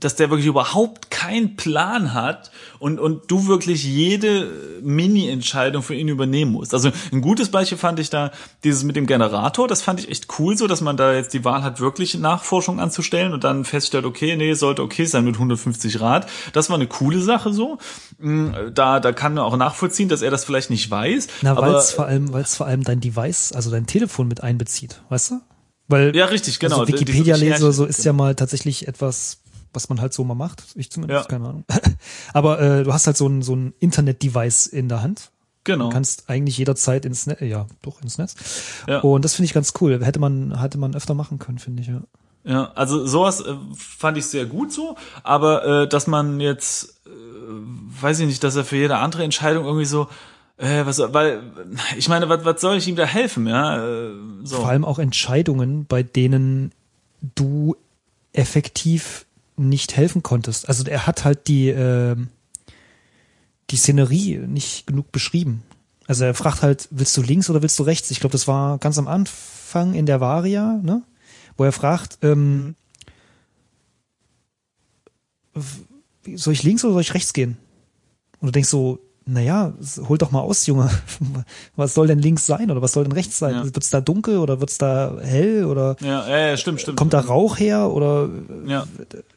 dass 0.00 0.16
der 0.16 0.30
wirklich 0.30 0.46
überhaupt 0.46 1.10
keinen 1.10 1.56
Plan 1.56 2.14
hat 2.14 2.50
und, 2.78 2.98
und 3.00 3.30
du 3.30 3.46
wirklich 3.46 3.84
jede 3.84 4.50
Mini-Entscheidung 4.82 5.82
für 5.82 5.94
ihn 5.94 6.08
übernehmen 6.08 6.52
musst. 6.52 6.74
Also 6.74 6.90
ein 7.12 7.20
gutes 7.20 7.50
Beispiel 7.50 7.78
fand 7.78 7.98
ich 7.98 8.10
da 8.10 8.30
dieses 8.64 8.84
mit 8.84 8.96
dem 8.96 9.06
Generator, 9.06 9.68
das 9.68 9.82
fand 9.82 10.00
ich 10.00 10.08
echt 10.08 10.28
cool 10.38 10.56
so, 10.56 10.66
dass 10.66 10.80
man 10.80 10.96
da 10.96 11.12
jetzt 11.12 11.34
die 11.34 11.44
Wahl 11.44 11.62
hat, 11.62 11.80
wirklich 11.80 12.14
Nachforschung 12.14 12.80
anzustellen 12.80 13.32
und 13.32 13.44
dann 13.44 13.64
feststellt, 13.64 14.04
okay, 14.04 14.36
nee, 14.36 14.54
sollte 14.54 14.82
okay 14.82 15.04
sein 15.04 15.24
mit 15.24 15.34
150 15.34 16.00
Rad. 16.00 16.28
Das 16.52 16.70
war 16.70 16.76
eine 16.76 16.86
coole 16.86 17.20
Sache 17.20 17.52
so. 17.52 17.78
Mm, 18.18 18.50
da, 18.72 19.00
da 19.00 19.12
kann 19.12 19.34
man 19.34 19.44
auch 19.44 19.56
nachvollziehen, 19.56 20.08
dass 20.08 20.22
er 20.22 20.30
das 20.30 20.44
vielleicht 20.44 20.70
nicht 20.70 20.90
weiß. 20.90 21.28
Na, 21.42 21.56
weil 21.56 21.74
es 21.74 21.92
vor 21.92 22.06
allem, 22.06 22.32
weil 22.32 22.42
es 22.42 22.56
vor 22.56 22.66
allem 22.66 22.84
dein 22.84 23.00
Device, 23.00 23.52
also 23.52 23.70
dein 23.70 23.86
Telefon 23.86 24.28
mit 24.28 24.42
einbezieht, 24.42 25.02
weißt 25.08 25.32
du? 25.32 25.40
Weil, 25.88 26.14
ja, 26.14 26.26
richtig, 26.26 26.58
genau. 26.58 26.80
Also 26.80 26.92
Wikipedia-Leser 26.92 27.72
so 27.72 27.86
ist 27.86 28.04
ja 28.04 28.12
mal 28.12 28.34
tatsächlich 28.34 28.86
etwas 28.86 29.38
was 29.72 29.88
man 29.88 30.00
halt 30.00 30.12
so 30.12 30.24
mal 30.24 30.34
macht. 30.34 30.62
Ich 30.74 30.90
zumindest, 30.90 31.24
ja. 31.24 31.28
keine 31.28 31.48
Ahnung. 31.48 31.64
Aber 32.32 32.60
äh, 32.60 32.84
du 32.84 32.92
hast 32.92 33.06
halt 33.06 33.16
so 33.16 33.26
ein, 33.26 33.42
so 33.42 33.54
ein 33.54 33.74
Internet-Device 33.80 34.66
in 34.66 34.88
der 34.88 35.02
Hand. 35.02 35.30
Genau. 35.64 35.88
Du 35.88 35.90
kannst 35.90 36.30
eigentlich 36.30 36.56
jederzeit 36.56 37.04
ins 37.04 37.26
Netz, 37.26 37.40
ja, 37.40 37.66
doch 37.82 38.00
ins 38.00 38.18
Netz. 38.18 38.36
Ja. 38.86 39.00
Und 39.00 39.24
das 39.24 39.34
finde 39.34 39.46
ich 39.46 39.52
ganz 39.52 39.74
cool. 39.80 40.04
Hätte 40.04 40.18
man, 40.18 40.58
hätte 40.60 40.78
man 40.78 40.94
öfter 40.94 41.14
machen 41.14 41.38
können, 41.38 41.58
finde 41.58 41.82
ich, 41.82 41.88
ja. 41.88 42.00
Ja, 42.44 42.72
also 42.74 43.06
sowas 43.06 43.40
äh, 43.42 43.54
fand 43.76 44.16
ich 44.16 44.26
sehr 44.26 44.46
gut 44.46 44.72
so, 44.72 44.96
aber 45.22 45.82
äh, 45.82 45.88
dass 45.88 46.06
man 46.06 46.40
jetzt, 46.40 47.02
äh, 47.06 47.10
weiß 48.00 48.20
ich 48.20 48.26
nicht, 48.26 48.42
dass 48.42 48.56
er 48.56 48.64
für 48.64 48.76
jede 48.76 48.96
andere 48.96 49.24
Entscheidung 49.24 49.66
irgendwie 49.66 49.84
so, 49.84 50.08
äh, 50.56 50.86
was, 50.86 50.98
weil, 50.98 51.42
ich 51.98 52.08
meine, 52.08 52.28
was, 52.28 52.44
was 52.46 52.60
soll 52.60 52.76
ich 52.76 52.88
ihm 52.88 52.96
da 52.96 53.04
helfen, 53.04 53.46
ja? 53.46 53.84
Äh, 53.84 54.12
so. 54.44 54.56
Vor 54.56 54.68
allem 54.68 54.86
auch 54.86 54.98
Entscheidungen, 54.98 55.84
bei 55.86 56.02
denen 56.02 56.72
du 57.34 57.76
effektiv 58.32 59.26
nicht 59.58 59.96
helfen 59.96 60.22
konntest. 60.22 60.68
Also 60.68 60.84
er 60.84 61.06
hat 61.06 61.24
halt 61.24 61.48
die, 61.48 61.68
äh, 61.68 62.16
die 63.70 63.76
Szenerie 63.76 64.38
nicht 64.38 64.86
genug 64.86 65.12
beschrieben. 65.12 65.62
Also 66.06 66.24
er 66.24 66.34
fragt 66.34 66.62
halt, 66.62 66.88
willst 66.90 67.16
du 67.16 67.22
links 67.22 67.50
oder 67.50 67.62
willst 67.62 67.78
du 67.78 67.82
rechts? 67.82 68.10
Ich 68.10 68.20
glaube, 68.20 68.32
das 68.32 68.48
war 68.48 68.78
ganz 68.78 68.96
am 68.98 69.08
Anfang 69.08 69.94
in 69.94 70.06
der 70.06 70.20
Varia, 70.20 70.80
ne? 70.82 71.02
Wo 71.56 71.64
er 71.64 71.72
fragt, 71.72 72.18
ähm, 72.22 72.76
soll 76.34 76.52
ich 76.52 76.62
links 76.62 76.84
oder 76.84 76.94
soll 76.94 77.02
ich 77.02 77.14
rechts 77.14 77.32
gehen? 77.32 77.58
Und 78.40 78.46
du 78.46 78.52
denkst 78.52 78.70
so, 78.70 79.00
naja, 79.30 79.74
hol 80.08 80.16
doch 80.16 80.30
mal 80.30 80.40
aus, 80.40 80.66
Junge. 80.66 80.90
Was 81.76 81.92
soll 81.92 82.06
denn 82.06 82.18
links 82.18 82.46
sein 82.46 82.70
oder 82.70 82.80
was 82.80 82.92
soll 82.92 83.04
denn 83.04 83.12
rechts 83.12 83.38
sein? 83.38 83.54
Ja. 83.54 83.64
Wird's 83.64 83.90
da 83.90 84.00
dunkel 84.00 84.38
oder 84.38 84.60
wird's 84.60 84.78
da 84.78 85.18
hell 85.20 85.66
oder 85.66 85.96
ja, 86.00 86.26
ja, 86.26 86.38
ja, 86.48 86.56
stimmt, 86.56 86.80
stimmt. 86.80 86.96
kommt 86.96 87.12
da 87.12 87.20
Rauch 87.20 87.58
her 87.58 87.90
oder 87.90 88.30
ja. 88.66 88.86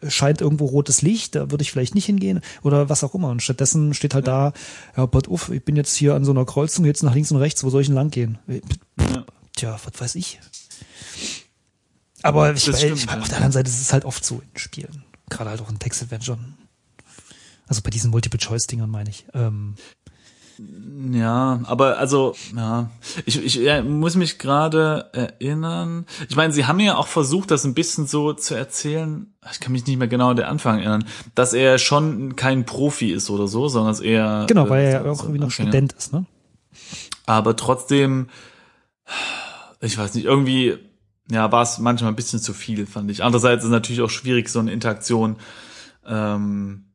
scheint 0.08 0.40
irgendwo 0.40 0.66
rotes 0.66 1.02
Licht, 1.02 1.36
da 1.36 1.52
würde 1.52 1.62
ich 1.62 1.72
vielleicht 1.72 1.94
nicht 1.94 2.06
hingehen 2.06 2.40
oder 2.64 2.88
was 2.88 3.04
auch 3.04 3.14
immer. 3.16 3.30
Und 3.30 3.42
stattdessen 3.42 3.94
steht 3.94 4.14
halt 4.14 4.28
ja. 4.28 4.52
da, 4.52 5.02
ja, 5.02 5.06
but 5.08 5.28
uff, 5.28 5.50
ich 5.50 5.64
bin 5.64 5.76
jetzt 5.76 5.96
hier 5.96 6.16
an 6.16 6.24
so 6.24 6.32
einer 6.32 6.46
Kreuzung, 6.46 6.86
jetzt 6.86 7.04
nach 7.04 7.14
links 7.14 7.32
und 7.32 7.38
rechts, 7.38 7.64
wo 7.66 7.70
soll 7.70 7.82
ich 7.82 7.88
denn 7.88 7.96
lang 7.96 8.12
gehen? 8.12 8.38
Ja. 8.48 9.26
Tja, 9.58 9.78
was 9.84 10.00
weiß 10.00 10.16
ich. 10.16 10.40
Aber 12.24 12.54
ich, 12.54 12.62
stimmt, 12.62 12.82
ich, 12.82 13.10
auf 13.10 13.28
der 13.28 13.38
anderen 13.38 13.52
Seite 13.52 13.70
ist 13.70 13.82
es 13.82 13.92
halt 13.92 14.06
oft 14.06 14.24
so 14.24 14.36
in 14.36 14.58
Spielen. 14.60 15.04
Gerade 15.30 15.50
halt 15.50 15.62
auch 15.62 15.70
in 15.70 15.80
Text-Adventure. 15.80 16.38
Also 17.72 17.84
bei 17.84 17.90
diesen 17.90 18.12
Multiple-Choice-Dingern 18.12 18.90
meine 18.90 19.10
ich. 19.12 19.26
Ähm, 19.34 19.76
Ja, 21.14 21.62
aber 21.64 22.00
also, 22.00 22.36
ja, 22.54 22.92
ich, 23.26 23.42
ich 23.42 23.56
ja, 23.56 23.82
muss 23.82 24.16
mich 24.18 24.40
gerade 24.40 25.10
erinnern. 25.14 26.06
Ich 26.28 26.36
meine, 26.36 26.52
sie 26.52 26.66
haben 26.66 26.82
ja 26.82 26.98
auch 26.98 27.08
versucht, 27.08 27.50
das 27.50 27.64
ein 27.64 27.74
bisschen 27.74 28.08
so 28.08 28.34
zu 28.34 28.56
erzählen. 28.56 29.34
Ich 29.50 29.62
kann 29.62 29.72
mich 29.72 29.88
nicht 29.88 29.98
mehr 29.98 30.10
genau 30.10 30.32
an 30.32 30.36
den 30.36 30.48
Anfang 30.48 30.80
erinnern, 30.80 31.06
dass 31.34 31.54
er 31.54 31.78
schon 31.78 32.36
kein 32.36 32.66
Profi 32.66 33.14
ist 33.14 33.30
oder 33.30 33.48
so, 33.48 33.70
sondern 33.70 33.94
dass 33.94 34.02
er 34.02 34.48
genau, 34.50 34.68
weil 34.68 34.84
er 34.84 34.92
ja 34.92 35.10
auch 35.10 35.24
irgendwie 35.24 35.40
noch 35.40 35.52
Student 35.52 35.94
ist, 35.94 36.12
ne? 36.12 36.26
Aber 37.26 37.56
trotzdem, 37.56 38.28
ich 39.80 39.98
weiß 39.98 40.14
nicht, 40.16 40.26
irgendwie, 40.26 40.78
ja, 41.32 41.50
war 41.54 41.62
es 41.62 41.80
manchmal 41.80 42.12
ein 42.12 42.18
bisschen 42.18 42.42
zu 42.42 42.54
viel, 42.54 42.86
fand 42.86 43.10
ich. 43.10 43.24
Andererseits 43.24 43.64
ist 43.64 43.68
es 43.68 43.72
natürlich 43.72 44.02
auch 44.02 44.10
schwierig, 44.10 44.50
so 44.50 44.60
eine 44.60 44.74
Interaktion. 44.74 45.38
Ähm, 46.06 46.84
äh, 46.84 46.91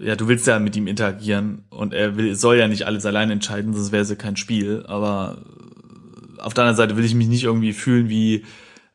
ja, 0.00 0.16
du 0.16 0.28
willst 0.28 0.46
ja 0.46 0.58
mit 0.58 0.76
ihm 0.76 0.86
interagieren 0.86 1.64
und 1.70 1.94
er 1.94 2.16
will, 2.16 2.34
soll 2.34 2.56
ja 2.56 2.68
nicht 2.68 2.86
alles 2.86 3.06
allein 3.06 3.30
entscheiden, 3.30 3.74
sonst 3.74 3.92
wäre 3.92 4.02
es 4.02 4.10
ja 4.10 4.16
kein 4.16 4.36
Spiel. 4.36 4.84
Aber 4.86 5.38
äh, 5.38 6.40
auf 6.40 6.54
der 6.54 6.64
anderen 6.64 6.76
Seite 6.76 6.96
will 6.96 7.04
ich 7.04 7.14
mich 7.14 7.28
nicht 7.28 7.44
irgendwie 7.44 7.72
fühlen 7.72 8.08
wie 8.08 8.44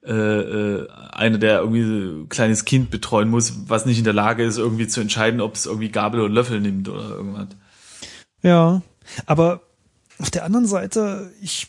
äh, 0.05 0.13
äh, 0.13 0.87
einer, 1.11 1.37
der 1.37 1.59
irgendwie 1.59 1.81
ein 1.81 2.29
kleines 2.29 2.65
Kind 2.65 2.89
betreuen 2.89 3.29
muss, 3.29 3.67
was 3.67 3.85
nicht 3.85 3.97
in 3.97 4.05
der 4.05 4.13
Lage 4.13 4.43
ist, 4.43 4.57
irgendwie 4.57 4.87
zu 4.87 5.01
entscheiden, 5.01 5.41
ob 5.41 5.55
es 5.55 5.65
irgendwie 5.65 5.89
Gabel 5.89 6.21
oder 6.21 6.33
Löffel 6.33 6.61
nimmt 6.61 6.87
oder 6.87 7.09
irgendwas. 7.09 7.47
Ja, 8.41 8.81
aber 9.25 9.61
auf 10.17 10.31
der 10.31 10.45
anderen 10.45 10.65
Seite, 10.65 11.31
ich 11.41 11.67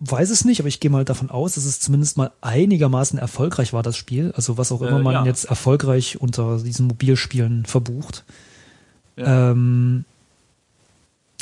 weiß 0.00 0.30
es 0.30 0.44
nicht, 0.44 0.60
aber 0.60 0.68
ich 0.68 0.80
gehe 0.80 0.90
mal 0.90 1.04
davon 1.04 1.30
aus, 1.30 1.54
dass 1.54 1.64
es 1.64 1.80
zumindest 1.80 2.16
mal 2.16 2.30
einigermaßen 2.40 3.18
erfolgreich 3.18 3.72
war, 3.72 3.82
das 3.82 3.96
Spiel. 3.96 4.32
Also 4.36 4.56
was 4.56 4.70
auch 4.70 4.80
immer 4.82 5.00
äh, 5.00 5.02
man 5.02 5.14
ja. 5.14 5.24
jetzt 5.24 5.44
erfolgreich 5.44 6.20
unter 6.20 6.58
diesen 6.58 6.86
Mobilspielen 6.86 7.66
verbucht. 7.66 8.24
Ja. 9.16 9.50
Ähm, 9.50 10.04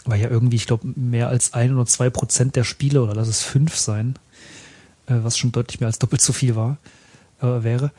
weil 0.06 0.20
ja 0.20 0.30
irgendwie, 0.30 0.56
ich 0.56 0.66
glaube, 0.66 0.88
mehr 0.94 1.28
als 1.28 1.52
ein 1.52 1.74
oder 1.74 1.84
zwei 1.86 2.10
Prozent 2.10 2.56
der 2.56 2.64
Spiele, 2.64 3.02
oder 3.02 3.14
lass 3.14 3.28
es 3.28 3.42
fünf 3.42 3.76
sein, 3.76 4.14
äh, 5.06 5.16
was 5.22 5.36
schon 5.36 5.52
deutlich 5.52 5.80
mehr 5.80 5.88
als 5.88 5.98
doppelt 5.98 6.22
so 6.22 6.32
viel 6.32 6.56
war, 6.56 6.78
äh, 7.40 7.62
wäre, 7.62 7.90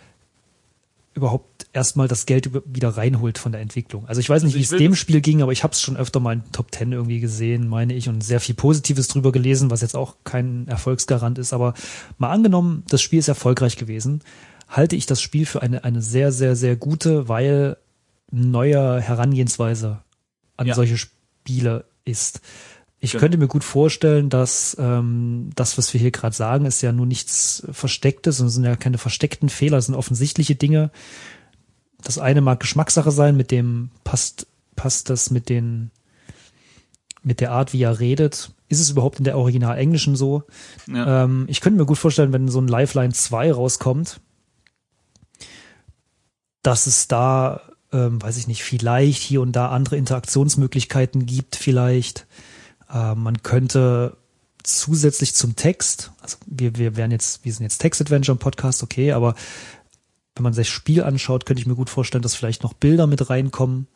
überhaupt 1.18 1.68
erstmal 1.74 2.08
das 2.08 2.26
Geld 2.26 2.52
wieder 2.66 2.90
reinholt 2.90 3.38
von 3.38 3.52
der 3.52 3.60
Entwicklung. 3.62 4.08
Also 4.08 4.22
ich 4.22 4.30
weiß 4.30 4.44
nicht, 4.44 4.56
also 4.56 4.72
wie 4.72 4.76
es 4.76 4.80
dem 4.80 4.96
Spiel 4.96 5.20
ging, 5.20 5.42
aber 5.42 5.52
ich 5.52 5.64
habe 5.64 5.74
es 5.74 5.82
schon 5.82 5.98
öfter 5.98 6.20
mal 6.20 6.34
in 6.34 6.44
Top 6.52 6.72
Ten 6.72 6.94
irgendwie 6.94 7.20
gesehen, 7.20 7.68
meine 7.68 7.94
ich, 7.94 8.08
und 8.08 8.24
sehr 8.24 8.40
viel 8.40 8.56
Positives 8.56 9.08
drüber 9.08 9.32
gelesen, 9.32 9.70
was 9.70 9.82
jetzt 9.82 9.96
auch 9.96 10.16
kein 10.24 10.68
Erfolgsgarant 10.68 11.38
ist. 11.38 11.52
Aber 11.52 11.74
mal 12.18 12.32
angenommen, 12.32 12.84
das 12.88 13.02
Spiel 13.02 13.20
ist 13.20 13.28
erfolgreich 13.28 13.76
gewesen, 13.76 14.22
halte 14.70 14.96
ich 14.96 15.06
das 15.06 15.22
Spiel 15.22 15.46
für 15.46 15.62
eine, 15.62 15.84
eine 15.84 16.02
sehr, 16.02 16.32
sehr, 16.32 16.56
sehr 16.56 16.76
gute, 16.76 17.28
weil 17.28 17.78
neue 18.32 19.02
Herangehensweise 19.02 20.04
an 20.56 20.68
ja. 20.68 20.76
solche 20.76 20.98
Spiele 20.98 21.86
ist. 22.06 22.42
Ich 23.08 23.14
ja. 23.14 23.20
könnte 23.22 23.38
mir 23.38 23.48
gut 23.48 23.64
vorstellen, 23.64 24.30
dass 24.30 24.76
ähm, 24.78 25.50
das, 25.56 25.78
was 25.78 25.94
wir 25.94 26.02
hier 26.02 26.12
gerade 26.12 26.36
sagen, 26.36 26.66
ist 26.66 26.82
ja 26.82 26.92
nur 26.92 27.06
nichts 27.06 27.66
Verstecktes 27.72 28.42
und 28.42 28.50
sind 28.50 28.66
ja 28.66 28.76
keine 28.76 28.98
versteckten 28.98 29.48
Fehler, 29.48 29.78
es 29.78 29.86
sind 29.86 29.96
offensichtliche 29.96 30.56
Dinge. 30.56 30.92
Das 32.04 32.20
eine 32.20 32.42
mag 32.42 32.60
Geschmackssache 32.60 33.12
sein, 33.12 33.38
mit 33.38 33.50
dem 33.50 33.92
passt, 34.04 34.48
passt 34.76 35.10
das 35.10 35.32
mit 35.32 35.48
den, 35.48 35.92
mit 37.24 37.40
der 37.40 37.54
Art, 37.54 37.72
wie 37.72 37.82
er 37.82 38.02
redet. 38.02 38.52
Ist 38.68 38.82
es 38.82 38.90
überhaupt 38.90 39.20
in 39.20 39.24
der 39.24 39.38
Original 39.38 39.78
Englischen 39.78 40.18
so? 40.18 40.44
Ja. 40.86 41.24
Ähm, 41.24 41.46
ich 41.48 41.62
könnte 41.62 41.80
mir 41.80 41.86
gut 41.86 41.98
vorstellen, 41.98 42.34
wenn 42.34 42.50
so 42.50 42.60
ein 42.60 42.68
Lifeline 42.68 43.14
2 43.14 43.54
rauskommt, 43.54 44.20
dass 46.62 46.88
es 46.88 47.08
da, 47.08 47.62
ähm, 47.94 48.22
weiß 48.22 48.36
ich 48.36 48.48
nicht, 48.48 48.64
vielleicht 48.64 49.22
hier 49.22 49.40
und 49.40 49.54
da 49.54 49.70
andere 49.70 49.96
Interaktionsmöglichkeiten 49.96 51.26
gibt, 51.26 51.56
vielleicht 51.56 52.28
äh, 52.94 53.16
man 53.16 53.44
könnte 53.44 54.18
zusätzlich 54.64 55.34
zum 55.34 55.56
Text, 55.56 56.12
also 56.22 56.38
wir, 56.46 56.78
wir 56.78 56.96
wären 56.96 57.12
jetzt, 57.12 57.46
wir 57.46 57.54
sind 57.54 57.64
jetzt 57.64 57.80
Text-Adventure 57.80 58.36
im 58.36 58.40
Podcast, 58.40 58.84
okay, 58.84 59.14
aber 59.14 59.36
wenn 60.36 60.44
man 60.44 60.54
sich 60.54 60.68
das 60.68 60.74
Spiel 60.74 61.04
anschaut, 61.04 61.46
könnte 61.46 61.62
ich 61.62 61.68
mir 61.68 61.76
gut 61.76 61.90
vorstellen, 61.90 62.22
dass 62.22 62.36
vielleicht 62.36 62.64
noch 62.64 62.74
Bilder 62.74 63.08
mit 63.08 63.30
reinkommen, 63.30 63.88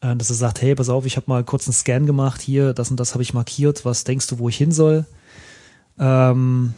äh, 0.00 0.16
dass 0.16 0.30
er 0.30 0.36
sagt, 0.36 0.62
hey, 0.62 0.74
pass 0.74 0.88
auf, 0.88 1.06
ich 1.06 1.16
habe 1.16 1.28
mal 1.28 1.44
kurz 1.44 1.66
einen 1.66 1.74
Scan 1.74 2.06
gemacht, 2.06 2.40
hier, 2.40 2.72
das 2.72 2.90
und 2.90 2.98
das 2.98 3.14
habe 3.14 3.22
ich 3.22 3.34
markiert, 3.34 3.84
was 3.84 4.04
denkst 4.04 4.26
du, 4.28 4.38
wo 4.38 4.48
ich 4.48 4.56
hin 4.56 4.72
soll? 4.72 5.06
Ähm, 5.98 6.74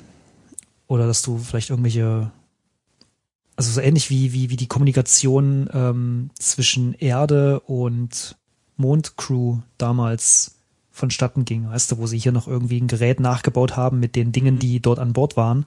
oder 0.87 1.07
dass 1.07 1.23
du 1.23 1.39
vielleicht 1.39 1.71
irgendwelche, 1.71 2.31
also 3.57 3.71
so 3.71 3.81
ähnlich 3.81 4.11
wie, 4.11 4.33
wie, 4.33 4.51
wie 4.51 4.57
die 4.57 4.69
Kommunikation 4.69 5.69
ähm, 5.73 6.31
zwischen 6.39 6.95
Erde 6.95 7.61
und 7.61 8.37
Mondcrew 8.77 9.59
damals 9.77 10.58
vonstatten 10.99 11.45
ging, 11.45 11.71
weißt 11.71 11.93
du, 11.93 11.99
wo 11.99 12.07
sie 12.07 12.19
hier 12.19 12.33
noch 12.33 12.47
irgendwie 12.47 12.81
ein 12.81 12.89
Gerät 12.89 13.21
nachgebaut 13.21 13.77
haben 13.77 14.01
mit 14.01 14.17
den 14.17 14.33
Dingen, 14.33 14.57
mhm. 14.57 14.59
die 14.59 14.81
dort 14.81 14.99
an 14.99 15.13
Bord 15.13 15.37
waren, 15.37 15.65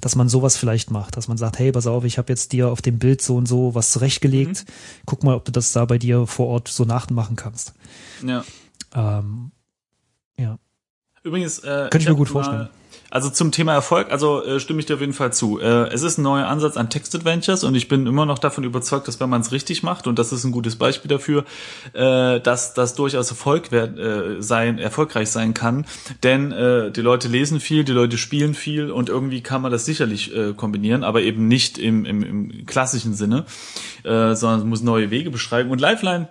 dass 0.00 0.16
man 0.16 0.28
sowas 0.28 0.56
vielleicht 0.56 0.90
macht, 0.90 1.16
dass 1.16 1.28
man 1.28 1.38
sagt, 1.38 1.58
hey, 1.58 1.72
pass 1.72 1.86
auf, 1.86 2.04
ich 2.04 2.18
habe 2.18 2.30
jetzt 2.30 2.52
dir 2.52 2.68
auf 2.68 2.82
dem 2.82 2.98
Bild 2.98 3.22
so 3.22 3.36
und 3.36 3.46
so 3.46 3.74
was 3.74 3.92
zurechtgelegt, 3.92 4.64
mhm. 4.66 4.72
guck 5.06 5.24
mal, 5.24 5.34
ob 5.34 5.44
du 5.44 5.52
das 5.52 5.72
da 5.72 5.84
bei 5.84 5.98
dir 5.98 6.26
vor 6.26 6.48
Ort 6.48 6.68
so 6.68 6.84
nachmachen 6.84 7.36
kannst. 7.36 7.72
Ja. 8.26 8.44
Ähm, 8.94 9.52
ja. 10.36 10.58
Übrigens, 11.22 11.60
äh, 11.60 11.88
könnte 11.90 11.98
ich, 11.98 12.02
ich 12.04 12.08
mir 12.10 12.16
gut 12.16 12.28
vorstellen. 12.28 12.68
Also 13.12 13.28
zum 13.28 13.52
Thema 13.52 13.74
Erfolg, 13.74 14.10
also 14.10 14.42
äh, 14.42 14.58
stimme 14.58 14.80
ich 14.80 14.86
dir 14.86 14.94
auf 14.94 15.00
jeden 15.02 15.12
Fall 15.12 15.34
zu. 15.34 15.60
Äh, 15.60 15.92
es 15.92 16.02
ist 16.02 16.16
ein 16.16 16.22
neuer 16.22 16.46
Ansatz 16.46 16.78
an 16.78 16.88
Text-Adventures 16.88 17.62
und 17.62 17.74
ich 17.74 17.86
bin 17.86 18.06
immer 18.06 18.24
noch 18.24 18.38
davon 18.38 18.64
überzeugt, 18.64 19.06
dass 19.06 19.20
wenn 19.20 19.28
man 19.28 19.42
es 19.42 19.52
richtig 19.52 19.82
macht, 19.82 20.06
und 20.06 20.18
das 20.18 20.32
ist 20.32 20.44
ein 20.44 20.50
gutes 20.50 20.76
Beispiel 20.76 21.10
dafür, 21.10 21.44
äh, 21.92 22.40
dass 22.40 22.72
das 22.72 22.94
durchaus 22.94 23.28
Erfolg 23.28 23.70
werden, 23.70 23.98
äh, 23.98 24.42
sein, 24.42 24.78
erfolgreich 24.78 25.28
sein 25.28 25.52
kann. 25.52 25.84
Denn 26.22 26.52
äh, 26.52 26.90
die 26.90 27.02
Leute 27.02 27.28
lesen 27.28 27.60
viel, 27.60 27.84
die 27.84 27.92
Leute 27.92 28.16
spielen 28.16 28.54
viel 28.54 28.90
und 28.90 29.10
irgendwie 29.10 29.42
kann 29.42 29.60
man 29.60 29.70
das 29.70 29.84
sicherlich 29.84 30.34
äh, 30.34 30.54
kombinieren, 30.54 31.04
aber 31.04 31.20
eben 31.20 31.48
nicht 31.48 31.76
im, 31.76 32.06
im, 32.06 32.22
im 32.22 32.64
klassischen 32.64 33.12
Sinne, 33.12 33.44
äh, 34.04 34.34
sondern 34.34 34.66
muss 34.70 34.80
neue 34.80 35.10
Wege 35.10 35.30
beschreiben. 35.30 35.70
Und 35.70 35.82
Lifeline 35.82 36.30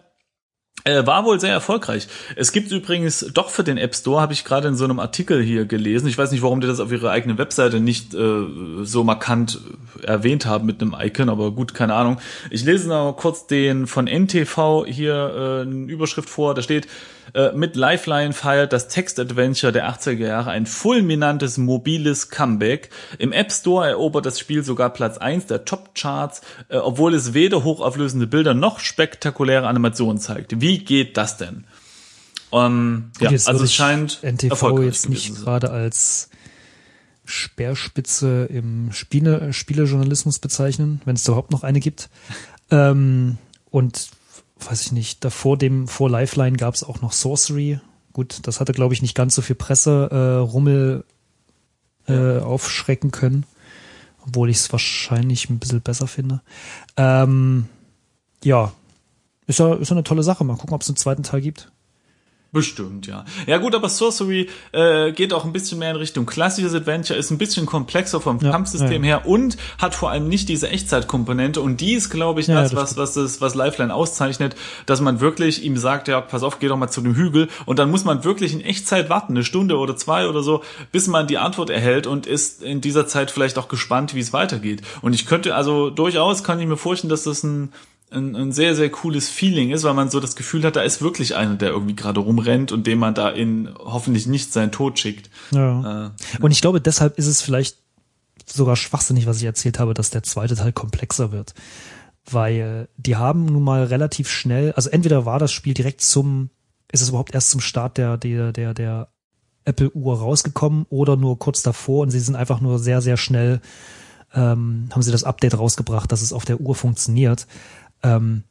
äh, 0.83 1.05
war 1.05 1.25
wohl 1.25 1.39
sehr 1.39 1.51
erfolgreich. 1.51 2.07
Es 2.35 2.51
gibt 2.51 2.71
übrigens 2.71 3.25
doch 3.33 3.49
für 3.49 3.63
den 3.63 3.77
App 3.77 3.95
Store, 3.95 4.21
habe 4.21 4.33
ich 4.33 4.43
gerade 4.43 4.67
in 4.67 4.75
so 4.75 4.83
einem 4.83 4.99
Artikel 4.99 5.41
hier 5.41 5.65
gelesen. 5.65 6.07
Ich 6.07 6.17
weiß 6.17 6.31
nicht, 6.31 6.41
warum 6.41 6.61
die 6.61 6.67
das 6.67 6.79
auf 6.79 6.91
ihrer 6.91 7.11
eigenen 7.11 7.37
Webseite 7.37 7.79
nicht 7.79 8.13
äh, 8.13 8.43
so 8.83 9.03
markant 9.03 9.59
erwähnt 10.03 10.45
haben 10.45 10.65
mit 10.65 10.81
einem 10.81 10.95
Icon, 10.99 11.29
aber 11.29 11.51
gut, 11.51 11.73
keine 11.73 11.93
Ahnung. 11.93 12.19
Ich 12.49 12.63
lese 12.63 12.89
noch 12.89 13.13
kurz 13.13 13.47
den 13.47 13.87
von 13.87 14.07
NTV 14.07 14.85
hier 14.87 15.13
äh, 15.13 15.61
eine 15.61 15.91
Überschrift 15.91 16.29
vor. 16.29 16.55
Da 16.55 16.61
steht, 16.61 16.87
äh, 17.33 17.51
mit 17.53 17.75
Lifeline 17.75 18.33
feiert 18.33 18.73
das 18.73 18.87
Text-Adventure 18.87 19.71
der 19.71 19.89
80er 19.91 20.25
Jahre 20.25 20.51
ein 20.51 20.65
fulminantes 20.65 21.57
mobiles 21.57 22.29
Comeback. 22.29 22.89
Im 23.17 23.31
App 23.31 23.51
Store 23.51 23.87
erobert 23.87 24.25
das 24.25 24.39
Spiel 24.39 24.63
sogar 24.63 24.91
Platz 24.91 25.17
1 25.17 25.47
der 25.47 25.65
Top-Charts, 25.65 26.41
äh, 26.69 26.77
obwohl 26.77 27.13
es 27.13 27.33
weder 27.33 27.63
hochauflösende 27.63 28.27
Bilder 28.27 28.53
noch 28.53 28.79
spektakuläre 28.79 29.67
Animationen 29.67 30.19
zeigt. 30.19 30.61
Wie 30.61 30.79
geht 30.79 31.17
das 31.17 31.37
denn? 31.37 31.65
Um, 32.49 33.11
ja, 33.21 33.29
also 33.29 33.63
es 33.63 33.73
scheint 33.73 34.21
NTV 34.23 34.79
jetzt 34.81 35.07
nicht 35.07 35.35
gerade 35.35 35.69
als 35.69 36.29
Speerspitze 37.23 38.45
im 38.45 38.91
Spiele, 38.91 39.53
Spielejournalismus 39.53 40.39
bezeichnen, 40.39 41.01
wenn 41.05 41.15
es 41.15 41.25
überhaupt 41.25 41.51
noch 41.51 41.63
eine 41.63 41.79
gibt. 41.79 42.09
Ähm, 42.69 43.37
und 43.69 44.09
weiß 44.69 44.81
ich 44.81 44.91
nicht, 44.91 45.23
davor 45.23 45.57
dem, 45.57 45.87
vor 45.87 46.09
Lifeline 46.09 46.57
gab 46.57 46.73
es 46.73 46.83
auch 46.83 47.01
noch 47.01 47.11
Sorcery. 47.11 47.79
Gut, 48.13 48.39
das 48.43 48.59
hatte, 48.59 48.73
glaube 48.73 48.93
ich, 48.93 49.01
nicht 49.01 49.15
ganz 49.15 49.35
so 49.35 49.41
viel 49.41 49.55
Presse 49.55 50.09
äh, 50.11 50.37
Rummel 50.39 51.05
äh, 52.07 52.39
aufschrecken 52.39 53.11
können, 53.11 53.45
obwohl 54.25 54.49
ich 54.49 54.57
es 54.57 54.71
wahrscheinlich 54.71 55.49
ein 55.49 55.59
bisschen 55.59 55.81
besser 55.81 56.07
finde. 56.07 56.41
Ähm, 56.97 57.67
ja, 58.43 58.73
ist 59.47 59.59
ja, 59.59 59.73
ist 59.75 59.89
ja 59.89 59.95
eine 59.95 60.03
tolle 60.03 60.23
Sache. 60.23 60.43
Mal 60.43 60.57
gucken, 60.57 60.73
ob 60.73 60.81
es 60.81 60.89
einen 60.89 60.97
zweiten 60.97 61.23
Teil 61.23 61.41
gibt. 61.41 61.71
Bestimmt, 62.53 63.07
ja. 63.07 63.23
Ja 63.47 63.59
gut, 63.59 63.73
aber 63.75 63.87
Sorcery 63.87 64.49
äh, 64.73 65.13
geht 65.13 65.31
auch 65.31 65.45
ein 65.45 65.53
bisschen 65.53 65.79
mehr 65.79 65.91
in 65.91 65.95
Richtung 65.95 66.25
klassisches 66.25 66.73
Adventure, 66.73 67.17
ist 67.17 67.31
ein 67.31 67.37
bisschen 67.37 67.65
komplexer 67.65 68.19
vom 68.19 68.39
ja, 68.39 68.51
Kampfsystem 68.51 69.05
ja. 69.05 69.19
her 69.19 69.25
und 69.25 69.55
hat 69.77 69.95
vor 69.95 70.11
allem 70.11 70.27
nicht 70.27 70.49
diese 70.49 70.67
Echtzeitkomponente 70.67 71.61
und 71.61 71.79
die 71.79 71.93
ist, 71.93 72.09
glaube 72.09 72.41
ich, 72.41 72.47
ja, 72.47 72.61
das, 72.61 72.75
was, 72.75 72.97
was, 72.97 73.13
das, 73.13 73.39
was 73.39 73.55
Lifeline 73.55 73.93
auszeichnet, 73.93 74.57
dass 74.85 74.99
man 74.99 75.21
wirklich 75.21 75.63
ihm 75.63 75.77
sagt, 75.77 76.09
ja, 76.09 76.19
pass 76.19 76.43
auf, 76.43 76.59
geh 76.59 76.67
doch 76.67 76.75
mal 76.75 76.89
zu 76.89 76.99
dem 76.99 77.15
Hügel 77.15 77.47
und 77.65 77.79
dann 77.79 77.89
muss 77.89 78.03
man 78.03 78.25
wirklich 78.25 78.51
in 78.51 78.59
Echtzeit 78.59 79.09
warten, 79.09 79.31
eine 79.31 79.45
Stunde 79.45 79.77
oder 79.77 79.95
zwei 79.95 80.27
oder 80.27 80.43
so, 80.43 80.61
bis 80.91 81.07
man 81.07 81.27
die 81.27 81.37
Antwort 81.37 81.69
erhält 81.69 82.05
und 82.05 82.27
ist 82.27 82.61
in 82.61 82.81
dieser 82.81 83.07
Zeit 83.07 83.31
vielleicht 83.31 83.57
auch 83.57 83.69
gespannt, 83.69 84.13
wie 84.13 84.19
es 84.19 84.33
weitergeht. 84.33 84.81
Und 85.01 85.13
ich 85.13 85.25
könnte, 85.25 85.55
also 85.55 85.89
durchaus 85.89 86.43
kann 86.43 86.59
ich 86.59 86.67
mir 86.67 86.75
vorstellen, 86.75 87.09
dass 87.11 87.23
das 87.23 87.43
ein 87.43 87.71
ein, 88.11 88.35
ein 88.35 88.51
sehr, 88.51 88.75
sehr 88.75 88.89
cooles 88.89 89.29
Feeling 89.29 89.71
ist, 89.71 89.83
weil 89.83 89.93
man 89.93 90.09
so 90.09 90.19
das 90.19 90.35
Gefühl 90.35 90.63
hat, 90.63 90.75
da 90.75 90.81
ist 90.81 91.01
wirklich 91.01 91.35
einer, 91.35 91.55
der 91.55 91.69
irgendwie 91.69 91.95
gerade 91.95 92.19
rumrennt 92.19 92.71
und 92.71 92.87
dem 92.87 92.99
man 92.99 93.13
da 93.13 93.29
in 93.29 93.69
hoffentlich 93.79 94.27
nicht 94.27 94.53
seinen 94.53 94.71
Tod 94.71 94.99
schickt. 94.99 95.29
Ja. 95.51 96.07
Äh, 96.07 96.41
und 96.41 96.51
ich 96.51 96.61
glaube, 96.61 96.81
deshalb 96.81 97.17
ist 97.17 97.27
es 97.27 97.41
vielleicht 97.41 97.77
sogar 98.45 98.75
schwachsinnig, 98.75 99.27
was 99.27 99.37
ich 99.37 99.45
erzählt 99.45 99.79
habe, 99.79 99.93
dass 99.93 100.09
der 100.09 100.23
zweite 100.23 100.55
Teil 100.55 100.73
komplexer 100.73 101.31
wird. 101.31 101.53
Weil 102.29 102.89
die 102.97 103.15
haben 103.15 103.45
nun 103.45 103.63
mal 103.63 103.85
relativ 103.85 104.29
schnell, 104.29 104.73
also 104.73 104.89
entweder 104.89 105.25
war 105.25 105.39
das 105.39 105.51
Spiel 105.51 105.73
direkt 105.73 106.01
zum 106.01 106.49
ist 106.91 107.01
es 107.01 107.09
überhaupt 107.09 107.33
erst 107.33 107.49
zum 107.49 107.61
Start 107.61 107.97
der, 107.97 108.17
der, 108.17 108.51
der, 108.51 108.73
der 108.73 109.07
Apple-Uhr 109.65 110.19
rausgekommen 110.19 110.85
oder 110.89 111.15
nur 111.15 111.39
kurz 111.39 111.63
davor 111.63 112.01
und 112.01 112.11
sie 112.11 112.19
sind 112.19 112.35
einfach 112.35 112.61
nur 112.61 112.79
sehr, 112.79 113.01
sehr 113.01 113.17
schnell, 113.17 113.61
ähm, 114.33 114.89
haben 114.91 115.01
sie 115.01 115.11
das 115.11 115.23
Update 115.23 115.57
rausgebracht, 115.57 116.11
dass 116.11 116.21
es 116.21 116.33
auf 116.33 116.45
der 116.45 116.59
Uhr 116.59 116.75
funktioniert. 116.75 117.47
Ähm, 118.03 118.43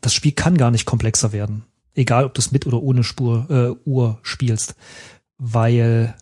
das 0.00 0.14
Spiel 0.14 0.32
kann 0.32 0.56
gar 0.56 0.70
nicht 0.70 0.84
komplexer 0.84 1.32
werden. 1.32 1.64
Egal, 1.94 2.24
ob 2.24 2.34
du 2.34 2.40
es 2.40 2.52
mit 2.52 2.66
oder 2.66 2.82
ohne 2.82 3.04
Spur, 3.04 3.46
äh, 3.50 3.88
Uhr 3.88 4.18
spielst. 4.22 4.74
Weil 5.38 6.14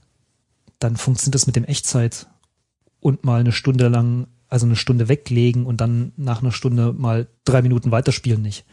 dann 0.79 0.97
funktioniert 0.97 1.35
das 1.35 1.47
mit 1.47 1.57
dem 1.57 1.65
Echtzeit 1.65 2.27
und 3.01 3.25
mal 3.25 3.41
eine 3.41 3.53
Stunde 3.53 3.89
lang, 3.89 4.27
also 4.49 4.67
eine 4.67 4.77
Stunde 4.77 5.09
weglegen 5.09 5.67
und 5.67 5.81
dann 5.81 6.13
nach 6.17 6.43
einer 6.43 6.53
Stunde 6.53 6.93
mal 6.93 7.27
drei 7.45 7.63
Minuten 7.63 7.91
weiterspielen 7.91 8.43
nicht. 8.43 8.65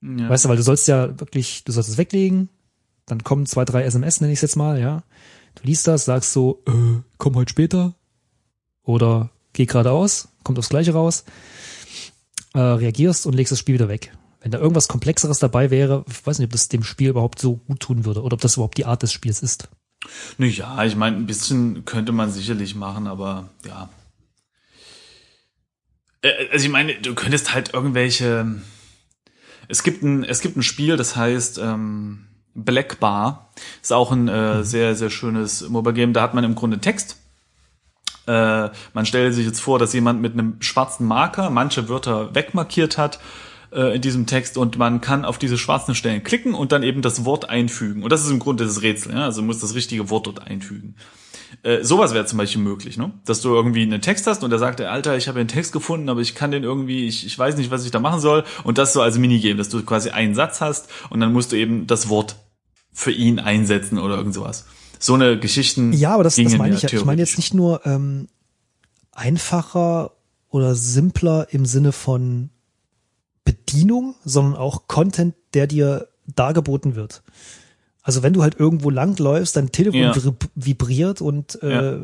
Ja. 0.00 0.28
Weißt 0.28 0.44
du, 0.44 0.48
weil 0.48 0.56
du 0.56 0.62
sollst 0.62 0.88
ja 0.88 1.18
wirklich, 1.20 1.64
du 1.64 1.72
sollst 1.72 1.90
es 1.90 1.98
weglegen, 1.98 2.48
dann 3.06 3.24
kommen 3.24 3.46
zwei, 3.46 3.64
drei 3.64 3.82
SMS, 3.82 4.20
nenne 4.20 4.32
ich 4.32 4.38
es 4.38 4.42
jetzt 4.42 4.56
mal, 4.56 4.80
ja. 4.80 5.02
Du 5.54 5.64
liest 5.64 5.86
das, 5.86 6.04
sagst 6.04 6.32
so, 6.32 6.62
äh, 6.66 7.02
komm 7.16 7.34
heute 7.34 7.50
später. 7.50 7.94
Oder 8.82 9.30
geh 9.52 9.66
geradeaus, 9.66 10.28
kommt 10.44 10.58
aufs 10.58 10.68
Gleiche 10.68 10.92
raus, 10.92 11.24
äh, 12.58 12.60
reagierst 12.60 13.24
und 13.24 13.34
legst 13.34 13.52
das 13.52 13.60
Spiel 13.60 13.74
wieder 13.74 13.88
weg. 13.88 14.12
Wenn 14.40 14.50
da 14.50 14.58
irgendwas 14.58 14.88
Komplexeres 14.88 15.38
dabei 15.38 15.70
wäre, 15.70 16.04
ich 16.08 16.26
weiß 16.26 16.38
nicht, 16.38 16.46
ob 16.46 16.52
das 16.52 16.68
dem 16.68 16.82
Spiel 16.82 17.10
überhaupt 17.10 17.38
so 17.38 17.56
gut 17.56 17.80
tun 17.80 18.04
würde 18.04 18.22
oder 18.22 18.34
ob 18.34 18.40
das 18.40 18.54
überhaupt 18.56 18.78
die 18.78 18.84
Art 18.84 19.02
des 19.02 19.12
Spiels 19.12 19.42
ist. 19.42 19.68
Ja, 20.38 20.84
ich 20.84 20.96
meine, 20.96 21.16
ein 21.16 21.26
bisschen 21.26 21.84
könnte 21.84 22.12
man 22.12 22.32
sicherlich 22.32 22.74
machen, 22.74 23.06
aber 23.06 23.48
ja. 23.66 23.88
Äh, 26.22 26.48
also 26.52 26.66
ich 26.66 26.72
meine, 26.72 26.94
du 26.94 27.14
könntest 27.14 27.54
halt 27.54 27.74
irgendwelche. 27.74 28.60
Es 29.68 29.82
gibt 29.84 30.02
ein, 30.02 30.24
es 30.24 30.40
gibt 30.40 30.56
ein 30.56 30.62
Spiel, 30.62 30.96
das 30.96 31.14
heißt 31.14 31.58
ähm, 31.58 32.26
Black 32.54 32.98
Bar. 32.98 33.52
Ist 33.82 33.92
auch 33.92 34.10
ein 34.10 34.26
äh, 34.26 34.56
mhm. 34.56 34.64
sehr, 34.64 34.96
sehr 34.96 35.10
schönes 35.10 35.68
Mobile 35.68 35.94
Game. 35.94 36.12
Da 36.12 36.22
hat 36.22 36.34
man 36.34 36.42
im 36.42 36.54
Grunde 36.56 36.80
Text. 36.80 37.18
Äh, 38.28 38.70
man 38.92 39.06
stellt 39.06 39.34
sich 39.34 39.46
jetzt 39.46 39.60
vor, 39.60 39.78
dass 39.78 39.94
jemand 39.94 40.20
mit 40.20 40.34
einem 40.34 40.60
schwarzen 40.60 41.06
Marker 41.06 41.48
manche 41.48 41.88
Wörter 41.88 42.34
wegmarkiert 42.34 42.98
hat 42.98 43.18
äh, 43.72 43.96
in 43.96 44.02
diesem 44.02 44.26
Text 44.26 44.58
und 44.58 44.76
man 44.76 45.00
kann 45.00 45.24
auf 45.24 45.38
diese 45.38 45.56
schwarzen 45.56 45.94
Stellen 45.94 46.22
klicken 46.22 46.54
und 46.54 46.70
dann 46.70 46.82
eben 46.82 47.00
das 47.00 47.24
Wort 47.24 47.48
einfügen. 47.48 48.02
Und 48.02 48.12
das 48.12 48.24
ist 48.24 48.30
im 48.30 48.38
Grunde 48.38 48.64
das 48.64 48.82
Rätsel. 48.82 49.14
Ja? 49.14 49.24
Also 49.24 49.40
muss 49.42 49.60
das 49.60 49.74
richtige 49.74 50.10
Wort 50.10 50.26
dort 50.26 50.46
einfügen. 50.46 50.94
Äh, 51.62 51.82
sowas 51.82 52.12
wäre 52.12 52.26
zum 52.26 52.36
Beispiel 52.36 52.60
möglich, 52.60 52.98
ne? 52.98 53.12
Dass 53.24 53.40
du 53.40 53.54
irgendwie 53.54 53.82
einen 53.82 54.02
Text 54.02 54.26
hast 54.26 54.44
und 54.44 54.50
der 54.50 54.58
sagt, 54.58 54.82
Alter, 54.82 55.16
ich 55.16 55.28
habe 55.28 55.40
einen 55.40 55.48
Text 55.48 55.72
gefunden, 55.72 56.10
aber 56.10 56.20
ich 56.20 56.34
kann 56.34 56.50
den 56.50 56.62
irgendwie, 56.62 57.06
ich, 57.06 57.24
ich 57.24 57.38
weiß 57.38 57.56
nicht, 57.56 57.70
was 57.70 57.86
ich 57.86 57.90
da 57.90 58.00
machen 58.00 58.20
soll. 58.20 58.44
Und 58.64 58.76
das 58.76 58.92
so 58.92 59.00
als 59.00 59.16
Minigame, 59.16 59.56
dass 59.56 59.70
du 59.70 59.82
quasi 59.82 60.10
einen 60.10 60.34
Satz 60.34 60.60
hast 60.60 60.90
und 61.08 61.20
dann 61.20 61.32
musst 61.32 61.52
du 61.52 61.56
eben 61.56 61.86
das 61.86 62.10
Wort 62.10 62.36
für 62.92 63.12
ihn 63.12 63.38
einsetzen 63.38 63.98
oder 63.98 64.18
irgend 64.18 64.34
sowas. 64.34 64.66
So 64.98 65.14
eine 65.14 65.38
Geschichten. 65.38 65.92
Ja, 65.92 66.14
aber 66.14 66.24
das, 66.24 66.36
das 66.36 66.56
meine 66.56 66.74
ich 66.74 66.82
ja. 66.82 66.90
Ich 66.92 67.04
meine 67.04 67.20
jetzt 67.20 67.36
nicht 67.36 67.54
nur 67.54 67.86
ähm, 67.86 68.28
einfacher 69.12 70.12
oder 70.48 70.74
simpler 70.74 71.48
im 71.50 71.66
Sinne 71.66 71.92
von 71.92 72.50
Bedienung, 73.44 74.14
sondern 74.24 74.56
auch 74.56 74.88
Content, 74.88 75.34
der 75.54 75.66
dir 75.66 76.08
dargeboten 76.26 76.94
wird. 76.94 77.22
Also 78.02 78.22
wenn 78.22 78.32
du 78.32 78.42
halt 78.42 78.58
irgendwo 78.58 78.90
langläufst, 78.90 79.56
dein 79.56 79.72
Telefon 79.72 80.00
ja. 80.00 80.14
vibriert 80.54 81.20
und 81.20 81.62
äh, 81.62 81.92
ja. 81.92 81.98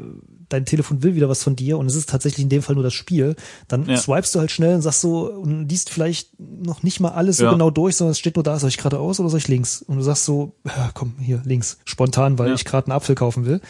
Dein 0.48 0.64
Telefon 0.64 1.02
will 1.02 1.14
wieder 1.14 1.28
was 1.28 1.42
von 1.42 1.56
dir 1.56 1.78
und 1.78 1.86
es 1.86 1.94
ist 1.94 2.08
tatsächlich 2.08 2.42
in 2.42 2.48
dem 2.48 2.62
Fall 2.62 2.74
nur 2.74 2.84
das 2.84 2.94
Spiel, 2.94 3.36
dann 3.68 3.86
ja. 3.86 3.96
swipest 3.96 4.34
du 4.34 4.40
halt 4.40 4.50
schnell 4.50 4.74
und 4.74 4.82
sagst 4.82 5.00
so 5.00 5.30
und 5.30 5.68
liest 5.68 5.90
vielleicht 5.90 6.38
noch 6.38 6.82
nicht 6.82 7.00
mal 7.00 7.10
alles 7.10 7.38
so 7.38 7.50
genau 7.50 7.70
durch, 7.70 7.96
sondern 7.96 8.12
es 8.12 8.18
steht 8.18 8.36
nur 8.36 8.42
da, 8.42 8.58
soll 8.58 8.68
ich 8.68 8.76
geradeaus 8.76 9.20
oder 9.20 9.28
soll 9.28 9.38
ich 9.38 9.48
links? 9.48 9.82
Und 9.82 9.96
du 9.96 10.02
sagst 10.02 10.24
so, 10.24 10.54
ja, 10.64 10.90
komm, 10.94 11.14
hier, 11.18 11.42
links, 11.44 11.78
spontan, 11.84 12.38
weil 12.38 12.54
ich 12.54 12.64
gerade 12.64 12.86
einen 12.88 12.96
Apfel 12.96 13.14
kaufen 13.14 13.46
will. 13.46 13.60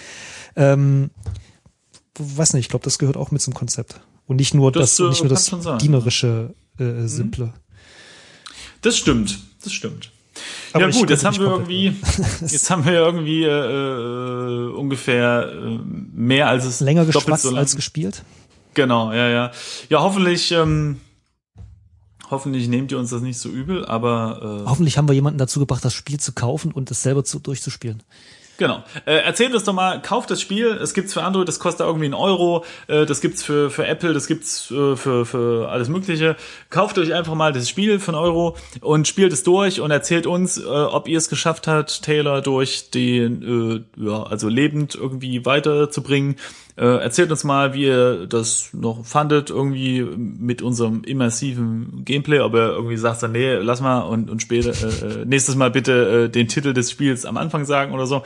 Ähm, 0.56 1.10
weiß 2.18 2.54
nicht, 2.54 2.66
ich 2.66 2.68
glaube, 2.68 2.84
das 2.84 2.98
gehört 2.98 3.16
auch 3.16 3.30
mit 3.30 3.42
zum 3.42 3.54
Konzept. 3.54 4.00
Und 4.26 4.36
nicht 4.36 4.54
nur 4.54 4.72
das, 4.72 4.96
das 4.96 5.08
nicht 5.10 5.22
nur 5.22 5.28
das 5.28 5.50
dienerische, 5.80 6.54
äh, 6.78 6.84
mhm. 6.84 7.08
simple. 7.08 7.54
Das 8.80 8.96
stimmt, 8.96 9.38
das 9.62 9.72
stimmt. 9.72 10.10
Aber 10.72 10.88
ja 10.88 10.90
gut, 10.90 11.10
jetzt 11.10 11.24
haben 11.24 11.38
wir 11.38 11.46
irgendwie, 11.46 11.96
jetzt 12.40 12.70
haben 12.70 12.84
wir 12.84 12.92
irgendwie 12.92 13.44
äh, 13.44 14.72
ungefähr 14.74 15.52
äh, 15.52 15.78
mehr 16.12 16.48
als 16.48 16.64
es 16.64 16.80
länger 16.80 17.04
geschwatzt 17.04 17.44
so 17.44 17.54
als 17.56 17.76
gespielt. 17.76 18.22
Genau, 18.74 19.12
ja, 19.12 19.28
ja. 19.28 19.52
Ja, 19.88 20.00
hoffentlich, 20.00 20.50
ähm, 20.50 21.00
hoffentlich 22.30 22.68
nehmt 22.68 22.90
ihr 22.90 22.98
uns 22.98 23.10
das 23.10 23.22
nicht 23.22 23.38
so 23.38 23.48
übel, 23.48 23.86
aber 23.86 24.64
äh, 24.64 24.68
hoffentlich 24.68 24.98
haben 24.98 25.08
wir 25.08 25.14
jemanden 25.14 25.38
dazu 25.38 25.60
gebracht, 25.60 25.84
das 25.84 25.94
Spiel 25.94 26.18
zu 26.18 26.32
kaufen 26.32 26.72
und 26.72 26.90
es 26.90 27.02
selber 27.02 27.24
zu, 27.24 27.38
durchzuspielen. 27.38 28.02
Genau. 28.56 28.84
Äh, 29.04 29.16
erzählt 29.16 29.52
uns 29.52 29.64
doch 29.64 29.72
mal, 29.72 30.00
kauft 30.00 30.30
das 30.30 30.40
Spiel. 30.40 30.68
Es 30.68 30.94
gibt's 30.94 31.12
für 31.12 31.22
Android, 31.22 31.48
das 31.48 31.58
kostet 31.58 31.86
irgendwie 31.86 32.04
einen 32.06 32.14
Euro. 32.14 32.64
Äh, 32.86 33.04
das 33.04 33.20
gibt's 33.20 33.42
für, 33.42 33.70
für 33.70 33.86
Apple, 33.86 34.12
das 34.12 34.26
gibt's 34.26 34.70
äh, 34.70 34.96
für, 34.96 35.26
für 35.26 35.68
alles 35.68 35.88
Mögliche. 35.88 36.36
Kauft 36.70 36.98
euch 36.98 37.12
einfach 37.12 37.34
mal 37.34 37.52
das 37.52 37.68
Spiel 37.68 37.98
für 37.98 38.12
einen 38.12 38.20
Euro 38.20 38.56
und 38.80 39.08
spielt 39.08 39.32
es 39.32 39.42
durch 39.42 39.80
und 39.80 39.90
erzählt 39.90 40.26
uns, 40.26 40.58
äh, 40.58 40.62
ob 40.64 41.08
ihr 41.08 41.18
es 41.18 41.28
geschafft 41.28 41.66
habt, 41.66 42.02
Taylor 42.02 42.42
durch 42.42 42.90
den, 42.90 43.86
äh, 43.98 44.04
ja, 44.04 44.22
also 44.22 44.48
lebend 44.48 44.94
irgendwie 44.94 45.44
weiterzubringen. 45.44 46.36
Äh, 46.76 47.02
erzählt 47.02 47.30
uns 47.30 47.44
mal, 47.44 47.72
wie 47.72 47.84
ihr 47.84 48.26
das 48.26 48.70
noch 48.72 49.04
fandet, 49.04 49.50
irgendwie 49.50 50.02
mit 50.02 50.60
unserem 50.60 51.04
immersiven 51.04 52.04
Gameplay, 52.04 52.40
ob 52.40 52.54
ihr 52.54 52.72
irgendwie 52.72 52.96
sagt, 52.96 53.22
dann, 53.22 53.30
nee, 53.32 53.54
lass 53.54 53.80
mal 53.80 54.00
und, 54.00 54.28
und 54.28 54.42
später, 54.42 54.70
äh, 54.70 55.22
äh, 55.22 55.24
nächstes 55.24 55.54
Mal 55.54 55.70
bitte 55.70 56.24
äh, 56.24 56.28
den 56.28 56.48
Titel 56.48 56.72
des 56.72 56.90
Spiels 56.90 57.26
am 57.26 57.36
Anfang 57.36 57.64
sagen 57.64 57.92
oder 57.92 58.06
so. 58.06 58.24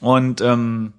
Und 0.00 0.40
ähm, 0.40 0.92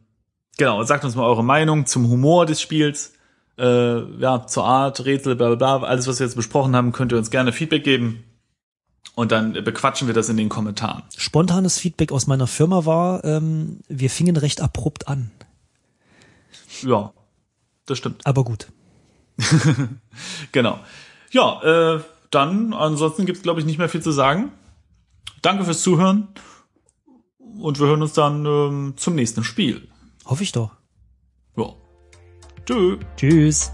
genau, 0.57 0.81
sagt 0.83 1.03
uns 1.03 1.15
mal 1.15 1.25
eure 1.25 1.43
Meinung 1.43 1.85
zum 1.85 2.09
Humor 2.09 2.45
des 2.45 2.61
Spiels, 2.61 3.13
äh, 3.57 3.99
ja, 4.19 4.47
zur 4.47 4.63
Art, 4.63 5.03
Rätsel, 5.03 5.35
bla 5.35 5.53
bla 5.53 5.77
bla, 5.77 5.87
alles, 5.87 6.07
was 6.07 6.19
wir 6.19 6.27
jetzt 6.27 6.35
besprochen 6.35 6.77
haben, 6.77 6.93
könnt 6.93 7.11
ihr 7.11 7.17
uns 7.17 7.29
gerne 7.29 7.51
Feedback 7.51 7.83
geben. 7.83 8.23
Und 9.15 9.33
dann 9.33 9.51
bequatschen 9.51 10.07
wir 10.07 10.13
das 10.13 10.29
in 10.29 10.37
den 10.37 10.47
Kommentaren. 10.47 11.03
Spontanes 11.17 11.77
Feedback 11.77 12.13
aus 12.13 12.25
meiner 12.27 12.47
Firma 12.47 12.85
war, 12.85 13.25
ähm, 13.25 13.81
wir 13.89 14.09
fingen 14.09 14.37
recht 14.37 14.61
abrupt 14.61 15.09
an. 15.09 15.31
Ja, 16.83 17.13
das 17.85 17.97
stimmt. 17.97 18.25
Aber 18.25 18.43
gut. 18.43 18.67
genau. 20.51 20.79
Ja, 21.31 21.95
äh, 21.95 22.01
dann 22.31 22.73
ansonsten 22.73 23.25
gibt's 23.25 23.41
glaube 23.41 23.59
ich 23.59 23.65
nicht 23.65 23.77
mehr 23.77 23.89
viel 23.89 24.01
zu 24.01 24.11
sagen. 24.11 24.51
Danke 25.41 25.63
fürs 25.63 25.81
Zuhören 25.81 26.27
und 27.37 27.79
wir 27.79 27.87
hören 27.87 28.01
uns 28.01 28.13
dann 28.13 28.45
ähm, 28.45 28.93
zum 28.97 29.15
nächsten 29.15 29.43
Spiel. 29.43 29.87
Hoffe 30.25 30.43
ich 30.43 30.51
doch. 30.51 30.71
Ja. 31.55 31.73
Tschö. 32.65 32.97
Tschüss. 33.17 33.71